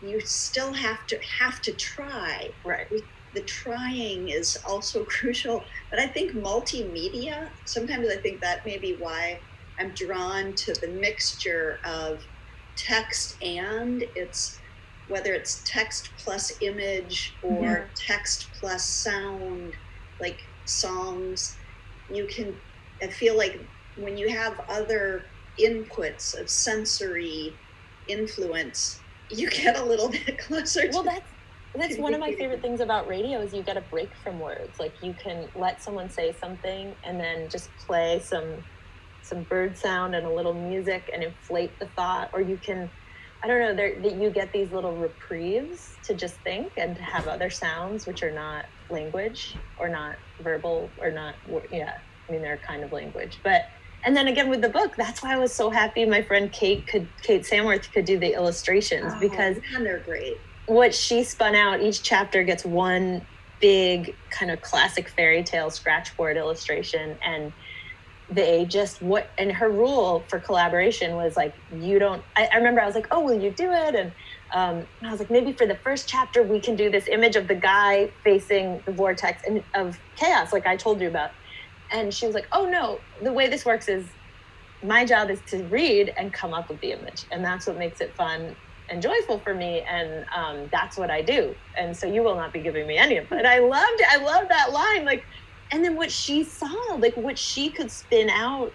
you 0.00 0.20
still 0.20 0.74
have 0.74 1.06
to 1.08 1.20
have 1.40 1.60
to 1.62 1.74
try. 1.76 2.56
Right. 2.64 2.88
The 3.32 3.44
trying 3.44 4.28
is 4.28 4.56
also 4.66 5.04
crucial, 5.08 5.66
but 5.90 6.00
I 6.00 6.08
think 6.08 6.34
multimedia. 6.34 7.50
Sometimes 7.64 8.08
I 8.08 8.16
think 8.18 8.40
that 8.42 8.64
may 8.66 8.78
be 8.78 8.96
why 8.98 9.42
I'm 9.78 9.94
drawn 9.94 10.54
to 10.56 10.74
the 10.80 10.88
mixture 10.90 11.80
of 11.84 12.22
text 12.76 13.34
and 13.42 14.02
it's 14.14 14.60
whether 15.06 15.32
it's 15.34 15.62
text 15.64 16.10
plus 16.22 16.52
image 16.60 17.38
or 17.42 17.58
Yeah. 17.60 17.88
text 18.06 18.54
plus 18.60 18.88
sound, 19.02 19.76
like 20.20 20.40
songs, 20.64 21.56
you 22.08 22.26
can, 22.26 22.60
I 23.02 23.08
feel 23.08 23.36
like 23.36 23.70
when 23.98 24.16
you 24.16 24.28
have 24.28 24.60
other 24.68 25.26
inputs 25.60 26.38
of 26.40 26.48
sensory 26.48 27.60
influence, 28.06 29.02
you 29.28 29.50
get 29.50 29.78
a 29.78 29.84
little 29.84 30.08
bit 30.26 30.38
closer 30.38 30.82
well 30.92 31.02
that's 31.02 31.32
that's 31.74 31.98
one 31.98 32.14
of 32.14 32.20
my 32.20 32.32
favorite 32.32 32.62
things 32.62 32.80
about 32.80 33.06
radio 33.06 33.40
is 33.40 33.52
you 33.52 33.62
get 33.62 33.76
a 33.76 33.82
break 33.82 34.10
from 34.24 34.40
words. 34.40 34.78
Like 34.80 34.94
you 35.02 35.14
can 35.22 35.48
let 35.54 35.82
someone 35.82 36.10
say 36.10 36.32
something 36.32 36.96
and 37.04 37.20
then 37.20 37.48
just 37.50 37.76
play 37.76 38.20
some 38.24 38.64
some 39.20 39.44
bird 39.44 39.76
sound 39.76 40.14
and 40.14 40.26
a 40.26 40.32
little 40.32 40.66
music 40.66 41.10
and 41.12 41.22
inflate 41.22 41.78
the 41.78 41.88
thought. 41.88 42.30
Or 42.32 42.40
you 42.40 42.58
can 42.58 42.90
i 43.44 43.46
don't 43.46 43.60
know 43.60 43.74
that 43.76 44.16
you 44.20 44.30
get 44.30 44.52
these 44.52 44.72
little 44.72 44.96
reprieves 44.96 45.98
to 46.04 46.14
just 46.14 46.42
think 46.42 46.72
and 46.76 46.96
to 46.96 47.02
have 47.02 47.28
other 47.28 47.50
sounds 47.50 48.04
which 48.04 48.24
are 48.24 48.32
not 48.32 48.64
language 48.90 49.56
or 49.76 49.88
not 49.88 50.16
verbal 50.40 50.92
or 50.98 51.12
not 51.12 51.36
yeah 51.70 51.92
i 52.28 52.32
mean 52.32 52.42
they're 52.42 52.60
kind 52.66 52.82
of 52.82 52.90
language. 52.90 53.40
But 53.44 53.62
and 54.04 54.16
then 54.16 54.28
again 54.28 54.48
with 54.48 54.60
the 54.62 54.68
book 54.68 54.94
that's 54.96 55.22
why 55.22 55.32
i 55.34 55.36
was 55.36 55.54
so 55.54 55.70
happy 55.70 56.04
my 56.04 56.22
friend 56.22 56.52
kate 56.52 56.86
could 56.86 57.08
kate 57.22 57.42
samworth 57.44 57.90
could 57.92 58.04
do 58.04 58.18
the 58.18 58.32
illustrations 58.34 59.12
Oh, 59.16 59.20
because 59.20 59.56
they're 59.80 60.00
great. 60.04 60.36
what 60.66 60.94
she 60.94 61.24
spun 61.24 61.54
out 61.54 61.80
each 61.82 62.02
chapter 62.02 62.42
gets 62.44 62.64
one 62.64 63.26
big 63.60 64.16
kind 64.30 64.50
of 64.52 64.60
classic 64.60 65.08
fairy 65.08 65.42
tale 65.42 65.68
scratchboard 65.70 66.36
illustration. 66.36 67.18
And 67.24 67.52
they 68.30 68.66
just 68.66 69.02
what 69.02 69.32
and 69.38 69.50
her 69.50 69.68
rule 69.72 70.26
for 70.30 70.38
collaboration 70.38 71.14
was 71.16 71.34
like 71.34 71.54
you 71.72 71.98
don't 71.98 72.22
i, 72.36 72.46
I 72.52 72.56
remember 72.58 72.82
i 72.82 72.86
was 72.86 72.94
like 72.94 73.06
oh 73.10 73.22
will 73.24 73.40
you 73.40 73.50
do 73.50 73.72
it? 73.72 73.94
And 73.94 74.12
um, 74.54 74.86
i 75.02 75.10
was 75.10 75.18
like 75.18 75.30
maybe 75.30 75.54
for 75.54 75.66
the 75.66 75.78
first 75.82 76.08
chapter 76.08 76.42
we 76.42 76.60
can 76.60 76.76
do 76.76 76.90
this 76.90 77.08
image 77.08 77.36
of 77.36 77.48
the 77.48 77.54
guy 77.54 78.12
facing 78.24 78.82
the 78.86 78.92
vortex 78.92 79.42
and 79.46 79.64
of 79.74 79.98
chaos 80.16 80.52
like 80.52 80.66
i 80.66 80.76
told 80.76 81.00
you 81.00 81.08
about 81.08 81.30
and 81.90 82.12
she 82.12 82.26
was 82.26 82.34
like 82.34 82.46
oh 82.52 82.66
no 82.66 83.00
the 83.22 83.32
way 83.32 83.48
this 83.48 83.64
works 83.64 83.88
is 83.88 84.06
my 84.82 85.04
job 85.04 85.30
is 85.30 85.42
to 85.48 85.64
read 85.64 86.12
and 86.16 86.32
come 86.32 86.54
up 86.54 86.68
with 86.70 86.80
the 86.80 86.92
image. 86.92 87.26
And 87.30 87.44
that's 87.44 87.66
what 87.66 87.76
makes 87.76 88.00
it 88.00 88.14
fun 88.16 88.56
and 88.88 89.02
joyful 89.02 89.40
for 89.40 89.54
me. 89.54 89.84
And 89.88 90.24
um, 90.34 90.68
that's 90.72 90.96
what 90.96 91.10
i 91.10 91.22
do. 91.22 91.54
And 91.76 91.96
so 91.96 92.06
you 92.06 92.22
will 92.22 92.36
not 92.36 92.52
be 92.52 92.60
giving 92.60 92.86
me 92.86 92.96
any 92.96 93.16
of 93.16 93.26
it. 93.30 93.46
I 93.46 93.58
loved 93.58 94.00
it 94.00 94.06
i 94.10 94.18
love 94.18 94.48
that 94.48 94.72
line. 94.72 95.04
Like 95.04 95.24
and 95.70 95.84
then 95.84 95.96
what 95.96 96.10
she 96.10 96.44
saw 96.44 96.72
like 96.98 97.16
what 97.16 97.38
she 97.38 97.70
could 97.70 97.90
spin 97.90 98.30
out 98.30 98.74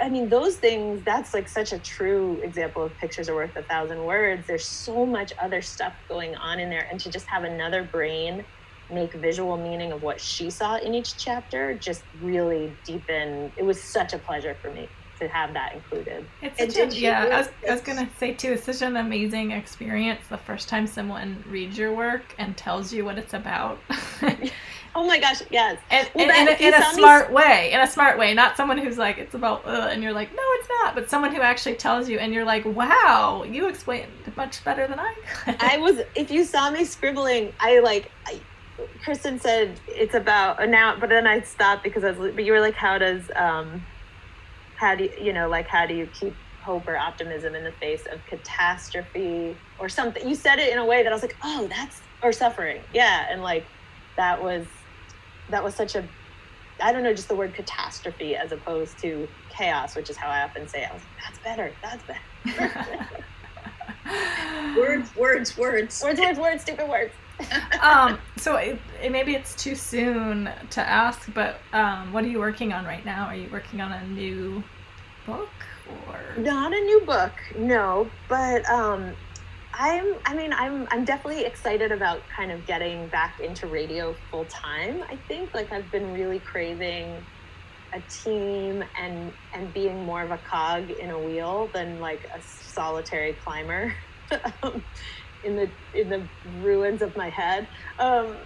i 0.00 0.08
mean 0.08 0.28
those 0.28 0.58
things 0.58 1.02
that's 1.04 1.34
like 1.34 1.48
such 1.48 1.72
a 1.72 1.78
true 1.80 2.40
example 2.44 2.84
of 2.84 2.96
pictures 2.98 3.28
are 3.28 3.34
worth 3.34 3.56
a 3.56 3.62
thousand 3.64 4.04
words. 4.04 4.46
There's 4.46 4.68
so 4.68 5.06
much 5.06 5.32
other 5.42 5.62
stuff 5.62 5.94
going 6.08 6.36
on 6.36 6.60
in 6.60 6.70
there. 6.70 6.86
And 6.90 7.00
to 7.00 7.10
just 7.10 7.26
have 7.30 7.44
another 7.44 7.82
brain 7.84 8.44
make 8.90 9.12
visual 9.12 9.56
meaning 9.56 9.92
of 9.92 10.02
what 10.02 10.20
she 10.20 10.50
saw 10.50 10.76
in 10.76 10.94
each 10.94 11.16
chapter 11.16 11.74
just 11.74 12.02
really 12.22 12.72
deepen 12.84 13.52
it 13.56 13.62
was 13.64 13.80
such 13.82 14.12
a 14.14 14.18
pleasure 14.18 14.54
for 14.62 14.70
me 14.70 14.88
to 15.18 15.26
have 15.28 15.52
that 15.52 15.74
included 15.74 16.24
It's 16.42 16.60
And 16.60 16.72
such 16.72 16.80
a, 16.80 16.86
did 16.90 16.96
you 16.96 17.08
yeah. 17.08 17.24
I 17.24 17.38
was, 17.38 17.48
I 17.68 17.72
was 17.72 17.80
gonna 17.80 18.08
say 18.20 18.34
too. 18.34 18.52
It's 18.52 18.64
such 18.64 18.82
an 18.82 18.96
amazing 18.96 19.50
experience 19.50 20.20
the 20.28 20.36
first 20.38 20.68
time 20.68 20.86
someone 20.86 21.42
reads 21.48 21.76
your 21.76 21.92
work 21.92 22.22
and 22.38 22.56
tells 22.56 22.92
you 22.92 23.04
what 23.04 23.18
it's 23.18 23.34
about, 23.34 23.80
oh 24.94 25.06
my 25.06 25.18
gosh 25.18 25.42
yes 25.50 25.78
and, 25.90 26.08
Well, 26.14 26.30
and- 26.30 26.48
that- 26.48 26.60
in, 26.60 26.66
a, 26.66 26.68
in 26.68 26.74
a 26.74 26.82
saw 26.84 26.90
me- 26.92 26.98
smart 27.02 27.32
way. 27.32 27.72
In 27.72 27.80
a 27.80 27.86
smart 27.86 28.16
way, 28.18 28.32
not 28.32 28.56
someone 28.56 28.78
who's 28.78 28.96
like 28.96 29.18
it's 29.18 29.34
about, 29.34 29.62
Ugh, 29.66 29.90
and 29.92 30.02
you're 30.02 30.12
like, 30.12 30.30
no, 30.34 30.42
it's 30.60 30.68
not. 30.80 30.94
But 30.94 31.10
someone 31.10 31.34
who 31.34 31.40
actually 31.42 31.74
tells 31.74 32.08
you, 32.08 32.18
and 32.18 32.32
you're 32.32 32.44
like, 32.44 32.64
wow, 32.64 33.42
you 33.42 33.68
explained 33.68 34.06
much 34.36 34.62
better 34.64 34.86
than 34.86 35.00
I 35.00 35.14
could. 35.44 35.56
I 35.60 35.78
was 35.78 35.98
if 36.14 36.30
you 36.30 36.44
saw 36.44 36.70
me 36.70 36.84
scribbling, 36.84 37.52
I 37.60 37.80
like 37.80 38.10
I, 38.26 38.38
Kristin 39.04 39.40
said 39.40 39.80
it's 39.88 40.14
about 40.14 40.66
now, 40.68 40.96
but 40.98 41.08
then 41.08 41.26
I 41.26 41.40
stopped 41.40 41.82
because 41.82 42.04
I 42.04 42.12
was. 42.12 42.32
But 42.34 42.44
you 42.44 42.52
were 42.52 42.60
like, 42.60 42.74
how 42.74 42.98
does 42.98 43.30
um, 43.36 43.84
how 44.76 44.94
do 44.94 45.04
you 45.04 45.12
you 45.20 45.32
know 45.32 45.48
like 45.48 45.66
how 45.66 45.86
do 45.86 45.94
you 45.94 46.06
keep 46.06 46.34
hope 46.62 46.86
or 46.86 46.96
optimism 46.96 47.54
in 47.54 47.64
the 47.64 47.72
face 47.72 48.06
of 48.12 48.24
catastrophe 48.26 49.56
or 49.78 49.88
something? 49.88 50.28
You 50.28 50.34
said 50.34 50.58
it 50.58 50.72
in 50.72 50.78
a 50.78 50.84
way 50.84 51.02
that 51.02 51.10
I 51.10 51.14
was 51.14 51.22
like, 51.22 51.36
oh, 51.42 51.66
that's 51.68 52.00
or 52.22 52.32
suffering, 52.32 52.80
yeah, 52.92 53.26
and 53.30 53.42
like 53.42 53.66
that 54.16 54.42
was 54.42 54.66
that 55.50 55.62
was 55.64 55.74
such 55.74 55.94
a 55.94 56.08
I 56.80 56.92
don't 56.92 57.02
know, 57.02 57.12
just 57.14 57.28
the 57.28 57.36
word 57.36 57.54
catastrophe 57.54 58.36
as 58.36 58.52
opposed 58.52 58.98
to 59.00 59.28
chaos, 59.48 59.96
which 59.96 60.10
is 60.10 60.16
how 60.16 60.28
I 60.28 60.42
often 60.42 60.68
say. 60.68 60.82
it. 60.82 60.90
I 60.90 60.94
was 60.94 61.02
like, 61.02 61.12
that's 61.24 61.38
better. 61.40 61.74
That's 61.82 62.04
better. 62.04 63.24
Words, 64.78 65.14
words, 65.16 65.56
words. 65.56 66.02
words, 66.02 66.20
words, 66.20 66.38
words, 66.38 66.62
stupid 66.62 66.88
words. 66.88 67.12
Um, 67.82 68.18
so 68.36 68.56
it, 68.56 68.80
it, 69.02 69.12
maybe 69.12 69.34
it's 69.34 69.54
too 69.54 69.74
soon 69.74 70.50
to 70.70 70.80
ask, 70.80 71.32
but 71.32 71.62
um, 71.72 72.12
what 72.12 72.24
are 72.24 72.28
you 72.28 72.38
working 72.38 72.72
on 72.72 72.84
right 72.84 73.04
now? 73.04 73.26
Are 73.26 73.36
you 73.36 73.48
working 73.50 73.80
on 73.80 73.92
a 73.92 74.06
new 74.06 74.64
book 75.24 75.64
or? 75.86 76.34
Not 76.38 76.72
a 76.72 76.80
new 76.80 77.02
book, 77.06 77.34
no, 77.56 78.10
but 78.28 78.68
um 78.70 79.14
I'm 79.74 80.14
I 80.26 80.34
mean 80.34 80.52
I'm 80.52 80.86
I'm 80.90 81.04
definitely 81.04 81.44
excited 81.44 81.92
about 81.92 82.22
kind 82.34 82.50
of 82.50 82.66
getting 82.66 83.08
back 83.08 83.36
into 83.40 83.66
radio 83.66 84.16
full 84.30 84.46
time. 84.46 85.02
I 85.10 85.16
think 85.28 85.50
like 85.54 85.72
I've 85.72 85.90
been 85.90 86.06
really 86.06 86.40
craving 86.40 87.26
a 87.94 88.00
team 88.24 88.82
and 88.98 89.32
and 89.54 89.72
being 89.72 90.04
more 90.04 90.22
of 90.22 90.30
a 90.30 90.38
cog 90.38 90.90
in 90.90 91.10
a 91.10 91.20
wheel 91.20 91.70
than 91.74 92.00
like 92.00 92.26
a 92.36 92.40
solitary 92.42 93.34
climber 93.34 93.94
um, 94.62 94.84
in 95.44 95.56
the 95.56 95.70
in 95.94 96.08
the 96.08 96.28
ruins 96.44 97.02
of 97.02 97.16
my 97.16 97.30
head. 97.30 97.68
Um, 97.98 98.38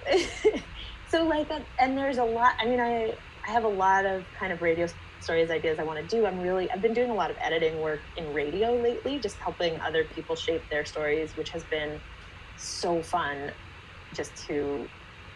so 1.09 1.27
like 1.27 1.49
and 1.79 1.97
there's 1.97 2.19
a 2.19 2.25
lot. 2.25 2.55
I 2.61 2.67
mean 2.67 2.81
I 2.81 3.15
I 3.47 3.53
have 3.53 3.65
a 3.65 3.69
lot 3.69 4.07
of 4.07 4.25
kind 4.39 4.53
of 4.53 4.63
radio 4.63 4.87
stories 5.21 5.51
ideas 5.51 5.79
I 5.79 5.85
want 5.85 5.99
to 5.99 6.17
do. 6.17 6.27
I'm 6.27 6.39
really 6.41 6.71
I've 6.71 6.83
been 6.83 6.95
doing 6.95 7.11
a 7.11 7.15
lot 7.15 7.31
of 7.31 7.37
editing 7.41 7.79
work 7.81 8.01
in 8.17 8.33
radio 8.33 8.81
lately, 8.81 9.21
just 9.21 9.39
helping 9.43 9.81
other 9.81 10.05
people 10.15 10.37
shape 10.37 10.69
their 10.71 10.85
stories, 10.85 11.37
which 11.37 11.51
has 11.51 11.65
been 11.65 12.01
so 12.57 13.03
fun 13.03 13.53
just 14.15 14.37
to 14.49 14.91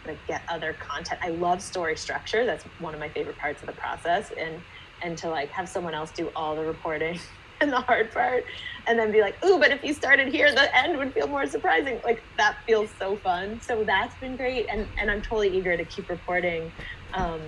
like 0.07 0.25
get 0.27 0.43
other 0.49 0.75
content. 0.75 1.21
I 1.23 1.31
love 1.31 1.63
story 1.63 1.97
structure. 1.97 2.47
That's 2.47 2.65
one 2.79 2.95
of 2.95 3.01
my 3.01 3.09
favorite 3.09 3.39
parts 3.39 3.63
of 3.63 3.67
the 3.67 3.75
process 3.75 4.31
and 4.39 4.63
and 5.03 5.19
to 5.19 5.29
like 5.29 5.51
have 5.53 5.69
someone 5.69 5.95
else 5.95 6.13
do 6.13 6.31
all 6.37 6.57
the 6.57 6.65
reporting 6.65 7.21
and 7.61 7.73
the 7.73 7.81
hard 7.81 8.13
part 8.13 8.45
and 8.87 8.99
then 8.99 9.11
be 9.11 9.21
like, 9.21 9.43
"Ooh, 9.45 9.59
but 9.59 9.71
if 9.71 9.83
you 9.83 9.93
started 9.93 10.29
here, 10.29 10.53
the 10.53 10.77
end 10.77 10.97
would 10.99 11.13
feel 11.13 11.27
more 11.27 11.47
surprising." 11.47 12.01
Like 12.05 12.23
that 12.37 12.57
feels 12.67 12.91
so 12.99 13.17
fun. 13.17 13.61
So 13.61 13.85
that's 13.85 14.15
been 14.21 14.37
great 14.37 14.67
and 14.71 14.87
and 14.99 15.11
I'm 15.11 15.23
totally 15.23 15.57
eager 15.57 15.77
to 15.77 15.85
keep 15.85 16.09
reporting 16.09 16.71
um 17.15 17.41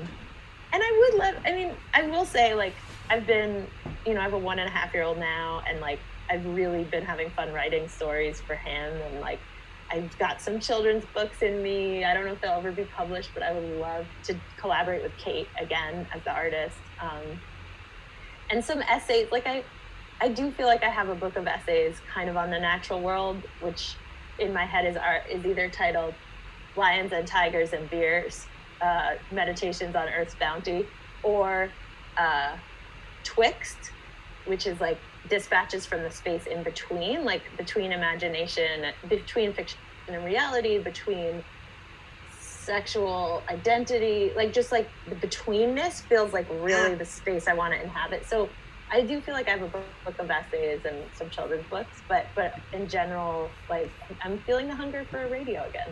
and 0.73 0.83
I 0.83 1.11
would 1.11 1.19
love, 1.19 1.35
I 1.47 1.53
mean, 1.53 1.71
I 1.95 2.03
will 2.03 2.27
say, 2.27 2.55
like, 2.55 2.75
I've 3.09 3.27
been, 3.27 3.67
you 4.05 4.15
know, 4.15 4.21
I 4.21 4.25
have 4.25 4.35
a 4.35 4.39
one 4.39 4.59
and 4.59 4.69
a 4.69 4.73
half 4.73 4.93
year 4.93 5.03
old 5.03 5.19
now, 5.19 5.63
and 5.69 5.81
like, 5.81 5.99
I've 6.31 6.45
really 6.45 6.85
been 6.85 7.05
having 7.05 7.31
fun 7.31 7.53
writing 7.53 7.89
stories 7.89 8.41
for 8.41 8.55
him. 8.55 8.95
And 9.01 9.21
like, 9.21 9.41
I've 9.91 10.17
got 10.19 10.43
some 10.43 10.61
children's 10.61 11.07
books 11.15 11.41
in 11.41 11.63
me. 11.63 12.05
I 12.05 12.13
don't 12.13 12.27
know 12.27 12.33
if 12.33 12.41
they'll 12.43 12.53
ever 12.53 12.71
be 12.71 12.85
published, 12.85 13.31
but 13.33 13.43
I 13.43 13.53
would 13.53 13.79
love 13.81 14.05
to 14.25 14.37
collaborate 14.59 15.03
with 15.03 15.17
Kate 15.17 15.49
again 15.59 16.07
as 16.15 16.23
the 16.25 16.33
artist. 16.33 16.77
Um, 17.01 17.41
and 18.51 18.63
some 18.63 18.83
essays, 18.83 19.29
like, 19.33 19.47
I, 19.47 19.65
I 20.21 20.29
do 20.29 20.51
feel 20.51 20.67
like 20.67 20.83
I 20.83 20.89
have 20.91 21.09
a 21.09 21.15
book 21.15 21.37
of 21.37 21.47
essays 21.47 22.01
kind 22.13 22.29
of 22.29 22.37
on 22.37 22.51
the 22.51 22.59
natural 22.59 23.01
world, 23.01 23.37
which 23.61 23.95
in 24.39 24.53
my 24.53 24.65
head 24.65 24.85
is 24.87 24.97
art 24.97 25.23
is 25.31 25.45
either 25.45 25.69
titled 25.69 26.15
Lions 26.77 27.13
and 27.13 27.27
Tigers 27.27 27.73
and 27.73 27.89
Beers 27.89 28.47
uh, 28.81 29.15
meditations 29.33 29.95
on 29.95 30.09
Earth's 30.09 30.35
bounty, 30.35 30.87
or 31.23 31.71
uh, 32.17 32.57
Twixt, 33.25 33.79
which 34.47 34.67
is 34.67 34.81
like 34.81 34.99
dispatches 35.29 35.87
from 35.87 36.03
the 36.03 36.11
space 36.11 36.47
in 36.47 36.63
between, 36.63 37.25
like 37.25 37.43
between 37.57 37.93
imagination, 37.93 38.87
between 39.09 39.53
fiction 39.53 39.79
and 40.09 40.25
reality, 40.25 40.79
between 40.79 41.45
sexual 42.41 43.43
identity, 43.49 44.33
like 44.37 44.53
just 44.53 44.73
like 44.73 44.89
the 45.09 45.15
betweenness 45.17 46.03
feels 46.03 46.33
like 46.33 46.47
really 46.51 46.95
the 46.95 47.05
space 47.05 47.49
I 47.49 47.55
want 47.55 47.73
to 47.75 47.83
inhabit. 47.83 48.27
So 48.27 48.49
I 48.91 49.03
do 49.03 49.21
feel 49.21 49.35
like 49.35 49.49
I 49.49 49.53
have 49.53 49.63
a 49.63 49.69
book 49.69 50.19
of 50.19 50.31
essays 50.31 50.81
and 50.87 50.97
some 51.15 51.29
children's 51.31 51.67
books, 51.69 52.01
but 52.09 52.27
but 52.35 52.55
in 52.73 52.89
general, 52.89 53.51
like 53.69 53.91
I'm 54.23 54.39
feeling 54.41 54.69
the 54.69 54.75
hunger 54.75 55.05
for 55.11 55.23
a 55.23 55.29
radio 55.29 55.65
again. 55.69 55.89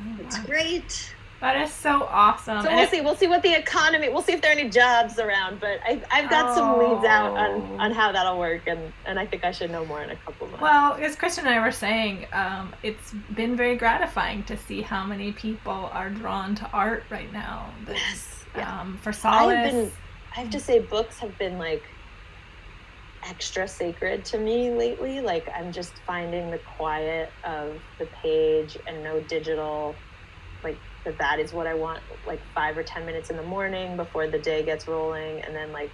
Oh, 0.00 0.16
It's 0.24 0.38
wow. 0.38 0.44
great. 0.46 1.14
That 1.40 1.56
is 1.62 1.72
so 1.72 2.02
awesome. 2.10 2.62
So 2.62 2.68
And 2.68 2.76
we'll 2.76 2.84
it- 2.86 2.90
see. 2.90 3.00
We'll 3.00 3.14
see 3.14 3.28
what 3.28 3.42
the 3.42 3.54
economy. 3.54 4.08
We'll 4.08 4.22
see 4.22 4.32
if 4.32 4.40
there 4.40 4.50
are 4.50 4.58
any 4.58 4.68
jobs 4.68 5.20
around. 5.20 5.60
But 5.60 5.78
I, 5.84 6.02
I've 6.10 6.28
got 6.28 6.56
some 6.56 6.78
leads 6.80 7.04
out 7.04 7.36
on, 7.36 7.50
Oh. 7.60 7.76
on 7.84 7.92
how 7.92 8.10
that'll 8.10 8.38
work, 8.40 8.62
and, 8.66 8.92
and 9.06 9.20
I 9.20 9.26
think 9.26 9.44
I 9.44 9.52
should 9.52 9.70
know 9.70 9.84
more 9.86 10.02
in 10.02 10.10
a 10.10 10.16
couple 10.16 10.46
of 10.46 10.50
months. 10.52 10.62
Well, 10.62 10.94
as 10.94 11.14
Kristin 11.14 11.40
and 11.40 11.50
I 11.50 11.60
were 11.60 11.70
saying, 11.70 12.26
um, 12.32 12.74
it's 12.82 13.12
been 13.36 13.54
very 13.56 13.76
gratifying 13.76 14.42
to 14.44 14.56
see 14.56 14.82
how 14.82 15.04
many 15.04 15.30
people 15.30 15.90
are 15.92 16.10
drawn 16.10 16.56
to 16.56 16.68
art 16.72 17.04
right 17.08 17.32
now. 17.32 17.70
that, 17.86 17.94
yes. 17.94 18.44
Yeah. 18.56 18.80
Um, 18.80 18.98
for 19.00 19.12
solace. 19.12 19.92
I 20.38 20.42
have 20.42 20.50
to 20.50 20.60
say, 20.60 20.78
books 20.78 21.18
have 21.18 21.36
been 21.36 21.58
like 21.58 21.82
extra 23.24 23.66
sacred 23.66 24.24
to 24.26 24.38
me 24.38 24.70
lately. 24.70 25.20
Like 25.20 25.48
I'm 25.58 25.72
just 25.72 26.00
finding 26.06 26.52
the 26.52 26.60
quiet 26.76 27.30
of 27.44 27.82
the 27.98 28.08
page 28.22 28.76
and 28.86 29.02
no 29.02 29.18
digital 29.18 30.04
like 30.62 30.80
that 31.04 31.18
that 31.18 31.40
is 31.40 31.52
what 31.52 31.66
I 31.66 31.74
want 31.74 32.04
like 32.24 32.42
5 32.54 32.78
or 32.78 32.84
10 32.84 33.04
minutes 33.04 33.30
in 33.30 33.36
the 33.36 33.42
morning 33.42 33.96
before 33.96 34.30
the 34.30 34.38
day 34.38 34.64
gets 34.64 34.86
rolling. 34.86 35.42
And 35.44 35.56
then 35.56 35.72
like 35.72 35.92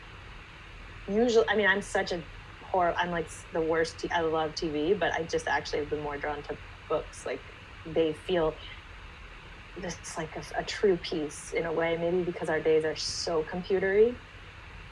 usually 1.09 1.47
I 1.49 1.57
mean 1.57 1.67
I'm 1.67 1.81
such 1.81 2.13
a 2.13 2.25
horror 2.61 2.95
I'm 2.99 3.11
like 3.11 3.31
the 3.55 3.63
worst 3.63 3.99
t- 3.99 4.11
I 4.13 4.21
love 4.21 4.55
TV 4.55 4.93
but 4.93 5.11
I 5.15 5.23
just 5.23 5.49
actually 5.49 5.79
have 5.79 5.89
been 5.91 6.03
more 6.03 6.19
drawn 6.19 6.43
to 6.43 6.59
books. 6.91 7.23
Like 7.25 7.45
they 7.87 8.13
feel 8.13 8.59
it's 9.77 10.19
like 10.19 10.35
a, 10.37 10.61
a 10.61 10.65
true 10.65 10.99
peace 10.99 11.53
in 11.57 11.65
a 11.65 11.73
way 11.73 11.97
maybe 11.97 12.23
because 12.23 12.51
our 12.51 12.61
days 12.61 12.85
are 12.85 12.95
so 12.95 13.45
computery 13.51 14.17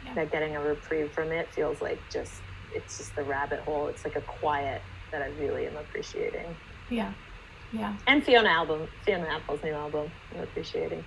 yeah. 0.05 0.14
that 0.14 0.32
getting 0.32 0.57
a 0.57 0.61
reprieve 0.61 1.11
from 1.12 1.32
it 1.32 1.53
feels 1.53 1.80
like 1.80 1.98
just 2.11 2.32
it's 2.74 2.98
just 2.98 3.14
the 3.14 3.24
rabbit 3.24 3.61
hole. 3.61 3.88
It's 3.88 4.05
like 4.05 4.16
a 4.16 4.22
quiet 4.22 4.82
that 5.11 5.22
I 5.22 5.28
really 5.40 5.66
am 5.66 5.76
appreciating. 5.76 6.57
Yeah. 6.90 7.12
Yeah. 7.72 7.96
And 8.07 8.22
Fiona 8.22 8.50
album, 8.50 8.86
Fiona 9.05 9.26
Apple's 9.28 9.62
new 9.62 9.72
album, 9.72 10.11
I'm 10.34 10.42
appreciating 10.42 11.03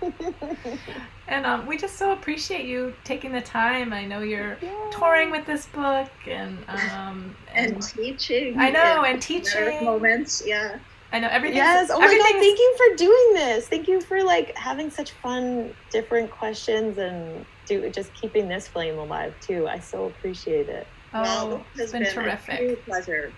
and 1.28 1.44
um, 1.44 1.66
we 1.66 1.76
just 1.76 1.96
so 1.96 2.12
appreciate 2.12 2.64
you 2.64 2.94
taking 3.04 3.32
the 3.32 3.42
time. 3.42 3.92
I 3.92 4.06
know 4.06 4.20
you're 4.20 4.56
yeah. 4.62 4.90
touring 4.90 5.30
with 5.30 5.44
this 5.44 5.66
book 5.66 6.10
and 6.26 6.58
um, 6.68 7.36
and, 7.54 7.74
and 7.74 7.82
teaching. 7.82 8.58
I 8.58 8.70
know, 8.70 9.04
and 9.04 9.20
teaching 9.20 9.84
moments. 9.84 10.42
Yeah. 10.46 10.78
I 11.12 11.20
know 11.20 11.28
everything. 11.28 11.58
Yes. 11.58 11.90
Oh 11.92 12.00
my 12.00 12.06
god! 12.06 12.40
Thank 12.40 12.58
you 12.58 12.76
for 12.76 12.96
doing 12.96 13.34
this. 13.34 13.68
Thank 13.68 13.86
you 13.86 14.00
for 14.00 14.24
like 14.24 14.56
having 14.56 14.90
such 14.90 15.12
fun, 15.12 15.74
different 15.90 16.30
questions 16.30 16.98
and 16.98 17.44
do 17.66 17.88
just 17.90 18.12
keeping 18.14 18.48
this 18.48 18.68
flame 18.68 18.98
alive 18.98 19.34
too. 19.40 19.68
I 19.68 19.78
so 19.78 20.06
appreciate 20.06 20.68
it. 20.68 20.86
Oh, 21.12 21.22
well, 21.22 21.66
it's 21.76 21.92
been, 21.92 22.02
been 22.02 22.12
terrific. 22.12 22.84
pleasure. 22.84 23.32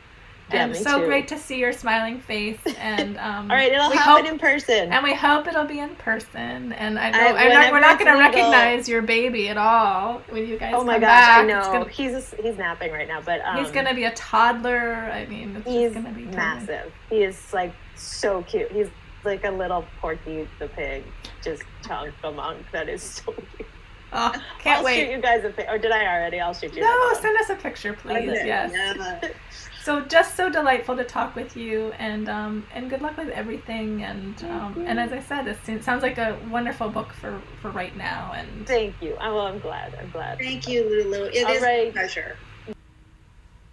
Yeah, 0.52 0.64
and 0.64 0.76
so 0.76 1.00
too. 1.00 1.06
great 1.06 1.28
to 1.28 1.38
see 1.38 1.58
your 1.58 1.72
smiling 1.72 2.20
face. 2.20 2.58
And 2.78 3.18
um, 3.18 3.50
all 3.50 3.56
right, 3.56 3.70
it'll 3.70 3.90
happen 3.90 4.24
hope, 4.24 4.32
in 4.32 4.38
person. 4.38 4.92
And 4.92 5.04
we 5.04 5.14
hope 5.14 5.46
it'll 5.46 5.64
be 5.64 5.78
in 5.78 5.94
person. 5.96 6.72
And 6.72 6.98
I 6.98 7.10
know 7.10 7.36
I, 7.36 7.48
not, 7.48 7.72
we're 7.72 7.80
not 7.80 7.98
going 7.98 8.10
to 8.10 8.18
recognize 8.18 8.88
your 8.88 9.02
baby 9.02 9.48
at 9.48 9.58
all 9.58 10.22
when 10.30 10.46
you 10.46 10.58
guys. 10.58 10.72
Oh 10.74 10.84
my 10.84 10.98
gosh, 10.98 11.08
back. 11.08 11.38
I 11.40 11.46
know 11.46 11.62
gonna, 11.62 11.88
he's 11.90 12.34
he's 12.42 12.56
napping 12.56 12.92
right 12.92 13.08
now, 13.08 13.20
but 13.20 13.40
um, 13.44 13.58
he's 13.58 13.70
going 13.70 13.86
to 13.86 13.94
be 13.94 14.04
a 14.04 14.14
toddler. 14.14 15.10
I 15.12 15.26
mean, 15.26 15.62
he's 15.66 15.92
going 15.92 16.04
to 16.04 16.12
be 16.12 16.24
massive. 16.24 16.92
He 17.10 17.22
is 17.22 17.52
like 17.52 17.74
so 17.94 18.42
cute. 18.42 18.72
He's 18.72 18.88
like 19.24 19.44
a 19.44 19.50
little 19.50 19.84
Porky 20.00 20.48
the 20.58 20.68
pig, 20.68 21.04
just 21.42 21.62
chunk 21.86 22.14
the 22.22 22.30
monk. 22.30 22.64
That 22.72 22.88
is 22.88 23.02
so 23.02 23.32
cute. 23.32 23.68
Oh, 24.12 24.32
can't 24.58 24.78
I'll 24.78 24.84
wait. 24.84 25.00
shoot 25.00 25.10
you 25.10 25.20
guys 25.20 25.44
a 25.44 25.50
picture. 25.50 25.70
Or 25.70 25.78
did 25.78 25.92
I 25.92 26.06
already? 26.06 26.40
I'll 26.40 26.54
shoot 26.54 26.74
you. 26.74 26.82
No, 26.82 27.12
send 27.14 27.36
us 27.38 27.50
a 27.50 27.54
picture, 27.54 27.92
please. 27.92 28.30
Yes. 28.44 28.72
Yeah. 28.72 29.30
so 29.82 30.00
just 30.02 30.36
so 30.36 30.50
delightful 30.50 30.96
to 30.96 31.04
talk 31.04 31.34
with 31.36 31.56
you, 31.56 31.92
and 31.98 32.28
um, 32.28 32.66
and 32.74 32.88
good 32.88 33.02
luck 33.02 33.16
with 33.16 33.28
everything. 33.28 34.02
And 34.04 34.42
um, 34.44 34.84
and 34.86 34.98
as 34.98 35.12
I 35.12 35.20
said, 35.20 35.46
it 35.46 35.84
sounds 35.84 36.02
like 36.02 36.18
a 36.18 36.38
wonderful 36.50 36.88
book 36.88 37.12
for 37.12 37.40
for 37.60 37.70
right 37.70 37.96
now. 37.96 38.32
And 38.34 38.66
thank 38.66 39.00
you. 39.02 39.16
Oh, 39.20 39.34
well, 39.34 39.46
I'm 39.46 39.58
glad. 39.58 39.94
I'm 40.00 40.10
glad. 40.10 40.38
Thank 40.38 40.68
you, 40.68 40.84
Lulu. 40.84 41.30
It 41.32 41.44
All 41.46 41.52
is 41.52 41.62
right. 41.62 41.88
a 41.88 41.92
pleasure. 41.92 42.36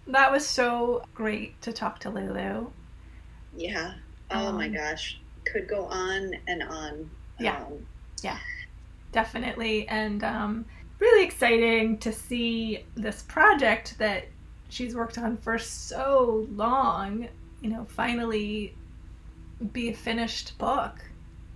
That 0.08 0.30
was 0.30 0.46
so 0.46 1.02
great 1.14 1.60
to 1.62 1.72
talk 1.72 1.98
to 2.00 2.10
Lulu. 2.10 2.68
Yeah. 3.56 3.94
Oh 4.30 4.48
um, 4.48 4.56
my 4.56 4.68
gosh. 4.68 5.18
Could 5.50 5.68
go 5.68 5.86
on 5.86 6.32
and 6.46 6.62
on. 6.62 7.10
Yeah. 7.38 7.64
Um, 7.64 7.86
yeah 8.22 8.38
definitely. 9.16 9.88
And 9.88 10.22
um, 10.22 10.66
really 10.98 11.24
exciting 11.24 11.96
to 11.98 12.12
see 12.12 12.84
this 12.96 13.22
project 13.22 13.96
that 13.98 14.26
she's 14.68 14.94
worked 14.94 15.16
on 15.16 15.38
for 15.38 15.58
so 15.58 16.46
long, 16.50 17.26
you 17.62 17.70
know, 17.70 17.86
finally 17.88 18.74
be 19.72 19.88
a 19.88 19.94
finished 19.94 20.58
book. 20.58 20.98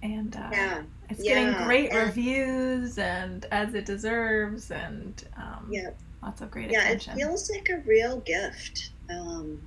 And 0.03 0.35
uh, 0.35 0.49
yeah. 0.51 0.83
it's 1.11 1.23
yeah. 1.23 1.35
getting 1.35 1.67
great 1.67 1.91
and 1.91 2.07
reviews 2.07 2.97
and 2.97 3.45
as 3.51 3.75
it 3.75 3.85
deserves, 3.85 4.71
and 4.71 5.23
um, 5.37 5.69
yeah. 5.71 5.91
lots 6.23 6.41
of 6.41 6.51
great 6.51 6.71
yeah, 6.71 6.87
attention. 6.87 7.13
it 7.13 7.17
feels 7.17 7.51
like 7.51 7.69
a 7.69 7.83
real 7.87 8.21
gift. 8.21 8.93
Um, 9.11 9.61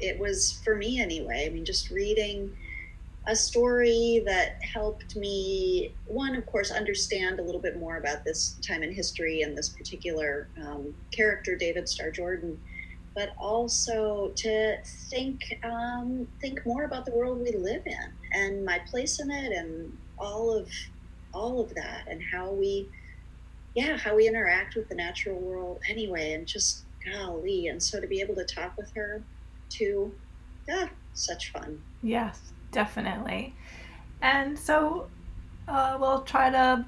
it 0.00 0.18
was 0.18 0.60
for 0.64 0.74
me 0.74 1.00
anyway. 1.00 1.46
I 1.46 1.50
mean, 1.50 1.64
just 1.64 1.90
reading 1.90 2.56
a 3.28 3.34
story 3.34 4.22
that 4.26 4.58
helped 4.72 5.16
me, 5.16 5.96
one, 6.04 6.36
of 6.36 6.46
course, 6.46 6.70
understand 6.70 7.40
a 7.40 7.42
little 7.42 7.60
bit 7.60 7.78
more 7.78 7.96
about 7.96 8.24
this 8.24 8.58
time 8.66 8.82
in 8.82 8.92
history 8.92 9.42
and 9.42 9.56
this 9.56 9.70
particular 9.70 10.48
um, 10.64 10.94
character, 11.12 11.56
David 11.56 11.88
Starr 11.88 12.12
Jordan, 12.12 12.56
but 13.16 13.30
also 13.40 14.32
to 14.36 14.76
think 15.10 15.40
um, 15.64 16.28
think 16.40 16.60
more 16.64 16.84
about 16.84 17.04
the 17.04 17.16
world 17.16 17.40
we 17.40 17.56
live 17.58 17.82
in 17.86 18.40
and 18.40 18.64
my 18.64 18.78
place 18.88 19.18
in 19.18 19.30
it, 19.30 19.52
and 19.52 19.92
all 20.18 20.56
of 20.56 20.68
all 21.34 21.60
of 21.60 21.74
that, 21.74 22.04
and 22.08 22.20
how 22.32 22.52
we, 22.52 22.88
yeah, 23.74 23.96
how 23.96 24.14
we 24.14 24.28
interact 24.28 24.76
with 24.76 24.88
the 24.88 24.94
natural 24.94 25.40
world 25.40 25.78
anyway, 25.90 26.32
and 26.32 26.46
just 26.46 26.84
golly, 27.12 27.66
and 27.66 27.82
so 27.82 28.00
to 28.00 28.06
be 28.06 28.20
able 28.20 28.36
to 28.36 28.46
talk 28.54 28.74
with 28.78 28.90
her, 28.94 29.24
too, 29.68 30.14
yeah, 30.68 30.86
such 31.12 31.50
fun. 31.50 31.80
Yes 32.02 32.52
definitely. 32.72 33.54
And 34.22 34.58
so 34.58 35.08
uh, 35.68 35.96
we'll 36.00 36.22
try 36.22 36.50
to 36.50 36.84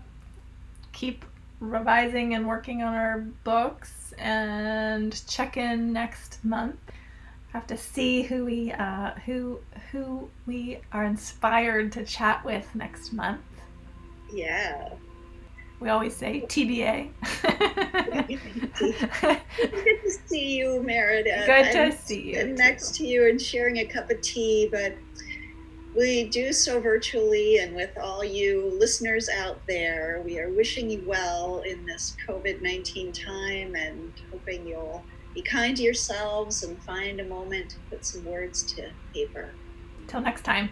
keep 0.92 1.24
revising 1.60 2.34
and 2.34 2.46
working 2.46 2.82
on 2.82 2.94
our 2.94 3.20
books 3.44 4.12
and 4.18 5.26
check 5.26 5.56
in 5.56 5.92
next 5.92 6.44
month. 6.44 6.76
Have 7.52 7.66
to 7.68 7.76
see 7.76 8.22
who 8.22 8.44
we 8.44 8.72
uh, 8.72 9.12
who 9.24 9.58
who 9.90 10.28
we 10.46 10.80
are 10.92 11.04
inspired 11.04 11.92
to 11.92 12.04
chat 12.04 12.44
with 12.44 12.74
next 12.74 13.12
month. 13.12 13.40
Yeah. 14.32 14.90
We 15.80 15.88
always 15.90 16.14
say 16.14 16.42
TBA. 16.42 17.10
Good 19.56 20.02
to 20.02 20.10
see 20.26 20.56
you, 20.56 20.82
Meredith. 20.82 21.46
Good 21.46 21.72
to 21.72 21.92
see 21.96 22.34
you. 22.34 22.48
Next 22.48 22.96
to 22.96 23.06
you 23.06 23.28
and 23.28 23.40
sharing 23.40 23.78
a 23.78 23.84
cup 23.84 24.10
of 24.10 24.20
tea, 24.20 24.68
but 24.70 24.94
we 25.98 26.28
do 26.28 26.52
so 26.52 26.80
virtually 26.80 27.58
and 27.58 27.74
with 27.74 27.90
all 28.00 28.22
you 28.22 28.72
listeners 28.78 29.28
out 29.28 29.60
there. 29.66 30.22
We 30.24 30.38
are 30.38 30.48
wishing 30.48 30.88
you 30.88 31.02
well 31.04 31.62
in 31.66 31.84
this 31.86 32.16
COVID 32.26 32.62
19 32.62 33.10
time 33.12 33.74
and 33.74 34.12
hoping 34.30 34.64
you'll 34.64 35.02
be 35.34 35.42
kind 35.42 35.76
to 35.76 35.82
yourselves 35.82 36.62
and 36.62 36.80
find 36.84 37.20
a 37.20 37.24
moment 37.24 37.70
to 37.70 37.76
put 37.90 38.04
some 38.04 38.24
words 38.24 38.62
to 38.74 38.90
paper. 39.12 39.50
Till 40.06 40.20
next 40.20 40.42
time. 40.42 40.70